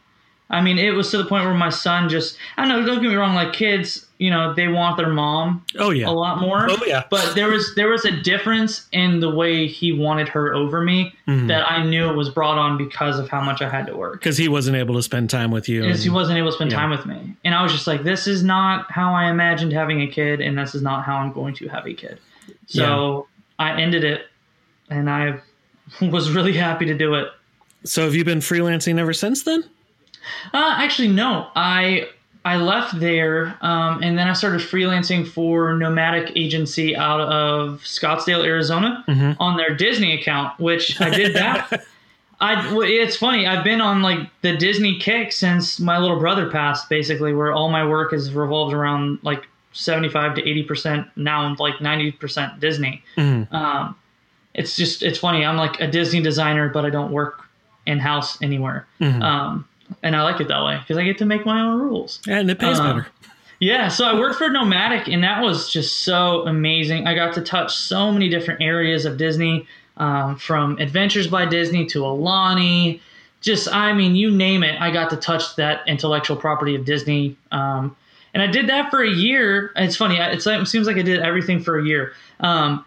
I 0.49 0.61
mean, 0.61 0.77
it 0.77 0.91
was 0.91 1.09
to 1.11 1.17
the 1.17 1.25
point 1.25 1.45
where 1.45 1.53
my 1.53 1.69
son 1.69 2.09
just, 2.09 2.37
I 2.57 2.67
don't 2.67 2.69
know, 2.81 2.85
don't 2.85 3.01
get 3.01 3.09
me 3.09 3.15
wrong, 3.15 3.33
like 3.33 3.53
kids, 3.53 4.05
you 4.19 4.29
know, 4.29 4.53
they 4.53 4.67
want 4.67 4.97
their 4.97 5.09
mom 5.09 5.65
Oh 5.79 5.89
yeah. 5.89 6.07
a 6.07 6.11
lot 6.11 6.39
more. 6.39 6.67
Oh 6.69 6.77
yeah. 6.85 7.03
But 7.09 7.33
there 7.33 7.47
was 7.49 7.73
there 7.75 7.87
was 7.89 8.05
a 8.05 8.11
difference 8.21 8.87
in 8.91 9.19
the 9.19 9.29
way 9.33 9.65
he 9.67 9.93
wanted 9.93 10.27
her 10.29 10.53
over 10.53 10.81
me 10.81 11.13
Mhm. 11.27 11.47
that 11.47 11.69
I 11.71 11.83
knew 11.83 12.09
it 12.09 12.15
was 12.15 12.29
brought 12.29 12.57
on 12.59 12.77
because 12.77 13.17
of 13.17 13.29
how 13.29 13.41
much 13.41 13.61
I 13.63 13.69
had 13.69 13.87
to 13.87 13.97
work. 13.97 14.19
Because 14.19 14.37
he 14.37 14.47
wasn't 14.47 14.77
able 14.77 14.93
to 14.95 15.01
spend 15.01 15.29
time 15.29 15.49
with 15.49 15.67
you. 15.67 15.85
Is 15.85 16.03
he 16.03 16.09
wasn't 16.11 16.37
able 16.37 16.49
to 16.49 16.55
spend 16.55 16.71
yeah. 16.71 16.77
time 16.77 16.91
with 16.91 17.05
me. 17.05 17.35
And 17.43 17.55
I 17.55 17.63
was 17.63 17.71
just 17.71 17.87
like, 17.87 18.03
this 18.03 18.27
is 18.27 18.43
not 18.43 18.91
how 18.91 19.13
I 19.13 19.29
imagined 19.31 19.73
having 19.73 20.01
a 20.01 20.07
kid, 20.07 20.39
and 20.39 20.57
this 20.57 20.75
is 20.75 20.81
not 20.83 21.03
how 21.03 21.17
I'm 21.17 21.31
going 21.33 21.55
to 21.55 21.67
have 21.69 21.87
a 21.87 21.93
kid. 21.93 22.19
So 22.67 23.27
I 23.59 23.79
ended 23.81 24.03
it, 24.03 24.27
and 24.89 25.09
I 25.09 25.39
was 26.01 26.31
really 26.31 26.53
happy 26.53 26.85
to 26.85 26.93
do 26.93 27.15
it. 27.15 27.27
so 27.85 28.03
have 28.03 28.13
you 28.15 28.23
been 28.23 28.39
freelancing 28.39 28.99
ever 28.99 29.13
since 29.13 29.43
then? 29.43 29.63
Uh, 30.53 30.75
actually, 30.77 31.07
no. 31.09 31.47
I 31.55 32.07
I 32.45 32.57
left 32.57 32.99
there, 32.99 33.57
um, 33.61 34.03
and 34.03 34.17
then 34.17 34.27
I 34.27 34.33
started 34.33 34.59
freelancing 34.61 35.25
for 35.27 35.73
Nomadic 35.77 36.33
Agency 36.35 36.93
out 36.95 37.21
of 37.21 37.79
Scottsdale, 37.83 38.43
Arizona, 38.45 39.03
Mhm. 39.07 39.37
on 39.39 39.55
their 39.55 39.73
Disney 39.75 40.19
account, 40.19 40.59
which 40.59 40.99
I 40.99 41.09
did 41.09 41.35
that. 41.35 41.85
I 42.41 42.67
it's 42.83 43.15
funny. 43.15 43.47
I've 43.47 43.63
been 43.63 43.79
on 43.79 44.01
like 44.01 44.19
the 44.41 44.57
Disney 44.57 44.99
kick 44.99 45.31
since 45.31 45.79
my 45.79 45.97
little 45.97 46.19
brother 46.19 46.49
passed, 46.49 46.89
basically, 46.89 47.33
where 47.33 47.53
all 47.53 47.69
my 47.69 47.85
work 47.85 48.11
is 48.11 48.33
revolved 48.33 48.73
around 48.73 49.19
like 49.21 49.47
seventy-five 49.71 50.35
to 50.35 50.41
eighty 50.41 50.63
percent 50.63 51.07
now, 51.15 51.55
like 51.57 51.79
ninety 51.79 52.11
percent 52.11 52.59
Disney. 52.59 53.01
Mhm. 53.17 53.51
Um, 53.53 53.95
it's 54.53 54.75
just 54.75 55.01
it's 55.03 55.17
funny. 55.19 55.45
I'm 55.45 55.55
like 55.55 55.79
a 55.79 55.87
Disney 55.87 56.21
designer, 56.21 56.67
but 56.67 56.83
I 56.85 56.89
don't 56.89 57.11
work 57.11 57.45
in 57.85 57.99
house 57.99 58.37
anywhere. 58.41 58.85
Mhm. 58.99 59.21
Um, 59.23 59.65
and 60.01 60.15
I 60.15 60.23
like 60.23 60.41
it 60.41 60.47
that 60.47 60.63
way 60.63 60.77
because 60.79 60.97
I 60.97 61.03
get 61.03 61.17
to 61.19 61.25
make 61.25 61.45
my 61.45 61.61
own 61.61 61.79
rules. 61.79 62.19
and 62.27 62.49
it 62.49 62.59
pays 62.59 62.79
uh, 62.79 62.83
better. 62.83 63.07
Yeah, 63.59 63.87
so 63.87 64.05
I 64.05 64.19
worked 64.19 64.37
for 64.37 64.49
Nomadic, 64.49 65.07
and 65.07 65.23
that 65.23 65.41
was 65.41 65.71
just 65.71 65.99
so 65.99 66.45
amazing. 66.47 67.07
I 67.07 67.13
got 67.15 67.33
to 67.35 67.41
touch 67.41 67.75
so 67.75 68.11
many 68.11 68.27
different 68.27 68.61
areas 68.61 69.05
of 69.05 69.17
Disney, 69.17 69.67
um, 69.97 70.35
from 70.37 70.77
Adventures 70.79 71.27
by 71.27 71.45
Disney 71.45 71.85
to 71.87 71.99
Aulani. 71.99 72.99
Just, 73.41 73.71
I 73.71 73.93
mean, 73.93 74.15
you 74.15 74.31
name 74.31 74.63
it, 74.63 74.79
I 74.81 74.91
got 74.91 75.09
to 75.11 75.17
touch 75.17 75.55
that 75.57 75.87
intellectual 75.87 76.35
property 76.35 76.75
of 76.75 76.85
Disney. 76.85 77.37
Um, 77.51 77.95
and 78.33 78.41
I 78.41 78.47
did 78.47 78.67
that 78.67 78.89
for 78.89 79.03
a 79.03 79.09
year. 79.09 79.71
It's 79.75 79.95
funny, 79.95 80.17
it's 80.17 80.47
it 80.47 80.67
seems 80.67 80.87
like 80.87 80.97
I 80.97 81.01
did 81.01 81.21
everything 81.21 81.61
for 81.61 81.77
a 81.77 81.85
year. 81.85 82.13
Um, 82.39 82.85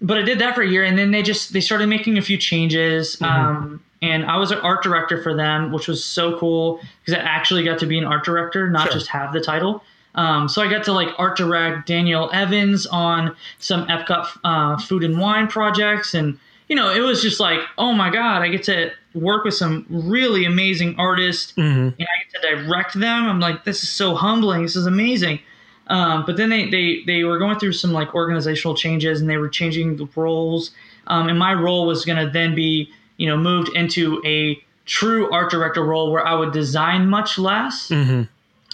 but 0.00 0.18
I 0.18 0.22
did 0.22 0.38
that 0.40 0.54
for 0.54 0.62
a 0.62 0.68
year, 0.68 0.84
and 0.84 0.98
then 0.98 1.10
they 1.10 1.22
just 1.22 1.52
they 1.52 1.60
started 1.60 1.88
making 1.88 2.18
a 2.18 2.22
few 2.22 2.36
changes. 2.36 3.20
Um, 3.22 3.82
and 4.06 4.24
I 4.24 4.36
was 4.36 4.50
an 4.50 4.58
art 4.58 4.82
director 4.82 5.22
for 5.22 5.34
them, 5.34 5.72
which 5.72 5.88
was 5.88 6.04
so 6.04 6.38
cool 6.38 6.80
because 7.04 7.20
I 7.20 7.24
actually 7.24 7.64
got 7.64 7.78
to 7.80 7.86
be 7.86 7.98
an 7.98 8.04
art 8.04 8.24
director, 8.24 8.68
not 8.70 8.84
Sure. 8.84 8.92
just 8.92 9.08
have 9.08 9.32
the 9.32 9.40
title. 9.40 9.82
Um, 10.14 10.48
so 10.48 10.62
I 10.62 10.68
got 10.70 10.84
to 10.84 10.92
like 10.92 11.08
art 11.18 11.36
direct 11.36 11.86
Daniel 11.86 12.30
Evans 12.32 12.86
on 12.86 13.36
some 13.58 13.86
Epcot 13.88 14.28
uh, 14.44 14.78
food 14.78 15.04
and 15.04 15.18
wine 15.20 15.46
projects, 15.46 16.14
and 16.14 16.38
you 16.68 16.76
know 16.76 16.90
it 16.90 17.00
was 17.00 17.20
just 17.22 17.38
like, 17.40 17.60
oh 17.76 17.92
my 17.92 18.08
god, 18.10 18.40
I 18.42 18.48
get 18.48 18.62
to 18.64 18.90
work 19.14 19.44
with 19.44 19.54
some 19.54 19.84
really 19.88 20.44
amazing 20.44 20.94
artists 20.98 21.52
Mhm. 21.52 21.94
and 21.98 22.00
I 22.00 22.14
get 22.32 22.40
to 22.42 22.64
direct 22.64 22.94
them. 22.94 23.26
I'm 23.28 23.40
like, 23.40 23.64
this 23.64 23.82
is 23.82 23.88
so 23.90 24.14
humbling. 24.14 24.62
This 24.62 24.76
is 24.76 24.86
amazing. 24.86 25.40
Um, 25.88 26.24
but 26.26 26.36
then 26.36 26.48
they, 26.50 26.68
they 26.68 27.02
they 27.06 27.24
were 27.24 27.38
going 27.38 27.58
through 27.58 27.72
some 27.72 27.92
like 27.92 28.14
organizational 28.14 28.74
changes 28.74 29.20
and 29.20 29.30
they 29.30 29.36
were 29.36 29.48
changing 29.48 29.96
the 29.96 30.08
roles. 30.16 30.70
Um, 31.06 31.28
and 31.28 31.38
my 31.38 31.52
role 31.54 31.86
was 31.86 32.04
going 32.04 32.18
to 32.24 32.30
then 32.30 32.54
be 32.54 32.90
you 33.16 33.26
know 33.28 33.36
moved 33.36 33.68
into 33.74 34.20
a 34.24 34.60
true 34.84 35.30
art 35.32 35.50
director 35.50 35.84
role 35.84 36.12
where 36.12 36.26
I 36.26 36.34
would 36.34 36.52
design 36.52 37.08
much 37.08 37.38
less, 37.38 37.88
Mhm. 37.88 38.28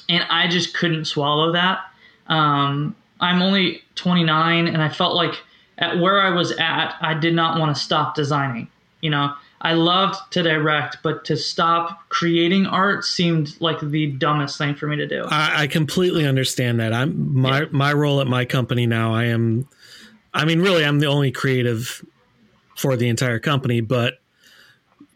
and 0.08 0.24
I 0.28 0.46
just 0.48 0.74
couldn't 0.74 1.06
swallow 1.06 1.52
that. 1.52 1.80
Um, 2.26 2.94
I'm 3.20 3.40
only 3.40 3.82
29, 3.94 4.66
and 4.68 4.82
I 4.82 4.88
felt 4.88 5.14
like 5.14 5.34
at 5.78 5.98
where 5.98 6.20
I 6.20 6.30
was 6.30 6.52
at, 6.52 6.94
I 7.00 7.14
did 7.14 7.34
not 7.34 7.58
want 7.58 7.74
to 7.74 7.80
stop 7.80 8.14
designing. 8.14 8.68
You 9.00 9.10
know, 9.10 9.32
I 9.62 9.72
loved 9.74 10.16
to 10.32 10.42
direct, 10.42 10.98
but 11.02 11.24
to 11.26 11.36
stop 11.36 12.08
creating 12.08 12.66
art 12.66 13.04
seemed 13.04 13.56
like 13.60 13.78
the 13.80 14.08
dumbest 14.12 14.58
thing 14.58 14.74
for 14.74 14.86
me 14.86 14.96
to 14.96 15.06
do. 15.06 15.24
I, 15.28 15.62
I 15.62 15.66
completely 15.66 16.26
understand 16.26 16.78
that. 16.80 16.92
I'm 16.92 17.32
my 17.40 17.60
Yeah. 17.60 17.66
my 17.70 17.92
role 17.92 18.20
at 18.20 18.26
my 18.26 18.44
company 18.44 18.86
now. 18.86 19.14
I 19.14 19.24
am, 19.24 19.66
I 20.34 20.44
mean, 20.44 20.60
really, 20.60 20.84
I'm 20.84 20.98
the 20.98 21.06
only 21.06 21.30
creative 21.30 22.04
for 22.76 22.96
the 22.96 23.08
entire 23.08 23.38
company. 23.38 23.80
But 23.80 24.18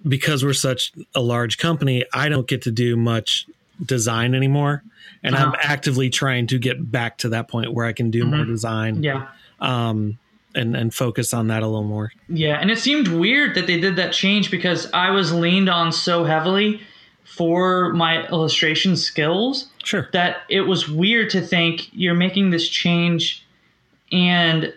because 0.07 0.45
we're 0.45 0.53
such 0.53 0.93
a 1.15 1.21
large 1.21 1.59
company, 1.59 2.05
I 2.13 2.29
don't 2.29 2.47
get 2.47 2.63
to 2.63 2.71
do 2.71 2.97
much 2.97 3.47
design 3.85 4.35
anymore. 4.35 4.83
And 5.23 5.35
uh-huh. 5.35 5.47
I'm 5.47 5.55
actively 5.63 6.11
trying 6.11 6.47
to 6.49 6.59
get 6.59 6.91
back 6.91 7.19
to 7.19 7.31
that 7.31 7.49
point 7.49 7.73
where 7.73 7.87
I 7.87 7.93
can 7.93 8.11
do 8.11 8.23
mm-hmm. 8.23 8.37
more 8.37 8.45
design. 8.45 9.03
Yeah. 9.03 9.29
Um, 9.61 10.19
and, 10.55 10.75
and 10.75 10.95
focus 10.95 11.35
on 11.35 11.49
that 11.49 11.63
a 11.63 11.67
little 11.67 11.85
more. 11.85 12.13
Yeah. 12.29 12.59
And 12.59 12.71
it 12.71 12.79
seemed 12.79 13.09
weird 13.09 13.55
that 13.57 13.67
they 13.67 13.79
did 13.79 13.97
that 13.97 14.13
change 14.13 14.51
because 14.51 14.91
I 14.93 15.11
was 15.11 15.33
leaned 15.33 15.69
on 15.69 15.93
so 15.93 16.25
heavily 16.25 16.81
for 17.25 17.93
my 17.93 18.27
illustration 18.29 18.97
skills. 18.97 19.69
Sure. 19.85 20.09
That 20.15 20.39
it 20.49 20.63
was 20.63 20.89
weird 20.89 21.29
to 21.31 21.43
think 21.43 21.91
you're 21.93 22.15
making 22.15 22.51
this 22.51 22.69
change 22.69 23.45
and 24.11 24.73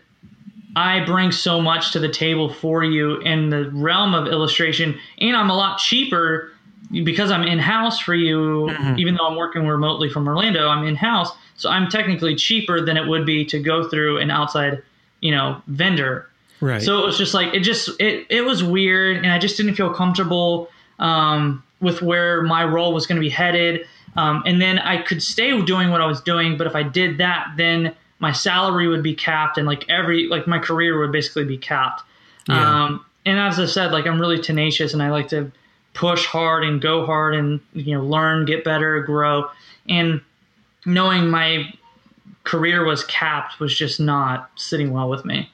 I 0.75 1.03
bring 1.05 1.31
so 1.31 1.59
much 1.61 1.91
to 1.93 1.99
the 1.99 2.09
table 2.09 2.53
for 2.53 2.83
you 2.83 3.17
in 3.21 3.49
the 3.49 3.69
realm 3.71 4.13
of 4.13 4.27
illustration, 4.27 4.97
and 5.19 5.35
I'm 5.35 5.49
a 5.49 5.55
lot 5.55 5.79
cheaper 5.79 6.51
because 6.91 7.31
I'm 7.31 7.43
in 7.43 7.59
house 7.59 7.99
for 7.99 8.13
you. 8.13 8.67
Mm-hmm. 8.69 8.99
Even 8.99 9.15
though 9.15 9.27
I'm 9.27 9.35
working 9.35 9.67
remotely 9.67 10.09
from 10.09 10.27
Orlando, 10.27 10.67
I'm 10.67 10.85
in 10.85 10.95
house, 10.95 11.31
so 11.55 11.69
I'm 11.69 11.89
technically 11.89 12.35
cheaper 12.35 12.83
than 12.83 12.97
it 12.97 13.07
would 13.07 13.25
be 13.25 13.45
to 13.45 13.59
go 13.59 13.89
through 13.89 14.19
an 14.19 14.31
outside, 14.31 14.81
you 15.21 15.31
know, 15.31 15.61
vendor. 15.67 16.29
Right. 16.61 16.81
So 16.81 16.99
it 16.99 17.05
was 17.05 17.17
just 17.17 17.33
like 17.33 17.53
it 17.53 17.61
just 17.61 17.89
it 17.99 18.27
it 18.29 18.41
was 18.41 18.63
weird, 18.63 19.17
and 19.17 19.31
I 19.31 19.39
just 19.39 19.57
didn't 19.57 19.75
feel 19.75 19.93
comfortable 19.93 20.69
um, 20.99 21.63
with 21.81 22.01
where 22.01 22.43
my 22.43 22.63
role 22.63 22.93
was 22.93 23.07
going 23.07 23.15
to 23.15 23.21
be 23.21 23.29
headed. 23.29 23.85
Um, 24.15 24.43
and 24.45 24.61
then 24.61 24.79
I 24.79 25.01
could 25.01 25.21
stay 25.21 25.59
doing 25.61 25.91
what 25.91 26.01
I 26.01 26.05
was 26.05 26.19
doing, 26.21 26.57
but 26.57 26.67
if 26.67 26.75
I 26.75 26.83
did 26.83 27.19
that, 27.19 27.53
then 27.57 27.95
my 28.19 28.31
salary 28.31 28.87
would 28.87 29.03
be 29.03 29.15
capped 29.15 29.57
and 29.57 29.65
like 29.65 29.89
every 29.89 30.27
like 30.27 30.47
my 30.47 30.59
career 30.59 30.99
would 30.99 31.11
basically 31.11 31.45
be 31.45 31.57
capped. 31.57 32.03
Yeah. 32.47 32.83
Um, 32.85 33.05
and 33.25 33.39
as 33.39 33.59
I 33.59 33.65
said, 33.65 33.91
like 33.91 34.05
I'm 34.05 34.19
really 34.19 34.39
tenacious 34.39 34.93
and 34.93 35.01
I 35.01 35.09
like 35.09 35.29
to 35.29 35.51
push 35.93 36.25
hard 36.25 36.63
and 36.63 36.81
go 36.81 37.05
hard 37.05 37.35
and 37.35 37.59
you 37.73 37.95
know 37.95 38.03
learn, 38.03 38.45
get 38.45 38.63
better, 38.63 39.01
grow. 39.01 39.49
And 39.87 40.21
knowing 40.85 41.29
my 41.29 41.73
career 42.43 42.85
was 42.85 43.03
capped 43.05 43.59
was 43.59 43.75
just 43.75 43.99
not 43.99 44.49
sitting 44.55 44.91
well 44.91 45.09
with 45.09 45.25
me. 45.25 45.49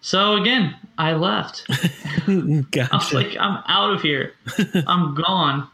So 0.00 0.36
again, 0.36 0.76
I 0.98 1.14
left. 1.14 1.66
gotcha. 2.70 2.88
I 2.92 2.96
was 2.96 3.12
like, 3.14 3.36
I'm 3.38 3.62
out 3.68 3.94
of 3.94 4.02
here. 4.02 4.34
I'm 4.86 5.14
gone. 5.14 5.68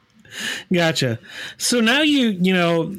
Gotcha. 0.73 1.19
So 1.59 1.81
now 1.81 2.03
you, 2.03 2.29
you 2.29 2.53
know, 2.53 2.95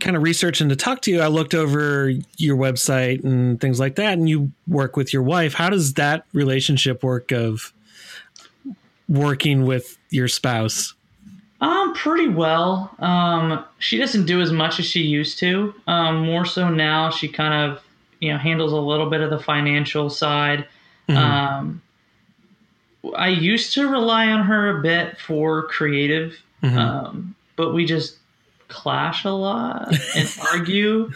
kind 0.00 0.16
of 0.16 0.22
researching 0.22 0.68
to 0.68 0.76
talk 0.76 1.02
to 1.02 1.10
you. 1.10 1.20
I 1.20 1.28
looked 1.28 1.54
over 1.54 2.12
your 2.36 2.56
website 2.56 3.24
and 3.24 3.60
things 3.60 3.80
like 3.80 3.96
that, 3.96 4.14
and 4.14 4.28
you 4.28 4.52
work 4.66 4.96
with 4.96 5.12
your 5.12 5.22
wife. 5.22 5.54
How 5.54 5.70
does 5.70 5.94
that 5.94 6.24
relationship 6.32 7.02
work 7.02 7.32
of 7.32 7.72
working 9.08 9.64
with 9.64 9.98
your 10.10 10.28
spouse? 10.28 10.94
Um, 11.60 11.94
pretty 11.94 12.28
well. 12.28 12.94
Um, 12.98 13.64
she 13.78 13.96
doesn't 13.96 14.26
do 14.26 14.40
as 14.40 14.52
much 14.52 14.78
as 14.78 14.86
she 14.86 15.00
used 15.00 15.38
to. 15.38 15.74
Um, 15.86 16.26
more 16.26 16.44
so 16.44 16.68
now, 16.68 17.10
she 17.10 17.28
kind 17.28 17.70
of, 17.70 17.82
you 18.20 18.32
know, 18.32 18.38
handles 18.38 18.72
a 18.72 18.76
little 18.76 19.08
bit 19.08 19.20
of 19.20 19.30
the 19.30 19.38
financial 19.38 20.10
side. 20.10 20.66
Mm-hmm. 21.08 21.16
Um, 21.16 21.82
I 23.16 23.28
used 23.28 23.74
to 23.74 23.88
rely 23.88 24.28
on 24.28 24.44
her 24.44 24.78
a 24.78 24.82
bit 24.82 25.18
for 25.18 25.64
creative, 25.68 26.36
mm-hmm. 26.62 26.78
um, 26.78 27.34
but 27.56 27.72
we 27.72 27.84
just 27.84 28.16
clash 28.68 29.24
a 29.24 29.30
lot 29.30 29.94
and 30.16 30.28
argue 30.52 31.10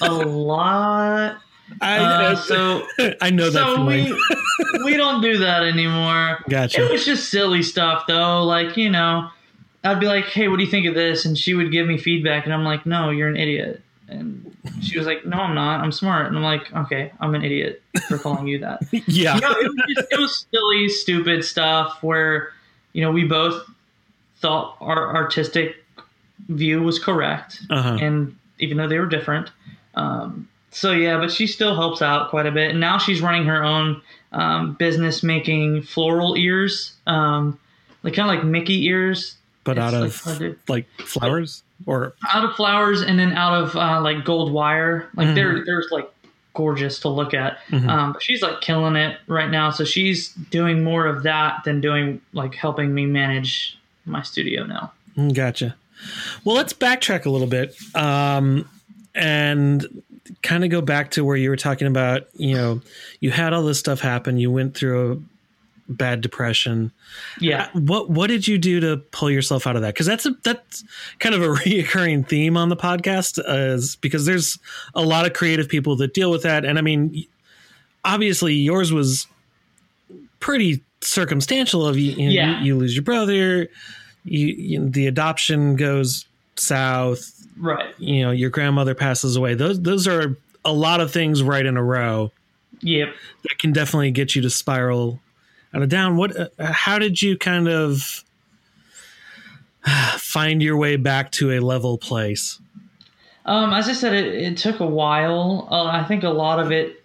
a 0.00 0.12
lot. 0.12 1.38
I 1.80 1.98
uh, 1.98 2.36
so 2.36 2.86
I 3.20 3.30
know 3.30 3.50
that. 3.50 3.76
So 3.76 3.84
we 3.84 4.14
we 4.84 4.96
don't 4.96 5.22
do 5.22 5.38
that 5.38 5.62
anymore. 5.62 6.44
Gotcha. 6.48 6.84
It 6.84 6.92
was 6.92 7.04
just 7.04 7.30
silly 7.30 7.62
stuff 7.62 8.04
though, 8.06 8.44
like 8.44 8.76
you 8.76 8.90
know. 8.90 9.30
I'd 9.86 10.00
be 10.00 10.06
like, 10.06 10.24
"Hey, 10.24 10.48
what 10.48 10.56
do 10.56 10.64
you 10.64 10.70
think 10.70 10.86
of 10.86 10.94
this?" 10.94 11.26
And 11.26 11.36
she 11.36 11.52
would 11.52 11.70
give 11.70 11.86
me 11.86 11.98
feedback, 11.98 12.46
and 12.46 12.54
I'm 12.54 12.64
like, 12.64 12.86
"No, 12.86 13.10
you're 13.10 13.28
an 13.28 13.36
idiot." 13.36 13.82
And 14.08 14.56
she 14.82 14.98
was 14.98 15.06
like, 15.06 15.24
"No, 15.24 15.38
I'm 15.38 15.54
not. 15.54 15.80
I'm 15.80 15.92
smart." 15.92 16.26
And 16.26 16.36
I'm 16.36 16.42
like, 16.42 16.72
"Okay, 16.74 17.12
I'm 17.20 17.34
an 17.34 17.42
idiot 17.42 17.82
for 18.08 18.18
calling 18.18 18.46
you 18.46 18.58
that." 18.58 18.82
yeah, 19.06 19.34
you 19.34 19.40
know, 19.40 19.50
it, 19.50 19.68
was 19.68 19.94
just, 19.96 20.12
it 20.12 20.18
was 20.18 20.46
silly, 20.52 20.88
stupid 20.88 21.44
stuff 21.44 22.02
where 22.02 22.52
you 22.92 23.02
know 23.02 23.10
we 23.10 23.24
both 23.24 23.62
thought 24.40 24.76
our 24.80 25.14
artistic 25.16 25.76
view 26.48 26.82
was 26.82 26.98
correct, 26.98 27.62
uh-huh. 27.70 27.98
and 28.00 28.36
even 28.58 28.76
though 28.76 28.88
they 28.88 28.98
were 28.98 29.06
different. 29.06 29.50
Um, 29.94 30.48
so 30.70 30.92
yeah, 30.92 31.18
but 31.18 31.30
she 31.30 31.46
still 31.46 31.74
helps 31.74 32.02
out 32.02 32.30
quite 32.30 32.46
a 32.46 32.52
bit, 32.52 32.70
and 32.70 32.80
now 32.80 32.98
she's 32.98 33.22
running 33.22 33.44
her 33.44 33.62
own 33.62 34.02
um, 34.32 34.74
business, 34.74 35.22
making 35.22 35.82
floral 35.82 36.36
ears, 36.36 36.94
um, 37.06 37.58
like 38.02 38.14
kind 38.14 38.28
of 38.28 38.36
like 38.36 38.44
Mickey 38.44 38.86
ears, 38.86 39.36
but 39.62 39.78
it's 39.78 39.80
out 39.80 39.94
of 39.94 40.40
like, 40.40 40.58
like 40.68 40.86
flowers 40.98 41.62
or 41.86 42.14
out 42.32 42.44
of 42.44 42.54
flowers 42.54 43.02
and 43.02 43.18
then 43.18 43.32
out 43.32 43.62
of 43.62 43.76
uh, 43.76 44.00
like 44.00 44.24
gold 44.24 44.52
wire. 44.52 45.08
Like 45.14 45.26
mm-hmm. 45.26 45.34
they're 45.34 45.64
they're 45.64 45.82
like 45.90 46.10
gorgeous 46.54 47.00
to 47.00 47.08
look 47.08 47.34
at. 47.34 47.58
Mm-hmm. 47.68 47.88
Um, 47.88 48.12
but 48.12 48.22
she's 48.22 48.42
like 48.42 48.60
killing 48.60 48.96
it 48.96 49.18
right 49.26 49.50
now. 49.50 49.70
So 49.70 49.84
she's 49.84 50.30
doing 50.30 50.82
more 50.82 51.06
of 51.06 51.24
that 51.24 51.64
than 51.64 51.80
doing 51.80 52.20
like 52.32 52.54
helping 52.54 52.94
me 52.94 53.06
manage 53.06 53.78
my 54.06 54.22
studio 54.22 54.64
now. 54.64 54.92
Mm, 55.16 55.34
gotcha. 55.34 55.76
Well, 56.44 56.56
let's 56.56 56.72
backtrack 56.72 57.26
a 57.26 57.30
little 57.30 57.46
bit 57.46 57.76
um, 57.94 58.68
and 59.14 60.02
kind 60.42 60.64
of 60.64 60.70
go 60.70 60.80
back 60.80 61.10
to 61.12 61.24
where 61.24 61.36
you 61.36 61.50
were 61.50 61.56
talking 61.56 61.86
about. 61.86 62.28
You 62.34 62.54
know, 62.54 62.82
you 63.20 63.30
had 63.30 63.52
all 63.52 63.62
this 63.62 63.78
stuff 63.78 64.00
happen. 64.00 64.38
You 64.38 64.50
went 64.50 64.76
through 64.76 65.24
bad 65.88 66.20
depression. 66.20 66.92
Yeah. 67.40 67.64
Uh, 67.74 67.80
what 67.80 68.10
what 68.10 68.28
did 68.28 68.48
you 68.48 68.58
do 68.58 68.80
to 68.80 68.98
pull 69.10 69.30
yourself 69.30 69.66
out 69.66 69.76
of 69.76 69.82
that? 69.82 69.94
Because 69.94 70.06
that's 70.06 70.26
a 70.26 70.30
that's 70.42 70.84
kind 71.18 71.34
of 71.34 71.42
a 71.42 71.48
reoccurring 71.60 72.28
theme 72.28 72.56
on 72.56 72.68
the 72.68 72.76
podcast, 72.76 73.42
is 73.46 73.96
because 73.96 74.26
there's 74.26 74.58
a 74.94 75.02
lot 75.02 75.26
of 75.26 75.32
creative 75.32 75.68
people 75.68 75.96
that 75.96 76.14
deal 76.14 76.30
with 76.30 76.42
that, 76.42 76.64
and 76.64 76.78
I 76.78 76.82
mean, 76.82 77.26
obviously 78.04 78.54
yours 78.54 78.92
was 78.92 79.26
pretty 80.40 80.82
circumstantial. 81.00 81.86
Of 81.86 81.98
you, 81.98 82.12
you, 82.12 82.30
yeah. 82.30 82.60
you, 82.60 82.66
you 82.66 82.76
lose 82.76 82.94
your 82.94 83.04
brother, 83.04 83.68
you 84.24 84.88
the 84.88 85.06
adoption 85.06 85.76
goes 85.76 86.26
south, 86.56 87.46
right? 87.56 87.94
You 87.98 88.22
know, 88.22 88.30
your 88.30 88.50
grandmother 88.50 88.94
passes 88.94 89.36
away. 89.36 89.54
Those 89.54 89.80
those 89.80 90.08
are 90.08 90.36
a 90.64 90.72
lot 90.72 91.00
of 91.00 91.12
things 91.12 91.42
right 91.42 91.64
in 91.64 91.76
a 91.76 91.82
row. 91.82 92.32
Yep. 92.80 93.14
That 93.44 93.58
can 93.58 93.72
definitely 93.72 94.10
get 94.10 94.34
you 94.34 94.42
to 94.42 94.50
spiral 94.50 95.20
out 95.74 95.82
of 95.82 95.88
down. 95.88 96.16
What? 96.16 96.36
Uh, 96.36 96.48
how 96.58 96.98
did 96.98 97.20
you 97.20 97.36
kind 97.36 97.68
of 97.68 98.24
find 100.16 100.62
your 100.62 100.76
way 100.76 100.96
back 100.96 101.32
to 101.32 101.52
a 101.52 101.60
level 101.60 101.98
place? 101.98 102.60
Um, 103.46 103.72
as 103.72 103.88
I 103.88 103.92
said, 103.92 104.14
it, 104.14 104.34
it 104.34 104.56
took 104.56 104.80
a 104.80 104.86
while. 104.86 105.68
Uh, 105.70 105.84
I 105.84 106.04
think 106.04 106.22
a 106.22 106.30
lot 106.30 106.60
of 106.60 106.72
it, 106.72 107.02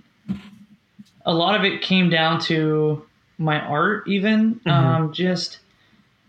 a 1.26 1.34
lot 1.34 1.56
of 1.56 1.66
it 1.66 1.82
came 1.82 2.10
down 2.10 2.40
to 2.42 3.06
my 3.38 3.60
art, 3.60 4.08
even 4.08 4.56
mm-hmm. 4.56 4.70
um, 4.70 5.14
just 5.14 5.60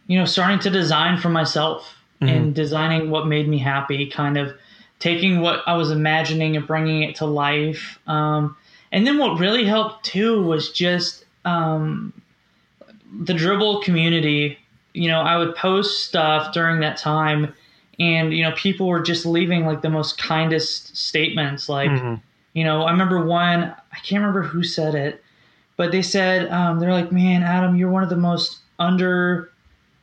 you 0.07 0.19
know 0.19 0.25
starting 0.25 0.59
to 0.61 0.71
design 0.71 1.19
for 1.19 1.29
myself 1.29 1.95
mm-hmm. 2.21 2.29
and 2.29 2.55
designing 2.55 3.11
what 3.11 3.27
made 3.27 3.49
me 3.49 3.59
happy, 3.59 4.07
kind 4.11 4.37
of 4.37 4.53
taking 4.99 5.41
what 5.41 5.61
I 5.67 5.77
was 5.77 5.91
imagining 5.91 6.57
and 6.57 6.67
bringing 6.67 7.03
it 7.03 7.17
to 7.17 7.27
life. 7.27 7.99
Um, 8.07 8.57
and 8.93 9.07
then 9.07 9.19
what 9.19 9.39
really 9.39 9.65
helped 9.65 10.05
too 10.05 10.43
was 10.43 10.73
just 10.73 11.25
um, 11.45 12.13
the 13.19 13.33
Dribbble 13.33 13.83
community, 13.83 14.59
you 14.95 15.09
know, 15.09 15.21
I 15.21 15.37
would 15.37 15.55
post 15.55 16.07
stuff 16.07 16.53
during 16.53 16.81
that 16.81 16.97
time, 16.97 17.55
and 17.99 18.33
you 18.33 18.43
know, 18.43 18.53
people 18.53 18.87
were 18.89 19.01
just 19.01 19.27
leaving 19.27 19.67
like 19.67 19.83
the 19.83 19.91
most 19.91 20.19
kindest 20.19 20.97
statements. 20.97 21.69
Like, 21.69 21.91
mm-hmm. 21.91 22.15
you 22.55 22.65
know, 22.65 22.83
I 22.83 22.91
remember 22.91 23.25
one, 23.25 23.65
I 23.65 23.97
can't 23.97 24.21
remember 24.21 24.43
who 24.43 24.63
said 24.63 24.95
it, 24.95 25.23
but 25.77 25.93
they 25.93 26.03
said 26.03 26.51
um, 26.51 26.81
they're 26.81 26.93
like, 26.93 27.13
"Man, 27.13 27.43
Adam, 27.43 27.77
you're 27.77 27.91
one 27.91 28.03
of 28.03 28.11
the 28.11 28.17
most 28.17 28.59
under 28.79 29.51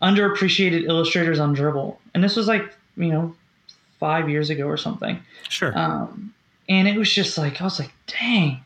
underappreciated 0.01 0.83
illustrators 0.85 1.39
on 1.39 1.55
Dribbble." 1.55 1.97
and 2.13 2.23
this 2.23 2.35
was 2.35 2.47
like, 2.47 2.73
you 2.95 3.09
know, 3.09 3.35
five 3.99 4.27
years 4.27 4.49
ago 4.49 4.65
or 4.65 4.75
something. 4.75 5.19
Sure. 5.49 5.77
Um, 5.77 6.33
and 6.67 6.87
it 6.87 6.97
was 6.97 7.13
just 7.13 7.37
like 7.37 7.61
I 7.61 7.63
was 7.63 7.79
like, 7.79 7.93
"Dang." 8.07 8.63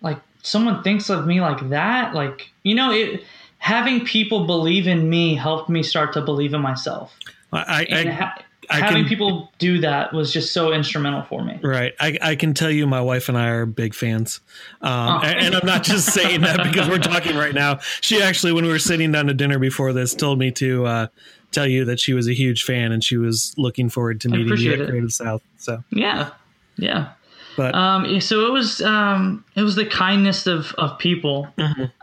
Like 0.00 0.18
someone 0.42 0.82
thinks 0.82 1.10
of 1.10 1.26
me 1.26 1.40
like 1.40 1.68
that, 1.70 2.14
like 2.14 2.48
you 2.62 2.74
know, 2.74 2.92
it 2.92 3.24
having 3.60 4.04
people 4.04 4.46
believe 4.46 4.88
in 4.88 5.08
me 5.08 5.36
helped 5.36 5.68
me 5.68 5.82
start 5.82 6.12
to 6.14 6.22
believe 6.22 6.54
in 6.54 6.60
myself. 6.60 7.14
I, 7.52 7.86
I, 7.90 8.08
ha- 8.08 8.42
I 8.70 8.76
having 8.78 9.02
can, 9.02 9.08
people 9.08 9.52
do 9.58 9.80
that 9.80 10.12
was 10.12 10.32
just 10.32 10.52
so 10.52 10.72
instrumental 10.72 11.22
for 11.22 11.44
me. 11.44 11.58
Right. 11.62 11.92
I, 12.00 12.18
I, 12.22 12.36
can 12.36 12.54
tell 12.54 12.70
you, 12.70 12.86
my 12.86 13.00
wife 13.00 13.28
and 13.28 13.36
I 13.36 13.48
are 13.48 13.66
big 13.66 13.94
fans. 13.94 14.40
Um, 14.80 14.90
oh. 14.90 15.20
and, 15.24 15.46
and, 15.46 15.54
I'm 15.56 15.66
not 15.66 15.82
just 15.82 16.12
saying 16.12 16.40
that 16.40 16.62
because 16.62 16.88
we're 16.88 16.98
talking 16.98 17.36
right 17.36 17.54
now. 17.54 17.80
She 18.00 18.22
actually, 18.22 18.52
when 18.52 18.64
we 18.64 18.70
were 18.70 18.78
sitting 18.78 19.12
down 19.12 19.26
to 19.26 19.34
dinner 19.34 19.58
before 19.58 19.92
this, 19.92 20.14
told 20.14 20.38
me 20.38 20.50
to 20.52 20.86
uh, 20.86 21.06
tell 21.52 21.66
you 21.66 21.84
that 21.84 22.00
she 22.00 22.14
was 22.14 22.28
a 22.28 22.34
huge 22.34 22.64
fan 22.64 22.92
and 22.92 23.04
she 23.04 23.18
was 23.18 23.54
looking 23.58 23.90
forward 23.90 24.20
to 24.22 24.28
meeting 24.28 24.56
you 24.56 24.72
at 24.72 24.88
Creative 24.88 25.12
South. 25.12 25.42
So 25.58 25.84
yeah, 25.90 26.30
yeah. 26.76 27.12
But 27.56 27.74
Um, 27.74 28.20
so 28.20 28.46
it 28.46 28.52
was 28.52 28.80
um, 28.80 29.44
it 29.56 29.62
was 29.62 29.74
the 29.74 29.86
kindness 29.86 30.46
of 30.46 30.74
of 30.78 30.98
people. 30.98 31.48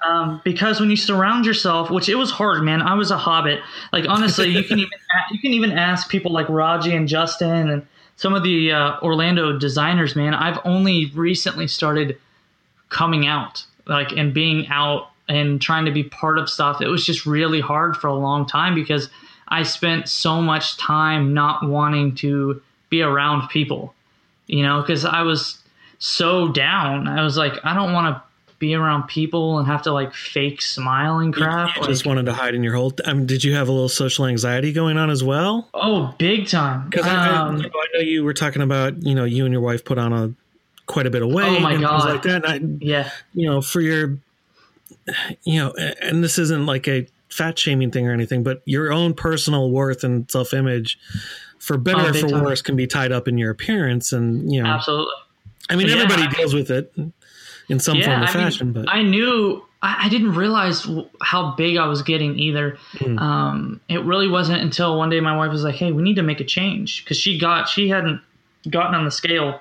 Um, 0.06 0.42
because 0.44 0.80
when 0.80 0.90
you 0.90 0.98
surround 0.98 1.46
yourself, 1.46 1.90
which 1.90 2.10
it 2.10 2.16
was 2.16 2.32
hard, 2.32 2.64
man. 2.64 2.82
I 2.82 2.94
was 2.94 3.12
a 3.12 3.18
hobbit. 3.18 3.62
Like 3.92 4.06
honestly, 4.08 4.50
you 4.50 4.64
can 4.64 4.80
even 4.80 5.00
you 5.32 5.40
can 5.40 5.54
even 5.54 5.72
ask 5.72 6.10
people 6.10 6.32
like 6.32 6.48
Rogie 6.50 6.94
and 6.94 7.08
Justin 7.08 7.70
and 7.70 7.88
some 8.16 8.34
of 8.34 8.44
the 8.44 8.72
uh, 8.72 9.00
Orlando 9.02 9.58
designers. 9.58 10.16
Man, 10.16 10.34
I've 10.34 10.60
only 10.66 11.12
recently 11.16 11.68
started 11.68 12.18
coming 12.90 13.28
out, 13.28 13.66
like 13.86 14.12
and 14.12 14.34
being 14.34 14.68
out 14.68 15.10
and 15.30 15.62
trying 15.62 15.86
to 15.86 15.92
be 15.92 16.04
part 16.04 16.38
of 16.40 16.50
stuff. 16.50 16.82
It 16.82 16.88
was 16.88 17.06
just 17.06 17.26
really 17.26 17.60
hard 17.60 17.98
for 17.98 18.08
a 18.08 18.16
long 18.16 18.46
time 18.46 18.76
because 18.76 19.10
I 19.50 19.64
spent 19.64 20.10
so 20.10 20.42
much 20.42 20.78
time 20.78 21.34
not 21.34 21.68
wanting 21.68 22.16
to 22.16 22.62
be 22.90 23.02
around 23.02 23.50
people 23.50 23.94
you 24.48 24.64
know, 24.64 24.82
because 24.82 25.06
I 25.06 25.22
was 25.22 25.62
so 26.00 26.48
down. 26.50 27.08
I 27.08 27.24
was 27.24 27.38
like, 27.38 27.54
I 27.64 27.74
don't 27.74 27.94
want 27.94 28.16
to 28.16 28.24
be 28.60 28.74
around 28.74 29.04
people 29.08 29.60
and 29.60 29.68
have 29.68 29.84
to 29.84 29.92
like 29.94 30.14
fake 30.16 30.62
smile 30.64 31.20
and 31.20 31.32
crap. 31.34 31.76
you 31.76 31.82
Like, 31.82 31.90
just 31.92 32.08
wanted 32.08 32.26
to 32.26 32.34
hide 32.34 32.56
in 32.56 32.64
your 32.64 32.74
hole. 32.76 32.92
I 33.06 33.14
mean, 33.14 33.28
did 33.28 33.44
you 33.44 33.54
have 33.54 33.68
a 33.68 33.72
little 33.72 33.88
social 33.90 34.26
anxiety 34.26 34.74
going 34.74 34.98
on 34.98 35.10
as 35.12 35.24
well? 35.24 35.70
oh, 35.76 36.16
big 36.18 36.48
time. 36.48 36.90
Because 36.90 37.06
I, 37.06 37.28
I, 37.28 37.38
Um, 37.38 37.58
you 37.58 37.64
know, 37.64 37.70
I 37.70 37.88
know 37.94 38.00
you 38.00 38.24
were 38.24 38.34
talking 38.34 38.64
about, 38.64 39.04
you 39.04 39.14
know, 39.14 39.26
you 39.26 39.46
and 39.46 39.52
your 39.54 39.62
wife 39.62 39.86
put 39.86 40.00
on 40.00 40.12
a 40.12 40.34
quite 40.88 41.06
a 41.06 41.10
bit 41.12 41.22
of 41.22 41.30
weight 41.32 41.46
Oh 41.46 41.60
my 41.60 41.74
and 41.74 41.82
God. 41.82 42.06
like 42.10 42.22
that. 42.24 42.46
And 42.46 42.82
I, 42.82 42.86
yeah, 42.86 43.12
you 43.34 43.48
know, 43.48 43.62
for 43.62 43.82
your, 43.82 44.18
you 45.44 45.60
know, 45.60 45.74
and 46.02 46.24
this 46.24 46.38
isn't 46.40 46.66
like 46.66 46.88
a 46.88 47.08
fat 47.30 47.60
shaming 47.60 47.92
thing 47.92 48.08
or 48.08 48.12
anything, 48.14 48.42
but 48.42 48.62
your 48.66 48.92
own 48.92 49.14
personal 49.14 49.70
worth 49.70 50.04
and 50.04 50.30
self 50.32 50.54
image, 50.54 50.98
for 51.60 51.78
better 51.78 52.02
Oh, 52.02 52.10
or 52.10 52.14
for 52.14 52.44
worse, 52.44 52.62
can 52.62 52.76
be 52.76 52.88
tied 52.88 53.12
up 53.12 53.28
in 53.28 53.38
your 53.38 53.52
appearance. 53.52 54.12
And 54.14 54.52
you 54.52 54.62
know, 54.64 54.70
absolutely. 54.70 55.14
I 55.70 55.76
mean, 55.76 55.88
Yeah, 55.88 55.96
everybody 55.96 56.24
I- 56.24 56.32
deals 56.32 56.54
with 56.54 56.72
it 56.72 56.94
in 57.70 57.80
some 57.80 57.96
form 57.96 58.02
yeah, 58.02 58.12
or 58.12 58.16
I 58.16 58.20
mean, 58.20 58.28
fashion, 58.34 58.72
but 58.74 58.86
I 58.90 59.02
knew 59.02 59.64
I, 59.82 60.06
I 60.06 60.10
didn't 60.10 60.34
realize 60.34 60.88
how 61.22 61.54
big 61.56 61.78
I 61.78 61.88
was 61.88 62.02
getting 62.02 62.40
either. 62.40 62.78
Mm. 62.96 63.20
Um, 63.20 63.82
it 63.90 64.02
really 64.04 64.28
wasn't 64.28 64.62
until 64.62 64.98
one 64.98 65.10
day 65.10 65.20
my 65.20 65.36
wife 65.36 65.52
was 65.52 65.64
like, 65.64 65.76
"Hey, 65.76 65.92
we 65.92 66.02
need 66.04 66.16
to 66.16 66.24
make 66.24 66.40
a 66.40 66.46
change," 66.46 67.04
because 67.04 67.18
she 67.18 67.38
got 67.38 67.68
she 67.70 67.90
hadn't 67.90 68.22
gotten 68.70 68.96
on 68.96 69.06
the 69.06 69.12
scale 69.12 69.60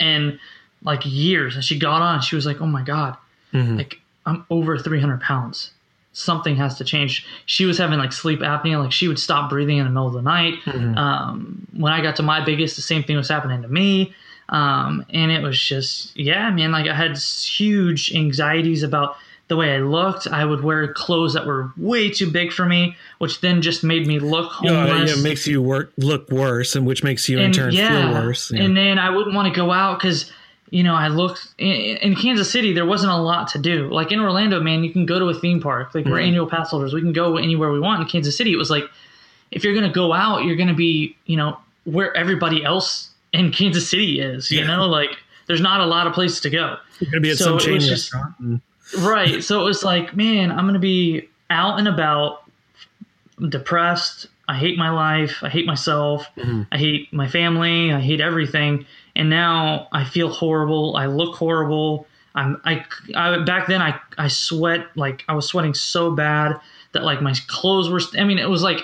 in 0.00 0.38
like 0.82 1.00
years, 1.04 1.54
and 1.54 1.64
she 1.64 1.78
got 1.78 2.02
on. 2.02 2.20
She 2.20 2.36
was 2.36 2.44
like, 2.46 2.60
"Oh 2.60 2.66
my 2.66 2.82
god, 2.82 3.16
Mhm. 3.54 3.78
like 3.78 4.00
I'm 4.26 4.44
over 4.50 4.78
300 4.78 5.20
pounds. 5.20 5.70
Something 6.12 6.56
has 6.56 6.76
to 6.78 6.84
change." 6.84 7.24
She 7.46 7.64
was 7.64 7.78
having 7.78 7.98
like 7.98 8.12
sleep 8.12 8.40
apnea, 8.40 8.82
like 8.82 8.92
she 8.92 9.08
would 9.08 9.18
stop 9.18 9.48
breathing 9.50 9.78
in 9.78 9.84
the 9.84 9.90
middle 9.90 10.06
of 10.08 10.12
the 10.14 10.22
night. 10.22 10.54
Mhm. 10.66 10.96
Um, 10.96 11.66
when 11.76 11.92
I 11.92 12.00
got 12.02 12.16
to 12.16 12.22
my 12.22 12.44
biggest, 12.44 12.76
the 12.76 12.82
same 12.82 13.02
thing 13.02 13.16
was 13.16 13.28
happening 13.28 13.62
to 13.62 13.68
me. 13.68 14.12
Um, 14.48 15.06
and 15.10 15.30
it 15.32 15.40
was 15.42 15.58
just, 15.58 16.14
yeah, 16.16 16.50
man, 16.50 16.72
like 16.72 16.86
I 16.86 16.94
had 16.94 17.16
huge 17.16 18.12
anxieties 18.14 18.82
about 18.82 19.16
the 19.48 19.56
way 19.56 19.74
I 19.74 19.78
looked. 19.80 20.26
I 20.26 20.44
would 20.44 20.62
wear 20.62 20.92
clothes 20.92 21.32
that 21.34 21.46
were 21.46 21.72
way 21.76 22.10
too 22.10 22.30
big 22.30 22.52
for 22.52 22.66
me, 22.66 22.94
which 23.18 23.40
then 23.40 23.62
just 23.62 23.82
made 23.82 24.06
me 24.06 24.18
look 24.18 24.52
Yeah, 24.62 24.86
homeless. 24.86 25.10
yeah, 25.14 25.18
it 25.20 25.22
makes 25.22 25.46
you 25.46 25.62
work 25.62 25.92
look 25.96 26.30
worse, 26.30 26.74
and 26.76 26.86
which 26.86 27.02
makes 27.02 27.28
you 27.28 27.38
in 27.38 27.46
and 27.46 27.54
turn 27.54 27.72
feel 27.72 28.12
worse. 28.12 28.50
Yeah. 28.50 28.62
And 28.62 28.76
then 28.76 28.98
I 28.98 29.10
wouldn't 29.10 29.34
want 29.34 29.52
to 29.52 29.58
go 29.58 29.70
out 29.72 29.98
because, 29.98 30.30
you 30.72 30.82
know, 30.82 30.94
I 30.94 31.08
looked 31.08 31.48
in, 31.58 31.70
in 31.98 32.14
Kansas 32.16 32.50
City, 32.50 32.72
there 32.72 32.86
wasn't 32.86 33.12
a 33.12 33.16
lot 33.18 33.46
to 33.48 33.58
do. 33.58 33.88
Like 33.90 34.10
in 34.10 34.18
Orlando, 34.20 34.58
man, 34.60 34.82
you 34.82 34.90
can 34.90 35.04
go 35.06 35.18
to 35.18 35.26
a 35.26 35.34
theme 35.34 35.60
park. 35.60 35.94
Like 35.94 36.06
we're 36.06 36.16
Mhm. 36.18 36.28
annual 36.28 36.46
pass 36.48 36.70
holders. 36.70 36.94
We 36.94 37.02
can 37.02 37.12
go 37.12 37.36
anywhere 37.36 37.70
we 37.70 37.78
want. 37.78 38.00
In 38.00 38.08
Kansas 38.08 38.36
City, 38.36 38.52
it 38.52 38.56
was 38.56 38.70
like, 38.70 38.84
if 39.50 39.62
you're 39.64 39.74
going 39.74 39.86
to 39.86 39.92
go 39.92 40.14
out, 40.14 40.44
you're 40.44 40.56
going 40.56 40.68
to 40.68 40.74
be, 40.74 41.14
you 41.26 41.36
know, 41.36 41.58
where 41.84 42.16
everybody 42.16 42.64
else 42.64 43.10
in 43.34 43.52
Kansas 43.52 43.88
City 43.90 44.18
is, 44.20 44.50
you 44.50 44.60
Yeah. 44.60 44.66
know, 44.66 44.86
like 44.86 45.10
there's 45.46 45.60
not 45.60 45.80
a 45.80 45.86
lot 45.86 46.06
of 46.06 46.14
places 46.14 46.40
to 46.40 46.50
go. 46.50 46.76
You're 47.00 47.10
gonna 47.10 47.20
be 47.20 47.30
at 47.32 47.36
so 47.38 47.44
some 47.44 47.58
chain 47.58 47.80
restaurant. 47.90 48.34
and- 48.38 48.60
Right. 48.98 49.42
So 49.44 49.60
it 49.60 49.64
was 49.64 49.82
like, 49.84 50.16
man, 50.16 50.50
I'm 50.52 50.62
going 50.64 50.74
to 50.74 50.78
be 50.80 51.28
out 51.50 51.78
and 51.78 51.86
about, 51.88 52.44
depressed. 53.48 54.26
I 54.48 54.56
hate 54.56 54.76
my 54.78 54.90
life. 54.90 55.38
I 55.42 55.48
hate 55.48 55.66
myself. 55.66 56.26
Mhm. 56.36 56.66
I 56.70 56.78
hate 56.78 57.12
my 57.12 57.28
family. 57.28 57.92
I 57.92 58.00
hate 58.00 58.20
everything. 58.20 58.86
And 59.14 59.28
now 59.28 59.88
I 59.92 60.04
feel 60.04 60.28
horrible. 60.28 60.96
I 60.96 61.06
look 61.06 61.34
horrible. 61.36 62.06
I'm, 62.34 62.60
I, 62.64 62.84
I, 63.14 63.38
back 63.44 63.66
then 63.66 63.82
I, 63.82 64.00
I 64.16 64.28
sweat, 64.28 64.86
like 64.96 65.24
I 65.28 65.34
was 65.34 65.46
sweating 65.46 65.74
so 65.74 66.10
bad 66.10 66.58
that 66.92 67.04
like 67.04 67.20
my 67.20 67.34
clothes 67.48 67.90
were, 67.90 68.00
I 68.18 68.24
mean, 68.24 68.38
it 68.38 68.48
was 68.48 68.62
like 68.62 68.80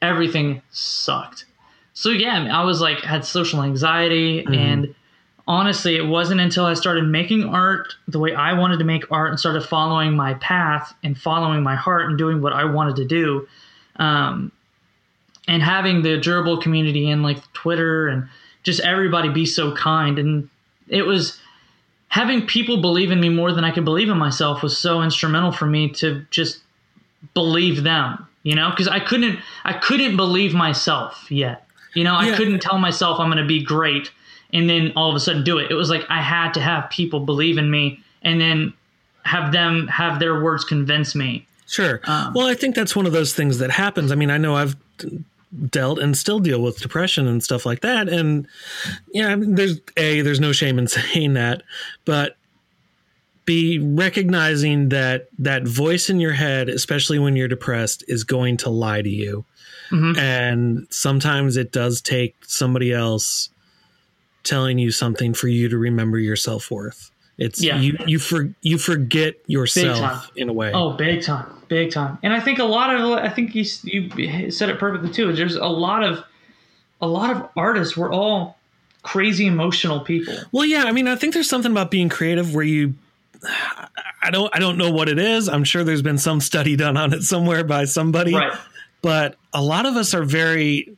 everything 0.00 0.62
sucked. 0.70 1.44
So 1.94 2.10
yeah, 2.10 2.56
I 2.56 2.62
was 2.64 2.80
like, 2.80 3.00
had 3.00 3.24
social 3.24 3.62
anxiety 3.62 4.44
Mhm. 4.44 4.56
and 4.56 4.94
honestly, 5.48 5.96
it 5.96 6.06
wasn't 6.06 6.40
until 6.40 6.66
I 6.66 6.74
started 6.74 7.04
making 7.04 7.44
art 7.44 7.94
the 8.06 8.18
way 8.20 8.34
I 8.34 8.52
wanted 8.52 8.78
to 8.78 8.84
make 8.84 9.10
art 9.10 9.30
and 9.30 9.40
started 9.40 9.62
following 9.62 10.14
my 10.14 10.34
path 10.34 10.94
and 11.02 11.18
following 11.18 11.62
my 11.62 11.74
heart 11.74 12.08
and 12.08 12.16
doing 12.18 12.40
what 12.42 12.52
I 12.52 12.64
wanted 12.66 12.96
to 12.96 13.04
do. 13.06 13.48
Um, 13.96 14.52
and 15.48 15.62
having 15.62 16.02
the 16.02 16.20
Dribbble 16.20 16.62
community 16.62 17.08
and 17.10 17.22
like 17.22 17.38
Twitter 17.54 18.06
and 18.08 18.28
just 18.62 18.80
everybody 18.80 19.28
be 19.28 19.46
so 19.46 19.74
kind. 19.74 20.18
And 20.18 20.48
it 20.88 21.02
was 21.02 21.38
having 22.08 22.46
people 22.46 22.80
believe 22.80 23.10
in 23.10 23.20
me 23.20 23.28
more 23.28 23.52
than 23.52 23.64
I 23.64 23.70
could 23.70 23.84
believe 23.84 24.08
in 24.08 24.18
myself 24.18 24.62
was 24.62 24.76
so 24.76 25.02
instrumental 25.02 25.52
for 25.52 25.66
me 25.66 25.90
to 25.90 26.24
just 26.30 26.60
believe 27.34 27.82
them, 27.82 28.26
you 28.42 28.54
know, 28.54 28.70
because 28.70 28.88
I 28.88 29.00
couldn't, 29.00 29.38
I 29.64 29.74
couldn't 29.74 30.16
believe 30.16 30.54
myself 30.54 31.30
yet. 31.30 31.66
You 31.94 32.04
know, 32.04 32.14
I 32.14 32.36
couldn't 32.36 32.60
tell 32.60 32.78
myself 32.78 33.18
I'm 33.18 33.28
going 33.28 33.42
to 33.42 33.46
be 33.46 33.62
great 33.62 34.12
and 34.52 34.68
then 34.68 34.92
all 34.96 35.10
of 35.10 35.16
a 35.16 35.20
sudden 35.20 35.44
do 35.44 35.58
it. 35.58 35.70
It 35.70 35.74
was 35.74 35.90
like 35.90 36.04
I 36.08 36.22
had 36.22 36.52
to 36.54 36.60
have 36.60 36.88
people 36.90 37.20
believe 37.20 37.58
in 37.58 37.70
me 37.70 38.00
and 38.22 38.40
then 38.40 38.72
have 39.24 39.52
them 39.52 39.86
have 39.88 40.20
their 40.20 40.42
words 40.42 40.64
convince 40.64 41.14
me. 41.14 41.46
Sure. 41.66 42.00
Um, 42.04 42.32
well, 42.34 42.46
I 42.46 42.54
think 42.54 42.74
that's 42.74 42.96
one 42.96 43.06
of 43.06 43.12
those 43.12 43.34
things 43.34 43.58
that 43.58 43.70
happens. 43.70 44.10
I 44.10 44.14
mean, 44.14 44.30
I 44.30 44.38
know 44.38 44.56
I've 44.56 44.76
dealt 45.70 45.98
and 45.98 46.16
still 46.16 46.38
deal 46.40 46.60
with 46.62 46.80
depression 46.80 47.26
and 47.26 47.42
stuff 47.42 47.64
like 47.64 47.80
that, 47.80 48.08
and 48.08 48.46
yeah, 49.12 49.28
I 49.28 49.36
mean, 49.36 49.54
there's 49.54 49.80
a 49.96 50.20
there's 50.22 50.40
no 50.40 50.52
shame 50.52 50.78
in 50.78 50.86
saying 50.88 51.34
that, 51.34 51.62
but 52.04 52.36
be 53.44 53.78
recognizing 53.78 54.90
that 54.90 55.28
that 55.38 55.66
voice 55.66 56.10
in 56.10 56.20
your 56.20 56.32
head, 56.34 56.68
especially 56.68 57.18
when 57.18 57.34
you're 57.34 57.48
depressed, 57.48 58.04
is 58.08 58.24
going 58.24 58.58
to 58.58 58.68
lie 58.70 59.00
to 59.00 59.08
you, 59.08 59.44
Mhm. 59.90 60.18
and 60.18 60.86
sometimes 60.90 61.56
it 61.56 61.72
does 61.72 62.02
take 62.02 62.36
somebody 62.46 62.92
else 62.92 63.48
telling 64.44 64.78
you 64.78 64.90
something 64.90 65.32
for 65.34 65.48
you 65.48 65.68
to 65.70 65.78
remember 65.78 66.18
your 66.18 66.36
self 66.36 66.70
worth. 66.70 67.10
It's 67.38 67.62
Yeah. 67.62 67.80
you 67.80 67.96
you 68.06 68.18
for 68.18 68.52
you 68.60 68.76
forget 68.76 69.36
yourself 69.46 70.30
in 70.36 70.48
a 70.50 70.52
way. 70.52 70.72
Oh, 70.74 70.90
big 70.92 71.22
time, 71.22 71.46
big 71.68 71.90
time. 71.92 72.18
And 72.22 72.32
I 72.32 72.40
think 72.40 72.58
a 72.58 72.64
lot 72.64 72.94
of 72.94 73.00
I 73.12 73.28
think 73.28 73.54
you 73.54 73.64
you 73.84 74.50
said 74.50 74.68
it 74.68 74.78
perfectly 74.78 75.10
too. 75.10 75.32
There's 75.32 75.56
a 75.56 75.66
lot 75.66 76.02
of 76.02 76.24
a 77.00 77.06
lot 77.06 77.30
of 77.30 77.48
artists. 77.56 77.96
We're 77.96 78.12
all 78.12 78.58
crazy 79.02 79.46
emotional 79.46 80.00
people. 80.00 80.34
Well, 80.52 80.64
yeah, 80.64 80.84
I 80.84 80.92
mean, 80.92 81.08
I 81.08 81.16
think 81.16 81.34
there's 81.34 81.48
something 81.48 81.70
about 81.70 81.90
being 81.90 82.08
creative 82.08 82.54
where 82.54 82.64
you 82.64 82.94
I 84.22 84.30
don't 84.30 84.54
I 84.54 84.58
don't 84.58 84.78
know 84.78 84.90
what 84.90 85.08
it 85.08 85.18
is. 85.18 85.48
I'm 85.48 85.64
sure 85.64 85.84
there's 85.84 86.02
been 86.02 86.18
some 86.18 86.40
study 86.40 86.76
done 86.76 86.96
on 86.96 87.12
it 87.12 87.22
somewhere 87.22 87.64
by 87.64 87.84
somebody. 87.84 88.34
Right. 88.34 88.56
But 89.00 89.36
a 89.52 89.62
lot 89.62 89.86
of 89.86 89.96
us 89.96 90.12
are 90.14 90.24
very 90.24 90.96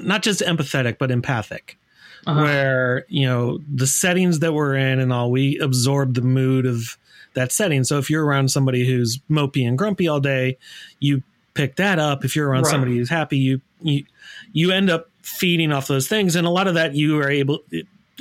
not 0.00 0.22
just 0.22 0.40
empathetic 0.40 0.98
but 0.98 1.10
empathic. 1.10 1.78
Uh-huh. 2.26 2.40
Where, 2.40 3.04
you 3.08 3.26
know, 3.26 3.58
the 3.70 3.86
settings 3.86 4.38
that 4.38 4.54
we're 4.54 4.76
in 4.76 4.98
and 4.98 5.12
all 5.12 5.30
we 5.30 5.58
absorb 5.58 6.14
the 6.14 6.22
mood 6.22 6.64
of 6.64 6.96
that 7.34 7.52
setting. 7.52 7.84
So 7.84 7.98
if 7.98 8.08
you're 8.10 8.24
around 8.24 8.50
somebody 8.50 8.86
who's 8.86 9.18
mopey 9.30 9.66
and 9.66 9.76
grumpy 9.78 10.08
all 10.08 10.20
day, 10.20 10.56
you 11.00 11.22
pick 11.54 11.76
that 11.76 11.98
up. 11.98 12.24
If 12.24 12.34
you're 12.34 12.48
around 12.48 12.62
Right. 12.64 12.70
somebody 12.70 12.96
who's 12.96 13.10
happy, 13.10 13.38
you 13.38 13.60
you 13.82 14.04
you 14.52 14.70
end 14.72 14.90
up 14.90 15.10
feeding 15.22 15.72
off 15.72 15.86
those 15.88 16.06
things 16.08 16.36
and 16.36 16.46
a 16.46 16.50
lot 16.50 16.66
of 16.66 16.74
that 16.74 16.94
you 16.94 17.18
are 17.20 17.28
able 17.30 17.60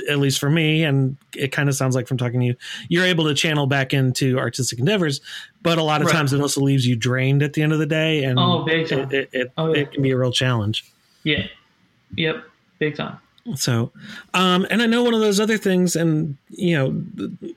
at 0.09 0.17
least 0.19 0.39
for 0.39 0.49
me 0.49 0.83
and 0.83 1.15
it 1.35 1.51
kind 1.51 1.67
of 1.69 1.75
sounds 1.75 1.95
like 1.95 2.07
from 2.07 2.17
talking 2.17 2.39
to 2.39 2.45
you 2.47 2.55
you're 2.89 3.03
able 3.05 3.25
to 3.25 3.33
channel 3.33 3.67
back 3.67 3.93
into 3.93 4.39
artistic 4.39 4.79
endeavors 4.79 5.19
but 5.61 5.77
a 5.77 5.83
lot 5.83 6.01
of 6.01 6.07
Right. 6.07 6.13
times 6.15 6.33
it 6.33 6.39
also 6.41 6.61
leaves 6.61 6.87
you 6.87 6.95
drained 6.95 7.43
at 7.43 7.53
the 7.53 7.61
end 7.61 7.73
of 7.73 7.79
the 7.79 7.85
day 7.85 8.23
and 8.23 8.39
Oh, 8.39 8.63
big 8.63 8.87
time. 8.87 8.99
it, 8.99 9.13
it, 9.13 9.29
it, 9.33 9.51
Oh, 9.57 9.73
yeah. 9.73 9.81
it 9.81 9.91
can 9.91 10.01
be 10.01 10.11
a 10.11 10.17
real 10.17 10.31
challenge 10.31 10.85
Yeah. 11.23 11.45
Yep. 12.15 12.43
Big 12.79 12.95
time. 12.95 13.17
So 13.55 13.91
um 14.33 14.65
and 14.69 14.81
i 14.81 14.85
know 14.85 15.03
one 15.03 15.13
of 15.13 15.19
those 15.19 15.37
other 15.39 15.57
things 15.57 15.97
and 15.97 16.37
you 16.49 16.73
know 16.77 17.03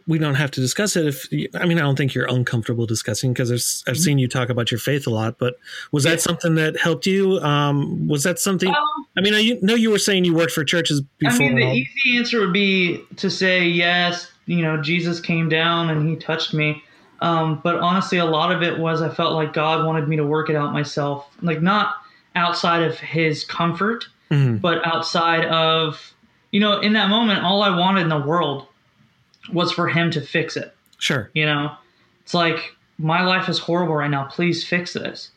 we 0.08 0.18
don't 0.18 0.34
have 0.34 0.50
to 0.50 0.60
discuss 0.60 0.96
it 0.96 1.06
if 1.06 1.26
i 1.54 1.64
mean 1.64 1.78
i 1.78 1.82
don't 1.82 1.96
think 1.96 2.12
you're 2.12 2.26
uncomfortable 2.26 2.86
discussing 2.86 3.32
because 3.32 3.84
i've 3.86 3.96
seen 3.96 4.18
you 4.18 4.26
talk 4.26 4.48
about 4.48 4.70
your 4.72 4.80
faith 4.80 5.06
a 5.06 5.10
lot 5.10 5.38
but 5.38 5.54
was 5.92 6.04
Yeah. 6.04 6.12
that 6.12 6.20
something 6.20 6.56
that 6.56 6.76
helped 6.80 7.06
you 7.06 7.38
um 7.38 8.08
was 8.08 8.24
that 8.24 8.40
something 8.40 8.68
Um, 8.68 9.06
i 9.16 9.20
mean 9.20 9.34
i 9.34 9.58
know 9.62 9.74
you 9.76 9.90
were 9.90 9.98
saying 9.98 10.24
you 10.24 10.34
worked 10.34 10.52
for 10.52 10.64
churches 10.64 11.02
before 11.18 11.46
I 11.46 11.50
mean, 11.50 11.54
the 11.56 11.72
easy 11.72 12.18
answer 12.18 12.40
would 12.40 12.52
be 12.52 13.00
to 13.16 13.30
say 13.30 13.64
yes. 13.64 14.30
You 14.46 14.62
know, 14.62 14.80
Jesus 14.80 15.18
came 15.20 15.48
down 15.48 15.90
and 15.90 16.08
he 16.08 16.14
touched 16.16 16.54
me. 16.54 16.82
Um, 17.20 17.60
but 17.64 17.76
honestly, 17.80 18.18
a 18.18 18.24
lot 18.24 18.52
of 18.52 18.62
it 18.62 18.78
was 18.78 19.02
I 19.02 19.08
felt 19.08 19.32
like 19.32 19.52
God 19.52 19.84
wanted 19.84 20.06
me 20.08 20.16
to 20.16 20.24
work 20.24 20.50
it 20.50 20.56
out 20.56 20.72
myself, 20.72 21.28
like 21.42 21.60
not 21.62 21.94
outside 22.36 22.82
of 22.82 22.96
His 22.98 23.44
comfort, 23.44 24.04
Mhm. 24.30 24.60
but 24.60 24.86
outside 24.86 25.44
of 25.46 26.12
you 26.52 26.60
know, 26.60 26.80
in 26.80 26.94
that 26.94 27.08
moment, 27.10 27.42
all 27.44 27.62
I 27.62 27.76
wanted 27.76 28.02
in 28.02 28.08
the 28.08 28.18
world 28.18 28.66
was 29.52 29.72
for 29.72 29.88
him 29.88 30.10
to 30.12 30.20
fix 30.20 30.56
it. 30.56 30.74
Sure. 30.98 31.30
You 31.34 31.44
know, 31.44 31.72
it's 32.22 32.34
like 32.34 32.74
my 32.98 33.22
life 33.22 33.48
is 33.48 33.58
horrible 33.58 33.94
right 33.94 34.10
now. 34.10 34.24
Please 34.24 34.66
fix 34.66 34.92
this. 34.94 35.30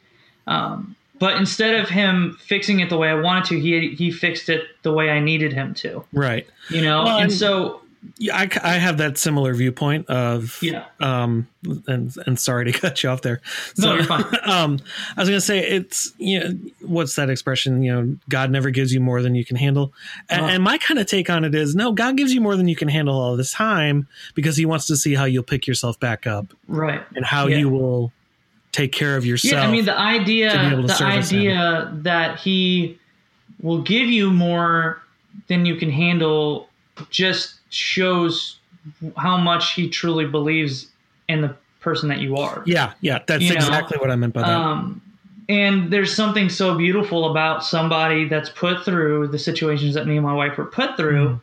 Um, 0.48 0.96
but 1.20 1.36
instead 1.36 1.76
of 1.76 1.90
him 1.90 2.38
fixing 2.40 2.80
it 2.80 2.90
the 2.90 2.98
way 2.98 3.10
I 3.10 3.16
wanted 3.16 3.46
to, 3.46 3.60
he 3.60 3.90
he 3.90 4.12
fixed 4.12 4.50
it 4.50 4.64
the 4.84 4.94
way 4.94 5.10
I 5.10 5.20
needed 5.20 5.52
him 5.52 5.74
to. 5.76 6.04
Right. 6.14 6.48
You 6.70 6.82
know, 6.82 7.04
well, 7.04 7.18
and 7.20 7.32
so 7.32 7.82
yeah, 8.18 8.38
I, 8.38 8.50
I 8.64 8.74
have 8.78 8.97
that 8.97 9.18
similar 9.18 9.54
viewpoint 9.54 10.08
of 10.10 10.58
yeah. 10.62 10.86
Um, 11.00 11.47
and 11.88 12.16
and 12.26 12.39
sorry 12.39 12.72
to 12.72 12.72
cut 12.80 13.04
you 13.04 13.10
off 13.10 13.22
there. 13.22 13.41
So, 13.76 13.88
no, 13.88 13.95
you're 13.95 14.04
fine. 14.04 14.24
um, 14.45 14.80
I 15.18 15.22
was 15.22 15.30
gonna 15.30 15.41
say 15.41 15.60
it's 15.60 16.14
you 16.18 16.39
know 16.39 16.60
what's 16.82 17.16
that 17.16 17.30
expression? 17.30 17.84
You 17.84 17.93
know, 17.93 18.18
God 18.30 18.52
never 18.52 18.70
gives 18.70 18.93
you 18.93 19.00
more 19.00 19.22
than 19.22 19.36
you 19.36 19.43
can 19.43 19.58
handle. 19.58 19.93
And, 20.30 20.45
and 20.45 20.64
my 20.64 20.78
kind 20.78 21.00
of 21.00 21.08
take 21.08 21.30
on 21.30 21.43
it 21.43 21.54
is 21.54 21.76
no, 21.76 21.91
God 21.91 22.16
gives 22.18 22.34
you 22.34 22.41
more 22.41 22.56
than 22.56 22.68
you 22.68 22.76
can 22.76 22.88
handle 22.88 23.20
all 23.20 23.36
this 23.36 23.52
time 23.52 24.08
because 24.34 24.56
He 24.56 24.66
wants 24.66 24.88
to 24.88 24.95
see 24.95 25.14
how 25.14 25.26
you'll 25.26 25.43
pick 25.43 25.68
yourself 25.68 26.00
back 26.00 26.26
up, 26.26 26.54
right? 26.68 27.04
And 27.16 27.26
how 27.26 27.47
yeah. 27.47 27.58
you 27.58 27.70
will 27.70 28.12
take 28.72 28.91
care 28.91 29.18
of 29.18 29.26
yourself. 29.26 29.54
Yeah, 29.54 29.68
I 29.68 29.72
mean 29.72 29.86
the 29.86 29.97
idea 29.97 30.52
the 30.52 31.04
idea 31.04 31.88
him. 31.89 32.04
that 32.04 32.39
He 32.39 32.97
will 33.62 33.82
give 33.82 34.08
you 34.08 34.32
more 34.32 35.02
than 35.47 35.66
you 35.66 35.76
can 35.76 35.89
handle 35.89 36.70
just 37.10 37.59
shows 37.70 38.57
how 39.17 39.38
much 39.38 39.74
he 39.74 39.89
truly 39.89 40.26
believes 40.26 40.88
in 41.28 41.41
the 41.41 41.55
person 41.80 42.09
that 42.09 42.20
you 42.20 42.36
are. 42.38 42.63
Yeah, 42.65 42.93
yeah, 43.01 43.20
that's 43.26 43.43
you 43.43 43.53
exactly 43.53 43.97
know? 43.97 44.01
what 44.01 44.11
I 44.11 44.15
meant 44.15 44.34
by 44.34 44.41
that. 44.41 44.49
Um, 44.49 45.01
and 45.47 45.91
there's 45.91 46.13
something 46.13 46.47
so 46.47 46.78
beautiful 46.78 47.32
about 47.32 47.63
somebody 47.63 48.28
that's 48.28 48.49
put 48.49 48.86
through 48.86 49.28
the 49.30 49.39
situations 49.39 49.95
that 49.95 50.05
me 50.05 50.17
and 50.17 50.26
my 50.26 50.34
wife 50.34 50.57
were 50.57 50.65
put 50.65 50.95
through 50.95 51.30
mm. 51.30 51.41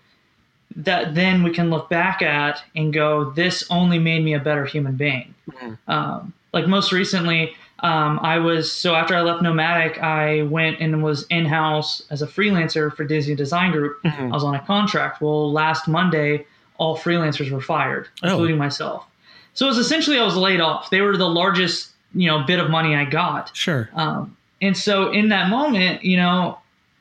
that 0.84 1.14
then 1.16 1.42
we 1.42 1.50
can 1.50 1.70
look 1.70 1.88
back 1.88 2.22
at 2.22 2.62
and 2.76 2.92
go, 2.92 3.30
this 3.30 3.64
only 3.68 3.98
made 3.98 4.24
me 4.24 4.34
a 4.34 4.38
better 4.38 4.64
human 4.64 4.94
being. 4.94 5.34
Mm. 5.50 5.78
Um, 5.88 6.32
like 6.52 6.68
most 6.68 6.92
recently, 6.92 7.54
um, 7.80 8.18
I 8.22 8.38
was 8.38 8.72
so 8.72 8.94
after 8.94 9.14
I 9.14 9.20
left 9.20 9.42
Nomadic, 9.42 9.98
I 9.98 10.42
went 10.42 10.80
and 10.80 11.02
was 11.02 11.26
in 11.28 11.44
house 11.44 12.02
as 12.10 12.22
a 12.22 12.26
freelancer 12.26 12.94
for 12.94 13.04
Disney 13.04 13.34
Design 13.34 13.72
Group. 13.72 14.02
Mm-hmm. 14.02 14.24
I 14.24 14.34
was 14.34 14.44
on 14.44 14.54
a 14.54 14.64
contract. 14.64 15.20
Well, 15.20 15.52
last 15.52 15.86
Monday, 15.86 16.46
all 16.78 16.96
freelancers 16.96 17.50
were 17.50 17.60
fired, 17.60 18.08
oh. 18.22 18.30
including 18.30 18.56
myself. 18.56 19.06
So 19.52 19.66
it 19.66 19.68
was 19.68 19.78
essentially 19.78 20.18
I 20.18 20.24
was 20.24 20.36
laid 20.36 20.60
off. 20.60 20.90
They 20.90 21.02
were 21.02 21.16
the 21.16 21.28
largest, 21.28 21.90
you 22.14 22.28
know, 22.28 22.44
bit 22.46 22.58
of 22.58 22.70
money 22.70 22.94
I 22.94 23.04
got. 23.04 23.54
Sure. 23.54 23.90
Um, 23.94 24.36
and 24.62 24.76
so 24.76 25.10
in 25.10 25.28
that 25.28 25.50
moment, 25.50 26.02
you 26.02 26.16
know, 26.16 26.58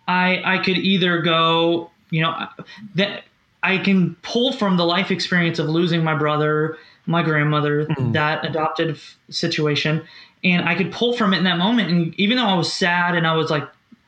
I 0.07 0.41
I 0.43 0.57
could 0.63 0.77
either 0.77 1.21
go, 1.21 1.89
you 2.09 2.21
know, 2.21 2.47
that 2.95 3.23
I 3.63 3.77
can 3.77 4.15
pull 4.21 4.51
from 4.51 4.77
the 4.77 4.85
life 4.85 5.09
experience 5.09 5.57
of 5.57 5.67
losing 5.69 6.03
my 6.03 6.15
brother, 6.15 6.77
my 7.05 7.23
grandmother, 7.23 7.85
mm-hmm. 7.85 8.11
that 8.11 8.45
adopted 8.45 8.99
situation, 9.29 10.05
and 10.43 10.67
I 10.67 10.75
could 10.75 10.91
pull 10.91 11.15
from 11.15 11.33
it 11.33 11.37
in 11.37 11.43
that 11.45 11.57
moment. 11.57 11.89
And 11.89 12.19
even 12.19 12.37
though 12.37 12.45
I 12.45 12.55
was 12.55 12.71
sad 12.71 13.15
and 13.15 13.25
I 13.25 13.33
was 13.33 13.49
like, 13.49 13.63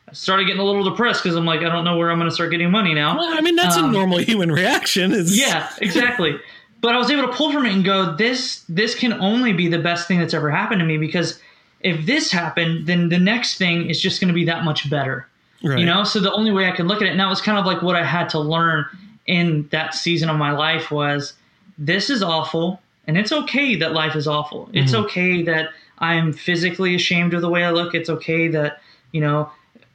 I 0.10 0.14
started 0.14 0.46
getting 0.46 0.62
a 0.62 0.66
little 0.66 0.84
depressed 0.84 1.24
because 1.24 1.36
I'm 1.36 1.46
like, 1.46 1.62
I 1.62 1.70
don't 1.70 1.84
know 1.84 1.98
where 1.98 2.10
I'm 2.12 2.18
going 2.18 2.30
to 2.30 2.36
start 2.36 2.52
getting 2.52 2.72
money 2.72 2.94
now. 2.94 3.18
Well, 3.18 3.38
I 3.38 3.42
mean, 3.42 3.56
that's 3.56 3.76
um, 3.76 3.90
a 3.90 3.92
normal 3.92 4.18
human 4.20 4.52
reaction. 4.52 5.12
Is 5.12 5.38
yeah, 5.38 5.70
exactly. 5.80 6.40
but 6.82 6.96
I 6.96 6.98
was 6.98 7.10
able 7.12 7.24
to 7.24 7.34
pull 7.34 7.52
from 7.52 7.66
it 7.66 7.74
and 7.74 7.84
go, 7.84 8.16
this 8.16 8.64
this 8.70 8.96
can 8.96 9.14
only 9.14 9.54
be 9.54 9.68
the 9.68 9.80
best 9.80 10.08
thing 10.08 10.20
that's 10.20 10.34
ever 10.34 10.50
happened 10.50 10.80
to 10.80 10.86
me 10.86 10.98
because 10.98 11.40
if 11.82 12.06
this 12.06 12.32
happened, 12.32 12.88
then 12.88 13.10
the 13.10 13.20
next 13.20 13.58
thing 13.58 13.90
is 13.90 14.00
just 14.00 14.22
going 14.22 14.30
to 14.30 14.34
be 14.34 14.46
that 14.46 14.64
much 14.64 14.90
better. 14.90 15.28
Right. 15.64 15.80
You 15.80 15.86
know, 15.86 16.04
so 16.04 16.20
the 16.20 16.32
only 16.32 16.52
way 16.52 16.68
I 16.68 16.72
can 16.72 16.88
look 16.88 17.02
at 17.02 17.08
it, 17.08 17.12
and 17.12 17.20
that 17.20 17.30
was 17.30 17.42
kind 17.42 17.58
of 17.58 17.66
like 17.66 17.82
what 17.82 17.96
I 17.96 18.06
had 18.06 18.30
to 18.30 18.40
learn 18.40 18.86
in 19.26 19.68
that 19.72 19.94
season 19.94 20.30
of 20.30 20.38
my 20.38 20.52
life 20.52 20.92
was 20.92 21.34
this 21.78 22.10
is 22.10 22.24
awful, 22.24 22.82
and 23.08 23.18
it's 23.18 23.32
okay 23.32 23.76
that 23.76 23.94
life 23.94 24.16
is 24.16 24.28
awful. 24.28 24.70
It's 24.74 24.92
mm-hmm. 24.92 25.06
okay 25.06 25.42
that 25.44 25.70
I'm 26.00 26.34
physically 26.34 26.95
ashamed 26.95 27.34
of 27.34 27.41
the 27.41 27.50
way 27.50 27.64
I 27.64 27.72
look. 27.72 27.95
It's 27.95 28.10
okay 28.10 28.48
that, 28.50 28.82
you 29.12 29.22
know, 29.22 29.52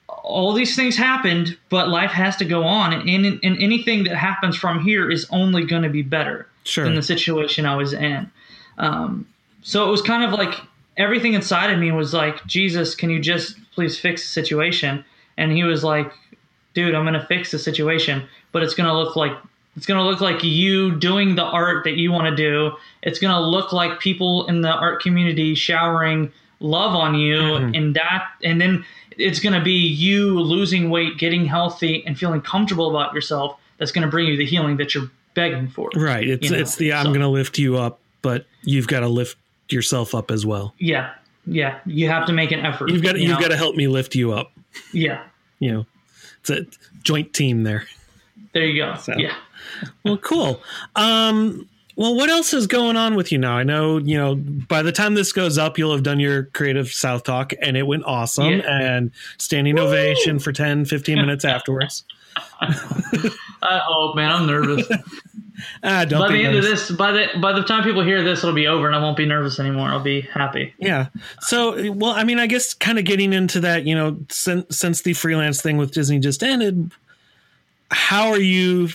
all 0.09 0.53
these 0.53 0.77
things 0.77 0.97
happened, 0.97 1.57
but 1.69 1.89
life 1.89 2.11
has 2.11 2.37
to 2.37 2.45
go 2.45 2.63
on. 2.63 2.93
And, 2.93 3.09
and, 3.09 3.41
and 3.43 3.63
anything 3.63 4.05
that 4.05 4.17
happens 4.17 4.57
from 4.57 4.81
here 4.81 5.11
is 5.11 5.27
only 5.31 5.65
going 5.65 5.83
to 5.83 5.89
be 5.89 6.03
better 6.03 6.47
sure. 6.65 6.85
than 6.85 6.95
the 6.95 7.03
situation 7.03 7.67
I 7.67 7.77
was 7.77 7.93
in. 7.93 8.31
Um, 8.79 9.27
so 9.63 9.87
it 9.87 9.91
was 9.91 10.03
kind 10.03 10.25
of 10.25 10.33
like 10.33 10.55
everything 10.97 11.35
inside 11.35 11.71
of 11.71 11.79
me 11.79 11.93
was 11.93 12.15
like, 12.15 12.45
Jesus, 12.47 12.95
can 12.95 13.11
you 13.11 13.21
just 13.21 13.57
please 13.73 13.99
fix 13.99 14.23
the 14.23 14.29
situation? 14.29 15.05
And 15.37 15.53
he 15.53 15.65
was 15.65 15.83
like, 15.83 16.13
dude, 16.75 16.95
I'm 16.95 17.05
going 17.05 17.21
to 17.21 17.27
fix 17.27 17.51
the 17.51 17.59
situation, 17.59 18.27
but 18.53 18.63
it's 18.63 18.75
going 18.75 18.89
to 18.89 18.95
look 18.95 19.17
like 19.17 19.33
it's 19.77 19.87
going 19.87 19.99
to 19.99 20.05
look 20.05 20.21
like 20.21 20.43
you 20.43 20.97
doing 20.97 21.35
the 21.35 21.45
art 21.45 21.85
that 21.85 21.97
you 21.97 22.13
want 22.13 22.27
to 22.27 22.37
do. 22.37 22.77
It's 23.03 23.19
going 23.19 23.33
to 23.33 23.41
look 23.41 23.73
like 23.73 24.01
people 24.01 24.47
in 24.47 24.61
the 24.61 24.71
art 24.71 25.01
community 25.03 25.55
showering 25.55 26.33
love 26.61 26.95
on 26.95 27.15
you 27.17 27.41
mm-hmm. 27.41 27.75
and 27.75 27.97
that 27.97 28.29
and 28.45 28.61
then 28.61 28.85
it's 29.19 29.41
going 29.41 29.53
to 29.53 29.61
be 29.61 29.73
you 29.73 30.41
losing 30.41 30.91
weight, 30.91 31.19
getting 31.19 31.45
healthy 31.45 32.05
and 32.07 32.19
feeling 32.19 32.41
comfortable 32.41 32.89
about 32.89 33.13
yourself 33.13 33.59
that's 33.79 33.93
going 33.93 34.05
to 34.05 34.11
bring 34.11 34.27
you 34.27 34.37
the 34.37 34.47
healing 34.47 34.77
that 34.77 34.95
you're 34.95 35.11
begging 35.35 35.69
for. 35.69 35.91
Right. 35.95 36.27
It's 36.27 36.45
you 36.45 36.57
know? 36.57 36.63
it's 36.63 36.77
the 36.77 36.93
I'm 36.93 37.07
so, 37.07 37.11
going 37.11 37.21
to 37.21 37.29
lift 37.29 37.59
you 37.59 37.77
up, 37.77 37.99
but 38.23 38.47
you've 38.63 38.87
got 38.87 39.01
to 39.01 39.09
lift 39.09 39.37
yourself 39.69 40.15
up 40.15 40.31
as 40.31 40.47
well. 40.47 40.75
Yeah. 40.79 41.13
Yeah, 41.45 41.81
you 41.87 42.09
have 42.09 42.27
to 42.27 42.33
make 42.33 42.53
an 42.53 42.61
effort. 42.61 42.91
You've 42.91 43.03
got 43.03 43.19
you 43.19 43.31
have 43.31 43.41
got 43.41 43.49
to 43.49 43.57
help 43.57 43.75
me 43.75 43.89
lift 43.89 44.15
you 44.15 44.33
up. 44.33 44.53
Yeah. 44.93 45.25
You 45.59 45.73
know. 45.73 45.87
It's 46.41 46.51
a 46.51 46.67
joint 47.03 47.33
team 47.33 47.65
there. 47.65 47.87
There 48.53 48.65
you 48.65 48.83
go. 48.83 48.95
So. 48.97 49.15
Yeah 49.17 49.35
well, 50.05 50.17
cool. 50.19 50.63
Um, 50.97 51.69
well, 51.97 52.15
what 52.17 52.31
else 52.31 52.55
is 52.55 52.67
going 52.67 52.97
on 52.97 53.15
with 53.15 53.33
you 53.33 53.39
now? 53.39 53.57
I 53.57 53.65
know, 53.65 53.99
you 53.99 54.17
know, 54.17 54.35
by 54.35 54.83
the 54.83 54.93
time 54.93 55.15
this 55.15 55.33
goes 55.33 55.59
up, 55.59 55.77
you'll 55.77 55.93
have 55.93 56.03
done 56.03 56.21
your 56.21 56.45
creative 56.45 56.89
South 56.91 57.25
Talk 57.25 57.53
and 57.61 57.77
it 57.77 57.87
went 57.87 58.05
awesome 58.05 58.61
yeah. 58.61 58.81
and 58.81 59.11
standing 59.39 59.77
Woo! 59.77 59.83
ovation 59.83 60.39
for 60.39 60.53
10, 60.53 60.87
15 60.87 61.17
minutes 61.21 61.45
afterwards. 61.45 62.05
oh 63.63 64.13
man, 64.17 64.31
I'm 64.31 64.47
nervous. 64.47 64.89
ah, 65.83 66.07
don't 66.07 66.21
by 66.21 66.29
the 66.29 66.45
end 66.45 66.55
nervous. 66.55 66.83
of 66.83 66.89
this, 66.89 66.97
by 66.97 67.13
the 67.13 67.27
by 67.43 67.53
the 67.53 67.63
time 67.63 67.83
people 67.85 68.03
hear 68.03 68.23
this, 68.23 68.39
it'll 68.39 68.55
be 68.55 68.67
over, 68.67 68.87
and 68.87 68.97
I 68.97 69.03
won't 69.03 69.19
be 69.19 69.27
nervous 69.27 69.61
anymore. 69.61 69.89
I'll 69.89 70.01
be 70.01 70.23
happy. 70.23 70.73
Yeah. 70.79 71.09
So, 71.41 71.93
well, 71.93 72.13
I 72.13 72.25
mean, 72.25 72.39
I 72.39 72.47
guess 72.47 72.73
kind 72.73 72.99
of 72.99 73.05
getting 73.05 73.35
into 73.35 73.61
that, 73.61 73.85
you 73.85 73.95
know, 73.95 74.17
since 74.31 74.79
since 74.79 75.03
the 75.03 75.13
freelance 75.13 75.61
thing 75.61 75.77
with 75.77 75.93
Disney 75.93 76.21
just 76.21 76.43
ended, 76.43 76.91
how 77.93 78.31
are 78.31 78.41
you 78.41 78.89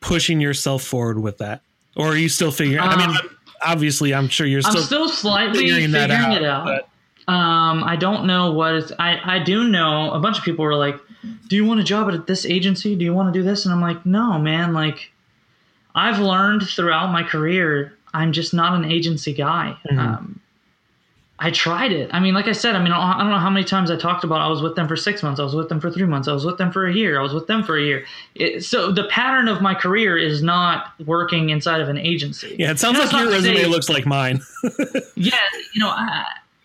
pushing 0.00 0.40
yourself 0.40 0.82
forward 0.82 1.18
with 1.20 1.38
that, 1.38 1.60
or 1.96 2.08
are 2.08 2.16
you 2.16 2.28
still 2.28 2.50
figuring? 2.50 2.80
Um, 2.80 2.88
I 2.88 3.06
mean, 3.06 3.16
um, 3.16 3.36
obviously, 3.64 4.14
I'm 4.14 4.28
sure 4.28 4.46
you're 4.46 4.62
still 4.62 4.78
I'm 4.78 4.82
still 4.82 5.08
slightly 5.08 5.60
figuring, 5.60 5.92
figuring 5.92 6.10
out, 6.12 6.36
it 6.36 6.44
out. 6.44 6.88
Um, 7.28 7.82
I 7.84 7.96
don't 7.96 8.26
know 8.26 8.52
what 8.52 8.74
is. 8.74 8.92
I 8.98 9.20
I 9.24 9.38
do 9.40 9.68
know 9.68 10.12
a 10.12 10.20
bunch 10.20 10.38
of 10.38 10.44
people 10.44 10.64
were 10.64 10.76
like, 10.76 10.98
"Do 11.48 11.56
you 11.56 11.64
want 11.64 11.80
a 11.80 11.84
job 11.84 12.08
at 12.12 12.26
this 12.26 12.46
agency? 12.46 12.94
Do 12.94 13.04
you 13.04 13.12
want 13.12 13.32
to 13.32 13.38
do 13.38 13.44
this?" 13.44 13.66
And 13.66 13.74
I'm 13.74 13.80
like, 13.80 14.06
"No, 14.06 14.38
man. 14.38 14.72
Like, 14.72 15.10
I've 15.94 16.18
learned 16.18 16.68
throughout 16.68 17.10
my 17.10 17.22
career, 17.22 17.96
I'm 18.16 18.32
just 18.32 18.54
not 18.54 18.74
an 18.74 18.90
agency 18.90 19.32
guy. 19.32 19.76
Mm-hmm. 19.88 19.98
Um, 19.98 20.40
I 21.38 21.50
tried 21.50 21.92
it. 21.92 22.08
I 22.14 22.20
mean, 22.20 22.32
like 22.32 22.46
I 22.46 22.52
said, 22.52 22.76
I 22.76 22.82
mean, 22.82 22.92
I 22.92 23.18
don't 23.18 23.28
know 23.28 23.38
how 23.38 23.50
many 23.50 23.64
times 23.64 23.90
I 23.90 23.96
talked 23.96 24.24
about 24.24 24.40
I 24.40 24.48
was 24.48 24.62
with 24.62 24.74
them 24.74 24.88
for 24.88 24.96
six 24.96 25.22
months, 25.22 25.38
I 25.38 25.42
was 25.42 25.54
with 25.54 25.68
them 25.68 25.80
for 25.80 25.90
three 25.90 26.06
months, 26.06 26.28
I 26.28 26.32
was 26.32 26.46
with 26.46 26.56
them 26.56 26.72
for 26.72 26.86
a 26.86 26.94
year, 26.94 27.18
I 27.18 27.22
was 27.22 27.34
with 27.34 27.46
them 27.46 27.62
for 27.62 27.76
a 27.76 27.82
year. 27.82 28.06
It, 28.34 28.64
so 28.64 28.90
the 28.90 29.04
pattern 29.04 29.46
of 29.46 29.60
my 29.60 29.74
career 29.74 30.16
is 30.16 30.42
not 30.42 30.98
working 31.04 31.50
inside 31.50 31.82
of 31.82 31.90
an 31.90 31.98
agency. 31.98 32.56
Yeah, 32.58 32.70
it 32.70 32.78
sounds 32.78 32.98
like 32.98 33.12
your 33.12 33.30
resume 33.30 33.56
say, 33.56 33.66
looks 33.66 33.90
like 33.90 34.06
mine. 34.06 34.40
yeah, 35.14 35.36
you 35.74 35.80
know, 35.80 35.90
I, 35.90 36.24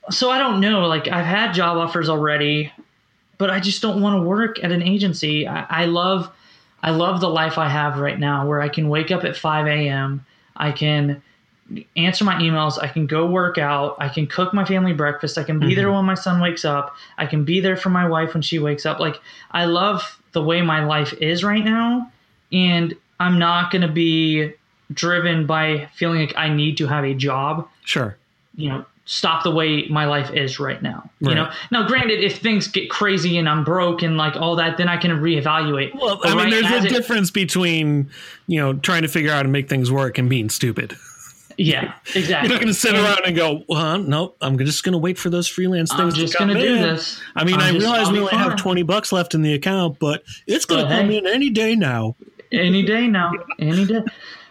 so 0.10 0.32
I 0.32 0.38
don't 0.38 0.62
know. 0.62 0.88
Like 0.88 1.10
I've 1.10 1.26
had 1.26 1.52
job 1.52 1.78
offers 1.78 2.08
already, 2.08 2.72
but 3.38 3.50
I 3.50 3.60
just 3.60 3.82
don't 3.82 4.02
want 4.02 4.22
to 4.22 4.28
work 4.28 4.64
at 4.64 4.72
an 4.72 4.82
agency. 4.82 5.50
I, 5.50 5.66
I 5.82 5.86
love, 5.86 6.32
I 6.82 6.92
love 6.92 7.20
the 7.20 7.30
life 7.30 7.58
I 7.58 7.68
have 7.68 8.00
right 8.00 8.18
now, 8.18 8.48
where 8.48 8.62
I 8.62 8.70
can 8.70 8.88
wake 8.88 9.12
up 9.12 9.26
at 9.26 9.36
five 9.36 9.68
a.m. 9.68 10.26
I 10.56 10.72
can 10.72 11.22
answer 11.96 12.24
my 12.24 12.36
emails. 12.36 12.82
I 12.82 12.88
can 12.88 13.08
go 13.08 13.26
work 13.26 13.58
out. 13.58 13.96
I 14.00 14.10
can 14.10 14.28
cook 14.28 14.54
my 14.54 14.66
family 14.66 14.94
breakfast. 14.94 15.38
I 15.38 15.44
can 15.44 15.60
be 15.60 15.68
mm-hmm. 15.68 15.76
there 15.76 15.92
when 15.92 16.06
my 16.06 16.16
son 16.16 16.42
wakes 16.42 16.66
up. 16.66 16.96
I 17.18 17.26
can 17.26 17.44
be 17.44 17.60
there 17.60 17.78
for 17.78 17.90
my 17.90 18.08
wife 18.08 18.34
when 18.34 18.42
she 18.42 18.60
wakes 18.60 18.86
up. 18.86 19.00
Like, 19.00 19.20
I 19.52 19.66
love 19.66 20.20
the 20.34 20.42
way 20.42 20.62
my 20.62 20.84
life 20.84 21.14
is 21.14 21.44
right 21.44 21.64
now. 21.64 22.12
And 22.52 22.96
I'm 23.20 23.40
not 23.40 23.72
going 23.72 23.84
to 23.84 23.92
be 23.92 24.54
driven 24.94 25.46
by 25.46 25.88
feeling 25.94 26.22
like 26.22 26.36
I 26.36 26.50
need 26.50 26.78
to 26.78 26.88
have 26.88 27.04
a 27.04 27.14
job. 27.14 27.68
Sure. 27.86 28.18
You 28.56 28.70
know, 28.70 28.86
stop 29.06 29.44
the 29.44 29.52
way 29.52 29.88
my 29.90 30.06
life 30.06 30.32
is 30.32 30.60
right 30.60 30.82
now. 30.82 31.10
Right. 31.22 31.30
You 31.30 31.36
know, 31.36 31.52
now 31.72 31.88
granted, 31.88 32.24
if 32.24 32.40
things 32.40 32.68
get 32.68 32.90
crazy 32.90 33.38
and 33.38 33.48
I'm 33.48 33.64
broke 33.64 34.02
and 34.02 34.18
like 34.18 34.36
all 34.36 34.56
that, 34.58 34.78
then 34.78 34.88
I 34.88 34.98
can 34.98 35.12
reevaluate. 35.12 35.94
Well, 35.96 36.20
I 36.24 36.30
mean, 36.30 36.38
right 36.38 36.52
there's 36.52 36.84
a 36.84 36.88
it, 36.88 36.90
difference 36.90 37.32
between 37.32 38.10
you 38.48 38.60
know 38.60 38.74
trying 38.74 39.04
to 39.04 39.08
figure 39.08 39.32
out 39.32 39.46
and 39.46 39.52
make 39.52 39.70
things 39.70 39.92
work 39.92 40.18
and 40.18 40.30
being 40.30 40.50
stupid. 40.50 40.98
Yeah, 41.58 41.94
exactly. 42.16 42.50
You're 42.50 42.58
not 42.58 42.62
going 42.62 42.68
to 42.68 42.74
sit 42.74 42.94
around 42.94 43.22
and 43.26 43.36
go, 43.36 43.64
well, 43.68 44.00
no, 44.00 44.36
I'm 44.42 44.58
just 44.58 44.84
going 44.84 44.94
to 44.94 44.98
wait 44.98 45.18
for 45.18 45.30
those 45.30 45.48
freelance 45.48 45.92
things 45.92 46.14
I'm 46.14 46.20
just 46.20 46.38
going 46.38 46.54
to 46.54 46.60
do 46.60 46.78
this. 46.78 47.22
I 47.36 47.44
mean, 47.44 47.56
I'm 47.56 47.76
i 47.76 47.78
realize 47.78 48.12
we 48.12 48.20
only 48.20 48.36
have 48.36 48.56
20 48.58 48.84
bucks 48.84 49.12
left 49.12 49.34
in 49.34 49.42
the 49.42 49.54
account, 49.54 50.00
but 50.00 50.24
it's 50.48 50.66
going 50.66 50.86
to 50.86 50.92
come 50.92 51.08
hey, 51.08 51.18
in 51.18 51.28
any 51.28 51.50
day 51.50 51.76
now. 51.76 52.16
any 52.52 52.84
day 52.84 53.08
now. 53.08 53.32
Any 53.60 53.86
day. 53.86 54.04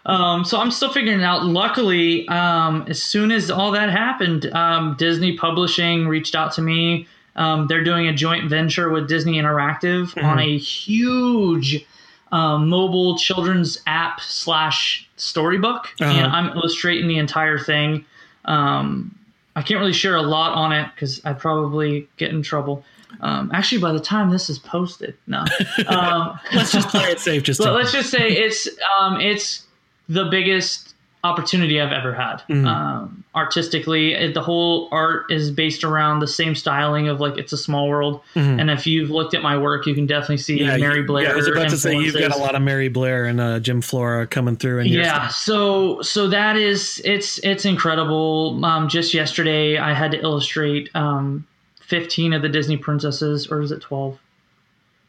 Um, 0.07 0.45
so 0.45 0.59
I'm 0.59 0.71
still 0.71 0.93
figuring 0.93 1.21
it 1.21 1.25
out. 1.25 1.45
Luckily, 1.45 2.27
um, 2.29 2.85
as 2.89 3.03
soon 3.03 3.31
as 3.31 3.51
all 3.51 3.71
that 3.73 3.91
happened, 3.91 4.47
um, 4.55 4.97
Disney 4.99 5.37
Publishing 5.37 6.09
reached 6.09 6.35
out 6.35 6.53
to 6.53 6.63
me. 6.63 7.07
Um, 7.37 7.67
they're 7.69 7.85
doing 7.85 8.09
a 8.09 8.13
joint 8.13 8.49
venture 8.49 8.91
with 8.91 9.09
Disney 9.09 9.35
Interactive 9.35 10.13
mm-hmm. 10.15 10.27
on 10.27 10.39
a 10.39 10.59
huge 10.59 11.85
um, 12.33 12.69
mobile 12.69 13.19
children's 13.19 13.81
app 13.87 14.21
slash 14.21 15.09
storybook, 15.17 15.89
uh-huh. 16.01 16.13
and 16.13 16.33
I'm 16.33 16.57
illustrating 16.57 17.09
the 17.09 17.19
entire 17.19 17.59
thing. 17.59 18.05
Um, 18.45 19.17
I 19.57 19.63
can't 19.63 19.81
really 19.81 19.93
share 19.93 20.17
a 20.17 20.23
lot 20.23 20.53
on 20.55 20.73
it 20.73 20.89
because 20.95 21.21
I'd 21.25 21.39
probably 21.39 22.09
get 22.17 22.31
in 22.31 22.43
trouble. 22.43 22.85
Um, 23.21 23.51
actually, 23.53 23.81
by 23.81 23.93
the 23.93 24.01
time 24.01 24.31
this 24.31 24.49
is 24.49 24.59
posted, 24.59 25.17
no. 25.27 25.45
Um, 25.87 26.39
let's 26.55 26.73
just 26.73 26.89
play 26.89 27.11
it 27.11 27.19
safe. 27.19 27.43
Just 27.43 27.61
let's 27.61 27.93
just 27.93 28.11
say 28.11 28.31
it's 28.31 28.69
um, 28.99 29.21
it's 29.21 29.67
the 30.09 30.27
biggest 30.27 30.90
opportunity 31.23 31.81
I've 31.81 31.93
ever 31.93 32.15
had. 32.15 32.37
Mm-hmm. 32.49 32.67
Um, 32.67 33.25
artistically, 33.35 34.15
it, 34.15 34.35
the 34.35 34.41
whole 34.41 34.89
art 34.91 35.31
is 35.31 35.51
based 35.51 35.85
around 35.85 36.21
the 36.21 36.27
same 36.27 36.55
styling 36.55 37.09
of 37.09 37.21
like 37.21 37.37
it's 37.37 37.53
a 37.53 37.59
small 37.59 37.89
world. 37.89 38.23
Mm-hmm. 38.35 38.61
And 38.61 38.71
if 38.71 38.87
you've 38.87 39.11
looked 39.11 39.35
at 39.35 39.43
my 39.43 39.59
work, 39.59 39.87
you 39.87 39.95
can 39.95 40.07
definitely 40.07 40.39
see 40.39 40.61
yeah, 40.61 40.77
Mary 40.79 41.03
Blair. 41.03 41.25
Yeah, 41.25 41.33
I 41.33 41.37
was 41.37 41.47
about 41.47 41.71
to 41.71 41.77
say 41.77 41.97
you've 41.97 42.19
got 42.19 42.35
a 42.35 42.39
lot 42.39 42.55
of 42.55 42.63
Mary 42.63 42.89
Blair 42.89 43.27
and 43.27 43.41
uh, 43.41 43.61
Jim 43.61 43.83
Flora 43.83 44.27
coming 44.27 44.57
through. 44.57 44.81
And 44.81 44.89
yeah, 44.89 45.29
so 45.29 46.01
so 46.03 46.29
that 46.29 46.57
is 46.57 47.01
it's 47.05 47.39
it's 47.39 47.65
incredible. 47.65 48.65
Um, 48.65 48.89
just 48.89 49.13
yesterday, 49.13 49.77
I 49.77 49.93
had 49.93 50.13
to 50.13 50.21
illustrate 50.21 50.89
um, 50.95 51.47
15 51.83 52.33
of 52.33 52.43
the 52.43 52.49
Disney 52.49 52.77
princesses, 52.77 53.49
or 53.49 53.61
is 53.61 53.73
it 53.73 53.81
12? 53.83 54.19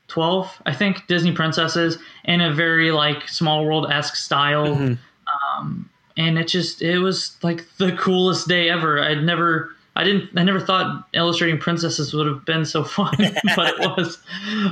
12, 0.07 0.61
I 0.65 0.73
think, 0.73 1.07
Disney 1.07 1.31
princesses 1.31 1.97
in 2.25 2.41
a 2.41 2.53
very 2.53 2.91
like 2.91 3.29
small 3.29 3.63
world 3.63 3.89
esque 3.89 4.17
style. 4.17 4.75
Mm-hmm. 4.75 4.93
Um, 5.61 5.89
and 6.17 6.37
it 6.37 6.47
just 6.47 6.81
it 6.81 6.99
was 6.99 7.37
like 7.41 7.65
the 7.77 7.91
coolest 7.93 8.47
day 8.47 8.69
ever. 8.69 9.01
I'd 9.01 9.23
never 9.23 9.71
I 9.95 10.03
didn't 10.03 10.29
I 10.37 10.43
never 10.43 10.59
thought 10.59 11.07
illustrating 11.13 11.59
princesses 11.59 12.13
would 12.13 12.25
have 12.25 12.45
been 12.45 12.65
so 12.65 12.83
fun, 12.97 13.15
but 13.55 13.79
it 13.79 13.97
was. 13.97 14.17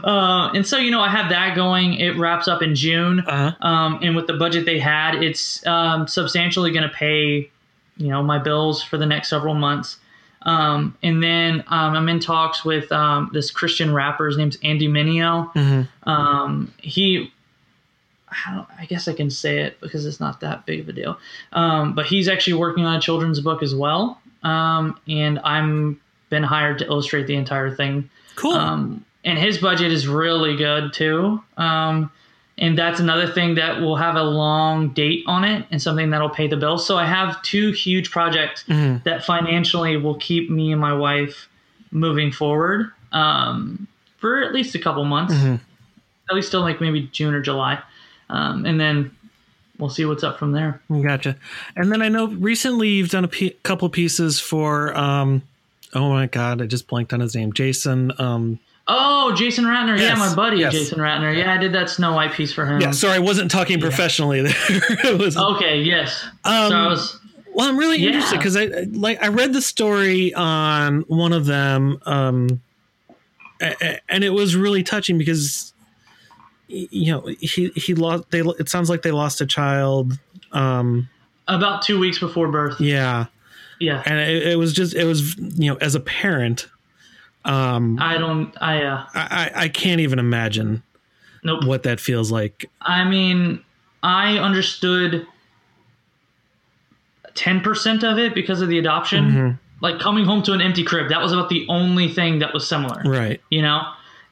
Uh, 0.03 0.51
and 0.53 0.65
so 0.65 0.77
you 0.77 0.91
know 0.91 1.01
I 1.01 1.09
have 1.09 1.29
that 1.29 1.55
going. 1.55 1.95
It 1.95 2.17
wraps 2.17 2.47
up 2.47 2.61
in 2.61 2.75
June, 2.75 3.19
uh-huh. 3.21 3.67
um, 3.67 3.99
and 4.01 4.15
with 4.15 4.27
the 4.27 4.33
budget 4.33 4.65
they 4.65 4.79
had, 4.79 5.15
it's 5.15 5.65
um, 5.67 6.07
substantially 6.07 6.71
going 6.71 6.87
to 6.87 6.93
pay 6.93 7.49
you 7.97 8.07
know 8.07 8.23
my 8.23 8.39
bills 8.39 8.81
for 8.81 8.97
the 8.97 9.05
next 9.05 9.29
several 9.29 9.55
months. 9.55 9.97
Um, 10.43 10.97
and 11.03 11.21
then 11.21 11.65
um, 11.67 11.95
I'm 11.95 12.07
in 12.07 12.21
talks 12.21 12.63
with 12.63 12.89
um, 12.93 13.29
this 13.33 13.51
Christian 13.51 13.93
rapper. 13.93 14.27
His 14.27 14.37
name's 14.37 14.57
Andy 14.63 14.87
Mineo. 14.87 15.53
Mm-hmm. 15.53 16.09
Um, 16.09 16.73
he 16.77 17.33
I, 18.31 18.65
I, 18.79 18.85
guess 18.85 19.07
I 19.07 19.13
can 19.13 19.29
say 19.29 19.59
it 19.59 19.79
because 19.81 20.05
it's 20.05 20.19
not 20.19 20.41
that 20.41 20.65
big 20.65 20.81
of 20.81 20.89
a 20.89 20.93
deal. 20.93 21.17
Um, 21.53 21.93
but 21.93 22.05
he's 22.05 22.27
actually 22.27 22.53
working 22.53 22.85
on 22.85 22.95
a 22.95 23.01
children's 23.01 23.39
book 23.39 23.63
as 23.63 23.73
well, 23.73 24.21
um, 24.43 24.99
and 25.07 25.39
I'm 25.43 25.99
been 26.29 26.43
hired 26.43 26.79
to 26.79 26.85
illustrate 26.85 27.27
the 27.27 27.35
entire 27.35 27.73
thing. 27.73 28.09
Cool. 28.35 28.53
Um, 28.53 29.05
and 29.25 29.37
his 29.37 29.57
budget 29.57 29.91
is 29.91 30.07
really 30.07 30.55
good 30.55 30.93
too. 30.93 31.43
Um, 31.57 32.11
and 32.57 32.77
that's 32.77 32.99
another 32.99 33.27
thing 33.27 33.55
that 33.55 33.79
will 33.79 33.95
have 33.95 34.15
a 34.15 34.23
long 34.23 34.89
date 34.89 35.23
on 35.27 35.43
it 35.43 35.65
and 35.71 35.81
something 35.81 36.09
that'll 36.09 36.29
pay 36.29 36.47
the 36.47 36.57
bill. 36.57 36.77
So 36.77 36.97
I 36.97 37.05
have 37.05 37.41
two 37.41 37.71
huge 37.71 38.11
projects 38.11 38.63
mm-hmm. 38.65 39.03
that 39.05 39.23
financially 39.23 39.97
will 39.97 40.15
keep 40.15 40.49
me 40.49 40.71
and 40.71 40.81
my 40.81 40.93
wife 40.93 41.47
moving 41.91 42.31
forward 42.31 42.91
um, 43.11 43.87
for 44.17 44.43
at 44.43 44.53
least 44.53 44.75
a 44.75 44.79
couple 44.79 45.03
months. 45.05 45.33
Mm-hmm. 45.33 45.55
At 46.29 46.35
least 46.35 46.51
till 46.51 46.61
like 46.61 46.79
maybe 46.79 47.09
June 47.11 47.33
or 47.33 47.41
July 47.41 47.81
um, 48.29 48.65
and 48.65 48.79
then 48.79 49.11
we'll 49.77 49.89
see 49.89 50.05
what's 50.05 50.23
up 50.23 50.39
from 50.39 50.51
there. 50.51 50.81
Gotcha. 50.89 51.35
And 51.75 51.91
then 51.91 52.01
I 52.01 52.09
know 52.09 52.27
recently 52.27 52.89
you've 52.89 53.09
done 53.09 53.23
a 53.23 53.29
p- 53.29 53.55
couple 53.63 53.89
pieces 53.89 54.39
for. 54.39 54.95
Um, 54.97 55.41
oh 55.93 56.09
my 56.09 56.27
god, 56.27 56.61
I 56.61 56.65
just 56.65 56.87
blanked 56.87 57.13
on 57.13 57.19
his 57.19 57.35
name. 57.35 57.53
Jason. 57.53 58.11
Um, 58.19 58.59
Oh, 58.91 59.35
Jason 59.35 59.65
Ratner. 59.65 59.99
Yes, 59.99 60.09
yeah, 60.09 60.15
my 60.15 60.33
buddy, 60.33 60.57
yes. 60.57 60.73
Jason 60.73 60.97
Ratner. 60.97 61.35
Yeah, 61.37 61.53
I 61.53 61.57
did 61.57 61.73
that 61.73 61.91
Snow 61.91 62.13
White 62.13 62.33
piece 62.33 62.51
for 62.51 62.65
him. 62.65 62.81
Yeah, 62.81 62.89
sorry, 62.89 63.13
I 63.13 63.19
wasn't 63.19 63.51
talking 63.51 63.79
professionally 63.79 64.41
there. 64.41 64.55
it 64.67 65.19
was 65.19 65.37
okay. 65.37 65.79
Yes. 65.79 66.25
Um, 66.43 66.71
so 66.71 66.89
was, 66.89 67.19
well, 67.53 67.69
I'm 67.69 67.77
really 67.77 67.99
yeah. 67.99 68.07
interested 68.07 68.37
because 68.37 68.57
I 68.57 68.65
like 68.91 69.21
I 69.21 69.27
read 69.27 69.53
the 69.53 69.61
story 69.61 70.33
on 70.33 71.01
one 71.01 71.33
of 71.33 71.45
them, 71.45 71.99
um, 72.07 72.61
and 73.59 74.23
it 74.23 74.31
was 74.31 74.55
really 74.55 74.81
touching 74.81 75.19
because 75.19 75.71
you 76.69 77.11
know 77.11 77.25
he 77.39 77.69
he 77.69 77.95
lost 77.95 78.29
they 78.29 78.41
it 78.41 78.69
sounds 78.69 78.89
like 78.89 79.01
they 79.01 79.11
lost 79.11 79.41
a 79.41 79.45
child 79.45 80.19
um 80.51 81.09
about 81.47 81.81
two 81.81 81.99
weeks 81.99 82.19
before 82.19 82.47
birth. 82.47 82.79
Yeah. 82.79 83.25
Yeah. 83.79 84.03
And 84.05 84.19
it, 84.19 84.49
it 84.49 84.55
was 84.57 84.71
just 84.71 84.93
it 84.93 85.05
was 85.05 85.35
you 85.37 85.71
know 85.71 85.77
as 85.77 85.95
a 85.95 85.99
parent 85.99 86.67
um 87.45 87.97
i 87.99 88.17
don't 88.17 88.53
i 88.61 88.83
uh 88.83 89.05
i 89.15 89.51
i 89.55 89.67
can't 89.69 90.01
even 90.01 90.19
imagine 90.19 90.83
nope. 91.43 91.63
what 91.63 91.83
that 91.83 91.99
feels 91.99 92.31
like. 92.31 92.69
I 92.81 93.03
mean 93.03 93.63
i 94.03 94.37
understood 94.37 95.25
10% 97.33 98.11
of 98.11 98.17
it 98.17 98.33
because 98.35 98.61
of 98.61 98.67
the 98.67 98.77
adoption. 98.77 99.31
Mm-hmm. 99.31 99.55
like 99.81 99.99
coming 99.99 100.25
home 100.25 100.43
to 100.43 100.53
an 100.53 100.61
empty 100.61 100.83
crib 100.83 101.09
that 101.09 101.21
was 101.21 101.31
about 101.31 101.49
the 101.49 101.65
only 101.69 102.09
thing 102.09 102.39
that 102.39 102.53
was 102.53 102.67
similar. 102.67 103.01
Right. 103.03 103.41
You 103.49 103.61
know? 103.63 103.81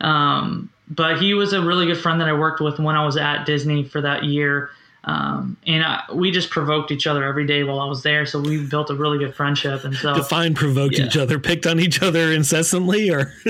Um 0.01 0.69
but 0.89 1.21
he 1.21 1.33
was 1.33 1.53
a 1.53 1.61
really 1.61 1.85
good 1.85 1.97
friend 1.97 2.19
that 2.21 2.29
I 2.29 2.33
worked 2.33 2.61
with 2.61 2.79
when 2.79 2.95
I 2.95 3.05
was 3.05 3.17
at 3.17 3.45
Disney 3.45 3.83
for 3.83 4.01
that 4.01 4.23
year. 4.23 4.69
Um, 5.03 5.55
and 5.65 5.85
I, 5.85 6.03
we 6.13 6.31
just 6.31 6.49
provoked 6.49 6.91
each 6.91 7.07
other 7.07 7.23
every 7.23 7.47
day 7.47 7.63
while 7.63 7.79
I 7.79 7.85
was 7.85 8.03
there. 8.03 8.25
So 8.25 8.41
we 8.41 8.65
built 8.65 8.89
a 8.89 8.95
really 8.95 9.17
good 9.17 9.33
friendship. 9.33 9.85
And 9.85 9.95
so 9.95 10.13
define 10.13 10.53
provoked 10.53 10.97
yeah. 10.97 11.05
each 11.05 11.15
other, 11.15 11.39
picked 11.39 11.65
on 11.65 11.79
each 11.79 12.01
other 12.01 12.33
incessantly, 12.33 13.09
or 13.09 13.31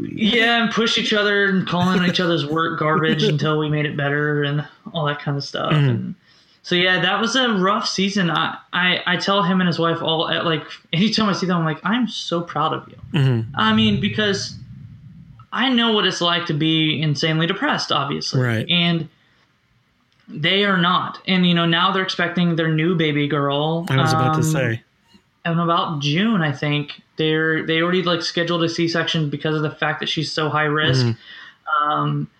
yeah, 0.00 0.62
and 0.62 0.72
pushed 0.72 0.96
each 0.96 1.12
other 1.12 1.44
and 1.44 1.68
calling 1.68 2.02
each 2.08 2.20
other's 2.20 2.46
work 2.46 2.78
garbage 2.78 3.22
until 3.22 3.58
we 3.58 3.68
made 3.68 3.84
it 3.84 3.98
better 3.98 4.44
and 4.44 4.66
all 4.94 5.04
that 5.04 5.20
kind 5.20 5.36
of 5.36 5.44
stuff. 5.44 5.72
Mm-hmm. 5.72 5.88
And 5.88 6.14
so 6.62 6.74
yeah, 6.74 7.02
that 7.02 7.20
was 7.20 7.36
a 7.36 7.52
rough 7.52 7.86
season. 7.86 8.30
I, 8.30 8.56
I, 8.72 9.02
I 9.06 9.16
tell 9.18 9.42
him 9.42 9.60
and 9.60 9.66
his 9.66 9.78
wife 9.78 10.00
all 10.00 10.20
like 10.44 10.64
anytime 10.92 11.28
I 11.28 11.32
see 11.34 11.46
them, 11.46 11.58
I'm 11.58 11.64
like, 11.66 11.80
I'm 11.84 12.08
so 12.08 12.40
proud 12.40 12.72
of 12.72 12.88
you. 12.88 12.96
Mm-hmm. 13.12 13.54
I 13.56 13.74
mean, 13.74 14.00
because 14.00 14.56
I 15.52 15.68
know 15.68 15.92
what 15.92 16.06
it's 16.06 16.20
like 16.20 16.46
to 16.46 16.54
be 16.54 17.00
insanely 17.00 17.46
depressed, 17.46 17.92
obviously. 17.92 18.40
Right. 18.40 18.66
And 18.70 19.08
they 20.26 20.64
are 20.64 20.78
not. 20.78 21.20
And, 21.26 21.46
you 21.46 21.54
know, 21.54 21.66
now 21.66 21.92
they're 21.92 22.02
expecting 22.02 22.56
their 22.56 22.72
new 22.72 22.94
baby 22.94 23.28
girl. 23.28 23.86
I 23.90 23.96
was 23.96 24.12
about 24.12 24.34
um, 24.34 24.40
to 24.40 24.46
say. 24.46 24.82
In 25.44 25.58
about 25.58 26.00
June, 26.00 26.40
I 26.40 26.52
think. 26.52 27.02
They're 27.16 27.66
they 27.66 27.82
already 27.82 28.02
like 28.02 28.22
scheduled 28.22 28.64
a 28.64 28.68
C 28.68 28.88
section 28.88 29.28
because 29.28 29.54
of 29.54 29.62
the 29.62 29.70
fact 29.70 30.00
that 30.00 30.08
she's 30.08 30.32
so 30.32 30.48
high 30.48 30.64
risk. 30.64 31.04
Mm-hmm. 31.04 31.90
Um, 31.90 32.30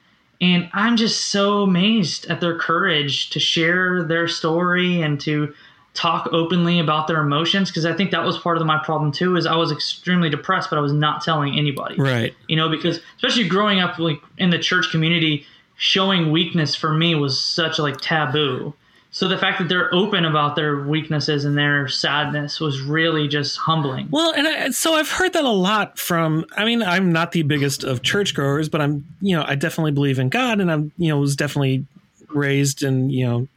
and 0.40 0.70
I'm 0.72 0.96
just 0.96 1.26
so 1.26 1.62
amazed 1.62 2.26
at 2.26 2.40
their 2.40 2.58
courage 2.58 3.30
to 3.30 3.38
share 3.38 4.02
their 4.02 4.26
story 4.26 5.02
and 5.02 5.20
to 5.20 5.54
talk 5.94 6.28
openly 6.32 6.78
about 6.78 7.06
their 7.06 7.20
emotions 7.20 7.70
because 7.70 7.84
I 7.84 7.92
think 7.92 8.12
that 8.12 8.24
was 8.24 8.38
part 8.38 8.56
of 8.56 8.66
my 8.66 8.82
problem 8.82 9.12
too 9.12 9.36
is 9.36 9.44
I 9.44 9.56
was 9.56 9.70
extremely 9.70 10.30
depressed 10.30 10.70
but 10.70 10.78
I 10.78 10.82
was 10.82 10.92
not 10.92 11.22
telling 11.22 11.58
anybody. 11.58 11.96
Right. 11.98 12.34
You 12.48 12.56
know 12.56 12.68
because 12.68 13.00
especially 13.16 13.46
growing 13.46 13.80
up 13.80 13.98
like 13.98 14.20
in 14.38 14.50
the 14.50 14.58
church 14.58 14.90
community 14.90 15.44
showing 15.76 16.30
weakness 16.30 16.74
for 16.74 16.92
me 16.92 17.14
was 17.14 17.38
such 17.38 17.78
like 17.78 18.00
taboo. 18.00 18.72
So 19.14 19.28
the 19.28 19.36
fact 19.36 19.58
that 19.58 19.68
they're 19.68 19.94
open 19.94 20.24
about 20.24 20.56
their 20.56 20.84
weaknesses 20.84 21.44
and 21.44 21.56
their 21.56 21.86
sadness 21.86 22.60
was 22.60 22.80
really 22.80 23.28
just 23.28 23.58
humbling. 23.58 24.08
Well, 24.10 24.32
and 24.32 24.48
I, 24.48 24.70
so 24.70 24.94
I've 24.94 25.10
heard 25.10 25.34
that 25.34 25.44
a 25.44 25.50
lot 25.50 25.98
from. 25.98 26.46
I 26.56 26.64
mean, 26.64 26.82
I'm 26.82 27.12
not 27.12 27.32
the 27.32 27.42
biggest 27.42 27.84
of 27.84 28.00
churchgoers, 28.00 28.70
but 28.70 28.80
I'm, 28.80 29.04
you 29.20 29.36
know, 29.36 29.44
I 29.46 29.54
definitely 29.54 29.92
believe 29.92 30.18
in 30.18 30.30
God, 30.30 30.60
and 30.60 30.72
I'm, 30.72 30.92
you 30.96 31.08
know, 31.08 31.18
was 31.18 31.36
definitely 31.36 31.84
raised 32.28 32.82
in, 32.82 33.10
you 33.10 33.26
know, 33.26 33.48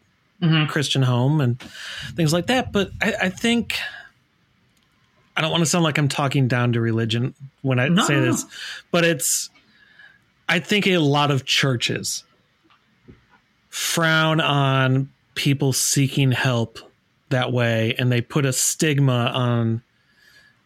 mm-hmm. 0.42 0.70
Christian 0.70 1.02
home 1.02 1.42
and 1.42 1.60
things 2.16 2.34
like 2.34 2.48
that. 2.48 2.72
But 2.72 2.92
I, 3.02 3.14
I, 3.24 3.30
think 3.30 3.78
I 5.36 5.42
don't 5.42 5.52
want 5.52 5.62
to 5.62 5.70
sound 5.70 5.84
like 5.84 5.98
I'm 5.98 6.08
talking 6.08 6.48
down 6.48 6.74
to 6.74 6.82
religion 6.82 7.34
when 7.62 7.80
I 7.80 7.88
no, 7.88 8.04
say 8.06 8.20
this, 8.20 8.46
but 8.92 9.04
it's 9.04 9.50
I 10.48 10.60
think 10.60 10.88
a 10.88 10.98
lot 10.98 11.32
of 11.32 11.46
churches 11.46 12.24
frown 13.70 14.40
on 14.40 15.10
people 15.36 15.74
seeking 15.74 16.32
help 16.32 16.80
that 17.30 17.52
way 17.52 17.94
and 17.98 18.12
they 18.12 18.22
put 18.22 18.46
a 18.46 18.54
stigma 18.54 19.32
on 19.34 19.82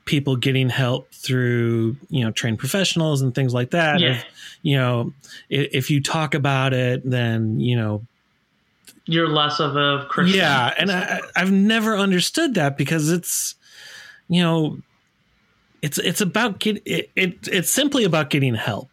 people 0.05 0.35
getting 0.35 0.69
help 0.69 1.11
through 1.13 1.95
you 2.09 2.23
know 2.23 2.31
trained 2.31 2.59
professionals 2.59 3.21
and 3.21 3.33
things 3.33 3.53
like 3.53 3.71
that 3.71 3.99
yeah. 3.99 4.11
if, 4.11 4.25
you 4.61 4.77
know 4.77 5.13
if, 5.49 5.69
if 5.71 5.89
you 5.89 6.01
talk 6.01 6.35
about 6.35 6.73
it 6.73 7.01
then 7.09 7.59
you 7.59 7.75
know 7.75 8.05
you're 9.09 9.29
less 9.29 9.59
of 9.59 9.75
a 9.75 10.05
Christian. 10.09 10.39
Yeah, 10.39 10.73
and 10.77 10.91
I, 10.91 11.21
I've 11.35 11.51
never 11.51 11.97
understood 11.97 12.53
that 12.55 12.77
because 12.77 13.09
it's, 13.11 13.55
you 14.27 14.41
know, 14.41 14.77
it's 15.81 15.97
it's 15.97 16.21
about 16.21 16.59
get 16.59 16.81
it, 16.85 17.09
it 17.15 17.47
it's 17.47 17.71
simply 17.71 18.03
about 18.03 18.29
getting 18.29 18.55
help, 18.55 18.89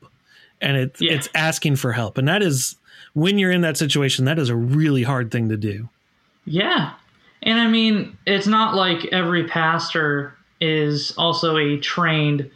and 0.61 0.77
it, 0.77 0.97
yeah. 1.01 1.13
it's 1.13 1.29
asking 1.35 1.77
for 1.77 1.93
help, 1.93 2.19
and 2.19 2.27
that 2.29 2.43
is 2.43 2.77
when 3.13 3.39
you're 3.39 3.51
in 3.51 3.63
that 3.63 3.77
situation, 3.79 4.27
that 4.27 4.39
is 4.39 4.51
a 4.51 4.57
really 4.57 5.03
hard 5.03 5.31
thing 5.31 5.49
to 5.49 5.57
do. 5.57 5.89
Yeah. 6.45 6.93
And 7.43 7.59
I 7.59 7.67
mean, 7.67 8.17
it's 8.27 8.47
not 8.47 8.75
like 8.75 9.07
every 9.07 9.49
pastor 9.49 10.35
is 10.61 11.15
also 11.17 11.57
a 11.57 11.79
trained 11.79 12.51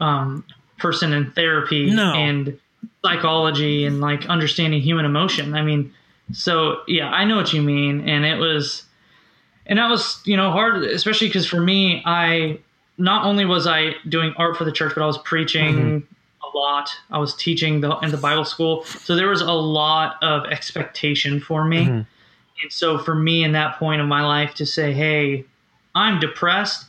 um, 0.00 0.44
person 0.78 1.12
in 1.12 1.30
therapy 1.30 1.90
No. 1.90 2.12
and 2.14 2.58
psychology 3.04 3.84
and 3.84 4.00
like 4.00 4.26
understanding 4.26 4.80
human 4.80 5.04
emotion. 5.04 5.54
I 5.54 5.62
mean, 5.62 5.94
so 6.32 6.82
yeah, 6.86 7.08
I 7.10 7.24
know 7.24 7.36
what 7.36 7.52
you 7.52 7.62
mean. 7.62 8.08
And 8.08 8.24
it 8.24 8.36
was, 8.38 8.84
and 9.66 9.78
that 9.78 9.88
was, 9.88 10.20
you 10.24 10.36
know, 10.36 10.50
hard, 10.50 10.84
especially 10.84 11.28
because 11.28 11.46
for 11.46 11.60
me, 11.60 12.02
I 12.04 12.58
not 12.98 13.24
only 13.24 13.44
was 13.44 13.66
I 13.66 13.94
doing 14.08 14.34
art 14.36 14.56
for 14.56 14.64
the 14.64 14.72
church, 14.72 14.92
but 14.94 15.02
I 15.02 15.06
was 15.06 15.18
preaching 15.18 16.06
a 16.42 16.56
lot. 16.56 16.90
I 17.10 17.18
was 17.18 17.34
teaching 17.34 17.80
the 17.80 17.96
in 17.98 18.10
the 18.10 18.16
Bible 18.16 18.44
school, 18.44 18.84
so 18.84 19.16
there 19.16 19.28
was 19.28 19.40
a 19.40 19.52
lot 19.52 20.16
of 20.22 20.44
expectation 20.46 21.40
for 21.40 21.64
me. 21.64 21.86
Mhm. 21.86 22.06
And 22.62 22.70
so 22.70 22.98
for 22.98 23.14
me, 23.14 23.42
in 23.42 23.52
that 23.52 23.78
point 23.78 24.02
of 24.02 24.06
my 24.06 24.22
life, 24.22 24.54
to 24.56 24.66
say, 24.66 24.92
"Hey, 24.92 25.44
I'm 25.94 26.20
depressed," 26.20 26.86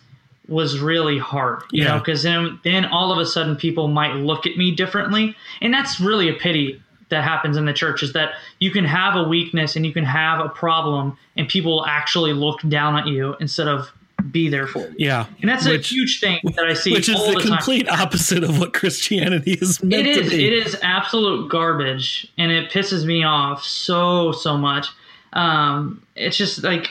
was 0.48 0.80
really 0.80 1.18
hard. 1.18 1.64
You 1.72 1.86
know, 1.86 2.00
because 2.00 2.24
then 2.24 2.60
then 2.64 2.86
all 2.86 3.12
of 3.14 3.18
a 3.20 3.26
sudden 3.26 3.56
people 3.56 3.88
might 3.88 4.16
look 4.16 4.46
at 4.46 4.58
me 4.58 4.72
differently, 4.72 5.36
and 5.62 5.74
that's 5.74 6.00
really 6.00 6.28
a 6.28 6.34
pity 6.34 6.82
that 7.12 7.24
happens 7.24 7.55
in 7.57 7.66
the 7.66 7.74
church 7.74 8.01
is 8.01 8.14
that 8.14 8.32
you 8.59 8.72
can 8.72 8.84
have 8.86 9.16
a 9.16 9.24
weakness 9.24 9.76
and 9.76 9.86
you 9.86 9.93
can 9.93 10.03
have 10.03 10.39
a 10.43 10.49
problem 10.49 11.16
and 11.38 11.47
people 11.47 11.74
will 11.74 11.86
actually 11.86 12.34
look 12.34 12.59
down 12.68 12.97
at 12.97 13.05
you 13.07 13.36
instead 13.39 13.68
of 13.68 13.89
be 14.32 14.49
there 14.49 14.68
for 14.68 14.80
you. 14.80 14.95
Yeah. 14.99 15.26
And 15.41 15.49
that's 15.49 15.66
Which- 15.68 15.91
a 15.91 15.93
huge 15.93 16.20
thing 16.20 16.39
that 16.55 16.66
I 16.66 16.74
see 16.74 16.91
Which 16.93 17.09
is 17.09 17.16
the 17.16 17.34
the 17.34 17.39
time. 17.39 17.47
complete 17.57 17.89
opposite 17.89 18.43
of 18.43 18.59
what 18.59 18.74
Christianity 18.74 19.53
is 19.53 19.82
meant 19.84 20.07
It 20.07 20.24
to 20.24 20.30
be. 20.30 20.47
It 20.47 20.53
is 20.53 20.78
absolute 20.84 21.49
garbage, 21.49 22.28
and 22.38 22.51
it 22.51 22.72
pisses 22.72 23.05
me 23.05 23.24
off 23.24 23.64
so 23.64 24.32
so 24.32 24.57
much. 24.57 24.88
Um, 25.34 26.03
it's 26.16 26.38
just 26.38 26.64
like 26.64 26.89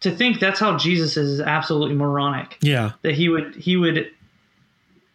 to 0.00 0.10
think 0.14 0.38
that's 0.38 0.60
how 0.60 0.76
Jesus 0.78 1.16
is, 1.16 1.30
is 1.32 1.40
absolutely 1.40 1.96
moronic. 1.96 2.56
Yeah. 2.60 2.92
That 3.02 3.14
he 3.14 3.28
would 3.28 3.56
he 3.56 3.76
would 3.76 4.08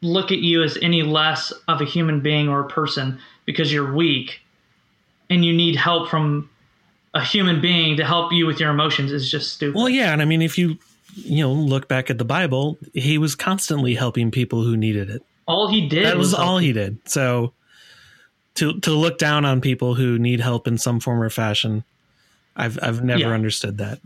look 0.01 0.31
at 0.33 0.39
you 0.39 0.61
as 0.61 0.77
any 0.81 1.03
less 1.03 1.51
of 1.69 1.79
a 1.79 1.85
human 1.85 2.19
being 2.19 2.49
or 2.49 2.59
a 2.59 2.67
person 2.67 3.17
because 3.45 3.71
you're 3.71 3.93
weak, 3.93 4.41
and 5.29 5.43
you 5.45 5.53
need 5.53 5.75
help 5.75 6.09
from 6.09 6.49
a 7.13 7.23
human 7.23 7.61
being 7.61 7.97
to 7.97 8.05
help 8.05 8.31
you 8.33 8.45
with 8.45 8.59
your 8.59 8.71
emotions 8.71 9.11
is 9.11 9.29
just 9.29 9.53
stupid. 9.53 9.75
Well, 9.75 9.89
yeah, 9.89 10.13
and 10.13 10.21
I 10.21 10.25
mean, 10.25 10.41
if 10.41 10.57
you 10.57 10.77
you 11.15 11.43
know 11.43 11.51
look 11.53 11.87
back 11.87 12.09
at 12.09 12.17
the 12.17 12.25
Bible, 12.25 12.77
he 12.93 13.17
was 13.17 13.35
constantly 13.35 13.93
helping 13.95 14.31
people 14.31 14.63
who 14.63 14.75
needed 14.75 15.09
it. 15.09 15.21
all 15.47 15.67
he 15.67 15.87
did 15.87 16.05
That 16.05 16.17
was 16.17 16.31
help 16.31 16.41
all 16.43 16.57
he 16.57 16.73
did. 16.73 16.97
So 17.07 17.53
to 18.55 18.79
to 18.81 18.91
look 18.91 19.17
down 19.17 19.45
on 19.45 19.61
people 19.61 19.93
who 19.95 20.17
need 20.17 20.39
help 20.39 20.67
in 20.67 20.77
some 20.77 20.99
form 20.99 21.21
or 21.21 21.29
fashion, 21.29 21.83
I've 22.55 22.79
I've 22.81 23.03
never 23.03 23.19
Yeah. 23.21 23.29
understood 23.33 23.77
that. 23.79 23.99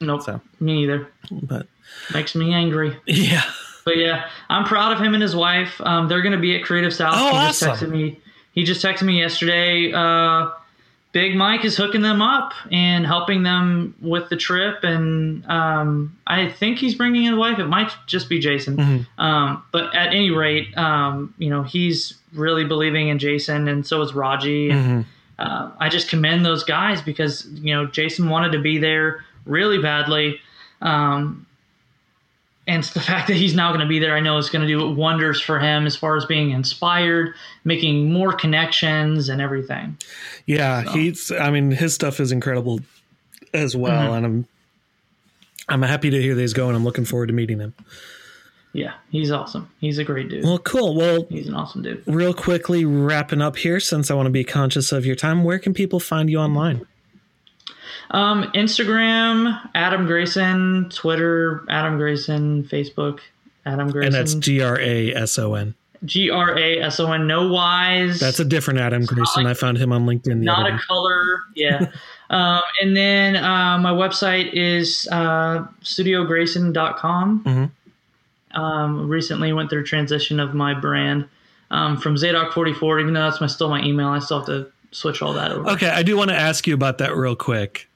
Nope, 0.00 0.22
So. 0.22 0.40
me 0.60 0.82
either. 0.82 1.08
But 1.30 1.66
Makes 2.12 2.34
me 2.34 2.52
angry. 2.52 2.94
yeah, 3.06 3.42
But 3.86 3.96
yeah, 3.96 4.28
I'm 4.50 4.64
proud 4.64 4.92
of 4.92 4.98
him 5.00 5.14
and 5.14 5.22
his 5.22 5.34
wife. 5.34 5.80
Um, 5.80 6.06
they're 6.08 6.20
going 6.20 6.34
to 6.34 6.38
be 6.40 6.54
at 6.54 6.62
Creative 6.64 6.92
South. 6.92 7.14
Oh, 7.16 7.38
he 7.40 7.46
just 7.46 7.62
texted 7.62 7.88
me. 7.90 8.20
He 8.56 8.64
just 8.64 8.82
texted 8.84 9.02
me 9.02 9.20
yesterday. 9.20 9.92
Uh, 9.92 10.50
Big 11.12 11.36
Mike 11.36 11.64
is 11.64 11.76
hooking 11.76 12.02
them 12.02 12.20
up 12.20 12.52
and 12.72 13.06
helping 13.06 13.42
them 13.42 13.94
with 14.00 14.28
the 14.28 14.36
trip, 14.36 14.82
and 14.82 15.44
um, 15.46 16.16
I 16.26 16.48
think 16.50 16.78
he's 16.78 16.94
bringing 16.94 17.22
his 17.22 17.34
wife. 17.34 17.58
It 17.58 17.66
might 17.66 17.90
just 18.06 18.28
be 18.28 18.38
Jason, 18.38 18.76
Mhm. 18.76 19.06
um, 19.18 19.62
but 19.72 19.94
at 19.94 20.08
any 20.08 20.30
rate, 20.30 20.76
um, 20.76 21.32
you 21.38 21.48
know 21.48 21.62
he's 21.62 22.14
really 22.34 22.64
believing 22.64 23.08
in 23.08 23.18
Jason, 23.18 23.68
and 23.68 23.86
so 23.86 24.02
is 24.02 24.12
Rogie. 24.14 24.70
And, 24.70 25.04
Mhm. 25.04 25.06
uh, 25.38 25.70
I 25.80 25.88
just 25.88 26.08
commend 26.10 26.44
those 26.44 26.64
guys 26.64 27.00
because 27.00 27.46
you 27.62 27.74
know 27.74 27.86
Jason 27.86 28.28
wanted 28.28 28.52
to 28.52 28.58
be 28.58 28.76
there 28.78 29.24
really 29.46 29.78
badly, 29.78 30.38
um, 30.82 31.45
and 32.66 32.82
the 32.82 33.00
fact 33.00 33.28
that 33.28 33.36
he's 33.36 33.54
now 33.54 33.68
going 33.70 33.80
to 33.80 33.86
be 33.88 33.98
there, 33.98 34.16
I 34.16 34.20
know 34.20 34.36
is 34.38 34.50
going 34.50 34.66
to 34.66 34.68
do 34.68 34.90
wonders 34.90 35.40
for 35.40 35.58
him 35.58 35.86
as 35.86 35.94
far 35.96 36.16
as 36.16 36.24
being 36.24 36.50
inspired, 36.50 37.34
making 37.64 38.12
more 38.12 38.32
connections, 38.32 39.28
and 39.28 39.40
everything. 39.40 39.96
yeah. 40.46 40.84
So. 40.84 40.90
He's. 40.92 41.30
I 41.32 41.50
mean, 41.50 41.70
his 41.70 41.94
stuff 41.94 42.18
is 42.20 42.32
incredible 42.32 42.80
as 43.54 43.76
well, 43.76 44.10
Mhm. 44.12 44.16
and 44.16 44.26
I'm 44.26 44.46
I'm 45.68 45.82
happy 45.82 46.10
to 46.10 46.20
hear 46.22 46.34
that 46.34 46.40
he's 46.40 46.52
going. 46.52 46.76
I'm 46.76 46.84
looking 46.84 47.04
forward 47.04 47.26
to 47.28 47.32
meeting 47.32 47.58
him. 47.60 47.74
Yeah, 48.72 48.92
he's 49.10 49.30
awesome. 49.30 49.70
He's 49.80 49.96
a 49.98 50.04
great 50.04 50.28
dude. 50.28 50.44
Well, 50.44 50.58
cool. 50.58 50.94
Well, 50.94 51.26
He's 51.30 51.48
an 51.48 51.54
awesome 51.54 51.80
dude. 51.82 52.02
real 52.06 52.34
quickly 52.34 52.84
wrapping 52.84 53.40
up 53.40 53.56
here, 53.56 53.80
since 53.80 54.10
I 54.10 54.14
want 54.14 54.26
to 54.26 54.30
be 54.30 54.44
conscious 54.44 54.92
of 54.92 55.06
your 55.06 55.16
time. 55.16 55.44
Where 55.44 55.58
can 55.58 55.72
people 55.72 55.98
find 55.98 56.28
you 56.28 56.38
online? 56.38 56.86
Um, 58.10 58.44
Instagram, 58.52 59.60
Adam 59.74 60.06
Grason, 60.06 60.92
Twitter, 60.94 61.64
Adam 61.68 61.98
Grason, 61.98 62.68
Facebook, 62.68 63.20
Adam 63.64 63.92
Grason. 63.92 64.06
And 64.06 64.14
that's 64.14 64.34
G 64.34 64.62
R 64.62 64.78
A 64.78 65.12
S 65.14 65.38
O 65.38 65.54
N. 65.54 65.74
G 66.04 66.30
R 66.30 66.56
A 66.56 66.80
S 66.80 67.00
O 67.00 67.12
N. 67.12 67.26
No 67.26 67.48
Y's. 67.52 68.20
That's 68.20 68.40
a 68.40 68.44
different 68.44 68.80
Adam 68.80 69.04
Grayson. 69.04 69.46
I 69.46 69.54
found 69.54 69.78
him 69.78 69.92
on 69.92 70.06
LinkedIn. 70.06 70.24
The 70.24 70.34
not 70.34 70.66
a 70.66 70.72
day. 70.72 70.78
color. 70.86 71.40
Yeah. 71.54 71.90
um, 72.30 72.62
and 72.80 72.96
then 72.96 73.36
uh, 73.36 73.78
my 73.78 73.92
website 73.92 74.52
is 74.52 75.08
uh, 75.10 75.66
studiograson.com. 75.82 77.44
Mhm. 77.44 77.70
Um, 78.58 79.08
recently 79.08 79.52
went 79.52 79.68
through 79.68 79.82
a 79.82 79.84
transition 79.84 80.40
of 80.40 80.54
my 80.54 80.72
brand 80.72 81.28
um, 81.70 81.98
from 81.98 82.16
Zadok 82.16 82.52
44. 82.52 83.00
Even 83.00 83.14
though 83.14 83.28
that's 83.28 83.40
my, 83.40 83.46
still 83.46 83.68
my 83.68 83.82
email, 83.82 84.08
I 84.08 84.18
still 84.18 84.38
have 84.38 84.46
to 84.46 84.70
switch 84.90 85.22
all 85.22 85.32
that 85.34 85.52
over. 85.52 85.70
Okay, 85.70 85.88
I 85.88 86.02
do 86.02 86.16
want 86.16 86.30
to 86.30 86.36
ask 86.36 86.66
you 86.66 86.74
about 86.74 86.98
that 86.98 87.14
real 87.16 87.36
quick. 87.36 87.88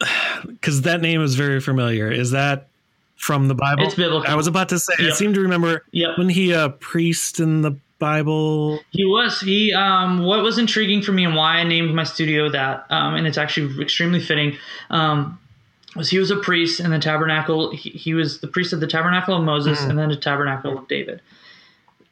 Because 0.46 0.82
that 0.82 1.00
name 1.00 1.20
is 1.20 1.34
very 1.34 1.58
familiar. 1.60 2.08
Is 2.12 2.30
that 2.30 2.68
from 3.16 3.48
the 3.48 3.56
Bible? 3.56 3.82
It's 3.84 3.96
biblical. 3.96 4.30
I 4.30 4.36
was 4.36 4.46
about 4.46 4.68
to 4.68 4.78
say, 4.78 4.94
I 5.00 5.10
seem 5.10 5.34
to 5.34 5.40
remember 5.40 5.84
Yep. 5.90 6.10
when 6.16 6.28
he 6.28 6.52
a 6.52 6.68
priest 6.68 7.40
in 7.40 7.62
the 7.62 7.76
Bible. 7.98 8.78
He 8.90 9.04
was. 9.04 9.40
He. 9.40 9.72
Um, 9.72 10.22
what 10.22 10.42
was 10.42 10.58
intriguing 10.58 11.02
for 11.02 11.10
me 11.10 11.24
and 11.24 11.34
why 11.34 11.56
I 11.56 11.64
named 11.64 11.92
my 11.94 12.04
studio 12.04 12.48
that, 12.50 12.86
um, 12.90 13.16
and 13.16 13.26
it's 13.26 13.36
actually 13.38 13.82
extremely 13.82 14.20
fitting, 14.20 14.56
um, 14.90 15.38
was 15.96 16.08
he 16.08 16.18
was 16.18 16.30
a 16.30 16.36
priest 16.36 16.78
in 16.80 16.90
the 16.90 16.98
tabernacle. 17.00 17.72
He, 17.72 17.90
he 17.90 18.14
was 18.14 18.40
the 18.40 18.46
priest 18.46 18.72
of 18.72 18.78
the 18.80 18.86
tabernacle 18.86 19.36
of 19.36 19.42
Moses 19.42 19.82
and 19.82 19.98
then 19.98 20.08
the 20.08 20.16
tabernacle 20.16 20.78
of 20.78 20.86
David. 20.86 21.20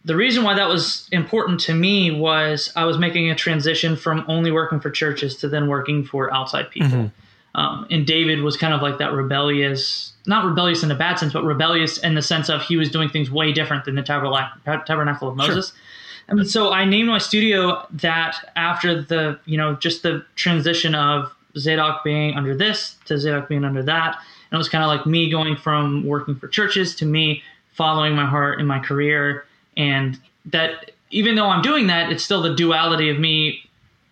The 0.06 0.16
reason 0.16 0.44
why 0.44 0.54
that 0.54 0.68
was 0.68 1.08
important 1.12 1.60
to 1.60 1.74
me 1.74 2.10
was 2.10 2.72
I 2.76 2.84
was 2.84 2.96
making 2.96 3.30
a 3.30 3.34
transition 3.34 3.96
from 3.96 4.24
only 4.28 4.50
working 4.52 4.80
for 4.80 4.90
churches 4.90 5.36
to 5.36 5.48
then 5.48 5.68
working 5.68 6.04
for 6.04 6.32
outside 6.32 6.70
people. 6.70 6.88
Um, 7.56 7.86
and 7.90 8.06
David 8.06 8.42
was 8.42 8.56
kind 8.56 8.72
of 8.72 8.82
like 8.82 8.98
that 8.98 9.12
rebellious, 9.12 10.12
not 10.26 10.44
rebellious 10.44 10.82
in 10.82 10.90
a 10.90 10.94
bad 10.94 11.18
sense, 11.18 11.32
but 11.32 11.42
rebellious 11.42 11.98
in 11.98 12.14
the 12.14 12.22
sense 12.22 12.48
of 12.48 12.62
he 12.62 12.76
was 12.76 12.90
doing 12.90 13.08
things 13.08 13.30
way 13.30 13.52
different 13.52 13.84
than 13.84 13.94
the 13.94 14.02
tabernacle, 14.02 14.60
tabernacle 14.86 15.28
of 15.28 15.36
Moses. 15.36 15.72
And 16.28 16.48
so 16.48 16.72
I 16.72 16.84
named 16.84 17.08
my 17.08 17.18
studio 17.18 17.86
that 17.92 18.52
after 18.56 19.00
the, 19.02 19.38
you 19.44 19.56
know, 19.56 19.74
just 19.74 20.02
the 20.02 20.24
transition 20.34 20.94
of 20.94 21.32
Zadok 21.56 22.04
being 22.04 22.34
under 22.34 22.54
this 22.54 22.96
to 23.06 23.18
Zadok 23.18 23.48
being 23.48 23.64
under 23.64 23.82
that. 23.82 24.16
And 24.50 24.56
it 24.56 24.58
was 24.58 24.68
kind 24.68 24.84
of 24.84 24.88
like 24.88 25.06
me 25.06 25.30
going 25.30 25.56
from 25.56 26.04
working 26.06 26.36
for 26.36 26.48
churches 26.48 26.94
to 26.96 27.06
me 27.06 27.42
following 27.72 28.14
my 28.14 28.26
heart 28.26 28.60
in 28.60 28.66
my 28.66 28.78
career. 28.78 29.44
And 29.76 30.18
that 30.46 30.92
even 31.10 31.34
though 31.34 31.46
I'm 31.46 31.62
doing 31.62 31.86
that, 31.88 32.10
it's 32.10 32.24
still 32.24 32.42
the 32.42 32.54
duality 32.54 33.08
of 33.10 33.18
me 33.18 33.62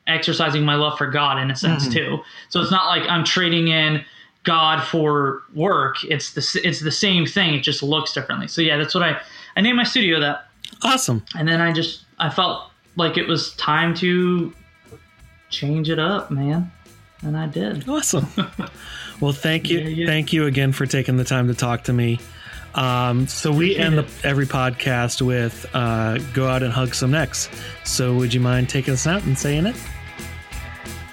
exercising 0.06 0.64
my 0.64 0.74
love 0.74 0.98
for 0.98 1.06
God 1.06 1.38
in 1.38 1.50
a 1.50 1.56
sense 1.56 1.84
mm-hmm. 1.84 1.92
too. 1.92 2.18
So 2.48 2.60
it's 2.60 2.70
not 2.70 2.86
like 2.86 3.08
I'm 3.08 3.24
trading 3.24 3.68
in 3.68 4.04
God 4.44 4.84
for 4.84 5.42
work. 5.54 6.04
It's 6.04 6.34
the 6.34 6.60
it's 6.62 6.80
the 6.80 6.90
same 6.92 7.26
thing. 7.26 7.54
It 7.54 7.60
just 7.60 7.82
looks 7.82 8.12
differently. 8.12 8.48
So 8.48 8.62
yeah, 8.62 8.76
that's 8.76 8.94
what 8.94 9.02
I 9.02 9.20
I 9.56 9.60
named 9.60 9.76
my 9.76 9.84
studio 9.84 10.20
that 10.20 10.46
Awesome. 10.82 11.24
and 11.36 11.48
then 11.48 11.60
I 11.60 11.72
just 11.72 12.04
I 12.18 12.30
felt 12.30 12.70
like 12.96 13.16
it 13.16 13.26
was 13.26 13.54
time 13.56 13.94
to 13.96 14.52
change 15.50 15.88
it 15.88 15.98
up, 15.98 16.30
man, 16.30 16.70
and 17.22 17.36
I 17.36 17.46
did. 17.46 17.88
Awesome. 17.88 18.26
well, 19.20 19.32
thank 19.32 19.70
you. 19.70 19.80
Yeah, 19.80 19.88
yeah. 19.88 20.06
Thank 20.06 20.32
you 20.32 20.46
again 20.46 20.72
for 20.72 20.86
taking 20.86 21.16
the 21.16 21.24
time 21.24 21.48
to 21.48 21.54
talk 21.54 21.84
to 21.84 21.92
me. 21.92 22.20
Um, 22.74 23.26
so 23.28 23.52
we 23.52 23.76
end 23.76 23.98
the, 23.98 24.06
every 24.24 24.46
podcast 24.46 25.22
with 25.22 25.64
uh, 25.74 26.18
go 26.32 26.48
out 26.48 26.62
and 26.62 26.72
hug 26.72 26.94
some 26.94 27.12
necks. 27.12 27.48
So 27.84 28.14
would 28.14 28.34
you 28.34 28.40
mind 28.40 28.68
taking 28.68 28.94
us 28.94 29.06
out 29.06 29.24
and 29.24 29.38
saying 29.38 29.66
it? 29.66 29.76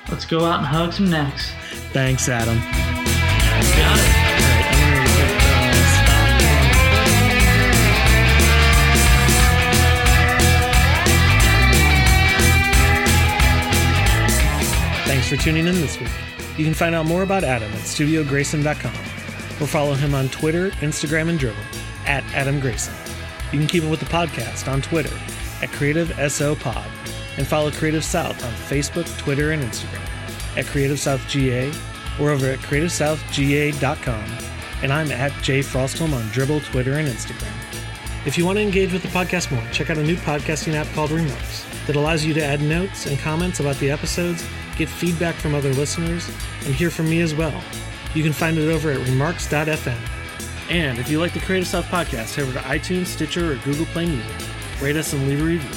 Let's 0.10 0.26
go 0.26 0.44
out 0.44 0.60
and 0.60 0.68
hug 0.68 0.94
some 0.94 1.10
necks. 1.10 1.52
Thanks, 1.94 2.28
Adam. 2.28 2.58
Got 2.58 2.66
it. 2.68 2.72
All 3.78 3.94
right, 3.94 4.66
I'm 4.72 4.80
gonna 4.94 5.10
hit, 5.12 5.86
stop. 5.96 6.32
Thanks 15.08 15.28
for 15.30 15.38
tuning 15.38 15.68
in 15.68 15.76
this 15.76 16.00
week. 16.00 16.10
You 16.58 16.66
can 16.66 16.74
find 16.74 16.96
out 16.96 17.06
more 17.06 17.24
about 17.24 17.44
Adam 17.44 17.72
at 17.72 17.80
studiograson.com 17.80 19.21
or 19.62 19.68
follow 19.68 19.94
him 19.94 20.14
on 20.14 20.28
Twitter, 20.30 20.72
Instagram, 20.82 21.30
and 21.30 21.40
Dribbble 21.40 21.56
at 22.06 22.24
Adam 22.34 22.60
Grason. 22.60 22.94
You 23.54 23.60
can 23.60 23.68
keep 23.68 23.84
up 23.84 23.92
with 23.92 24.00
the 24.00 24.06
podcast 24.08 24.70
on 24.70 24.82
Twitter 24.82 25.16
at 25.62 25.72
Creative 25.72 26.12
SO 26.32 26.56
Pod 26.56 26.90
and 27.38 27.48
follow 27.48 27.72
Creative 27.72 28.04
South 28.04 28.44
on 28.44 28.52
Facebook, 28.54 29.06
Twitter, 29.18 29.52
and 29.52 29.62
Instagram 29.62 30.02
at 30.58 30.66
Creative 30.66 31.00
South 31.00 31.26
GA 31.28 31.72
or 32.20 32.32
over 32.32 32.48
at 32.48 32.60
CreativeSouthGA.com. 32.60 34.26
And 34.84 34.92
I'm 34.92 35.12
at 35.12 35.32
Jay 35.44 35.60
Frostholm 35.60 36.14
on 36.14 36.24
Dribbble, 36.30 36.64
Twitter, 36.66 36.94
and 36.94 37.08
Instagram. 37.08 37.54
If 38.26 38.38
you 38.38 38.46
want 38.46 38.58
to 38.58 38.64
engage 38.64 38.94
with 38.94 39.02
the 39.02 39.08
podcast 39.10 39.52
more, 39.52 39.64
check 39.72 39.90
out 39.90 39.98
a 39.98 40.04
new 40.04 40.16
podcasting 40.16 40.74
app 40.74 40.88
called 40.94 41.12
Remarks 41.12 41.66
that 41.88 41.96
allows 41.96 42.24
you 42.24 42.34
to 42.34 42.44
add 42.44 42.62
notes 42.62 43.06
and 43.06 43.18
comments 43.20 43.60
about 43.60 43.78
the 43.78 43.92
episodes, 43.92 44.46
get 44.78 44.90
feedback 44.90 45.36
from 45.36 45.56
other 45.56 45.74
listeners, 45.74 46.28
and 46.66 46.74
hear 46.74 46.90
from 46.90 47.10
me 47.10 47.22
as 47.22 47.34
well. 47.34 47.64
You 48.14 48.24
can 48.24 48.34
find 48.34 48.58
it 48.58 48.70
over 48.70 48.92
at 48.92 49.08
remarks.fm. 49.08 49.98
And 50.70 51.00
if 51.00 51.10
you 51.10 51.20
like 51.20 51.34
the 51.34 51.40
Creative 51.40 51.68
South 51.68 51.86
podcast, 51.86 52.36
head 52.36 52.44
over 52.44 52.54
to 52.54 52.60
iTunes, 52.60 53.08
Stitcher, 53.08 53.52
or 53.52 53.56
Google 53.58 53.86
Play 53.88 54.06
Music. 54.06 54.32
Rate 54.82 54.96
us 54.96 55.14
and 55.14 55.28
leave 55.28 55.42
a 55.42 55.44
review. 55.44 55.70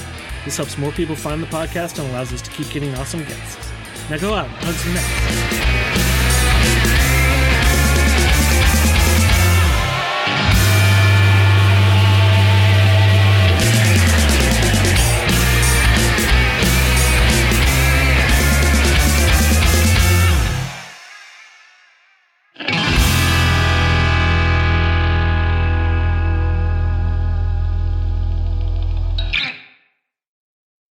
This 0.45 0.57
helps 0.57 0.78
more 0.78 0.93
people 0.93 1.16
find 1.16 1.43
the 1.43 1.47
podcast 1.47 1.99
and 1.99 2.09
allows 2.11 2.32
us 2.32 2.43
to 2.43 2.51
keep 2.51 2.70
getting 2.70 2.95
awesome 2.97 3.24
guests. 3.24 3.70
Now 4.11 4.18
go 4.18 4.35
out 4.35 4.47
and 4.47 4.55
hug 4.57 4.74
some 4.74 4.95
necks. 4.95 5.74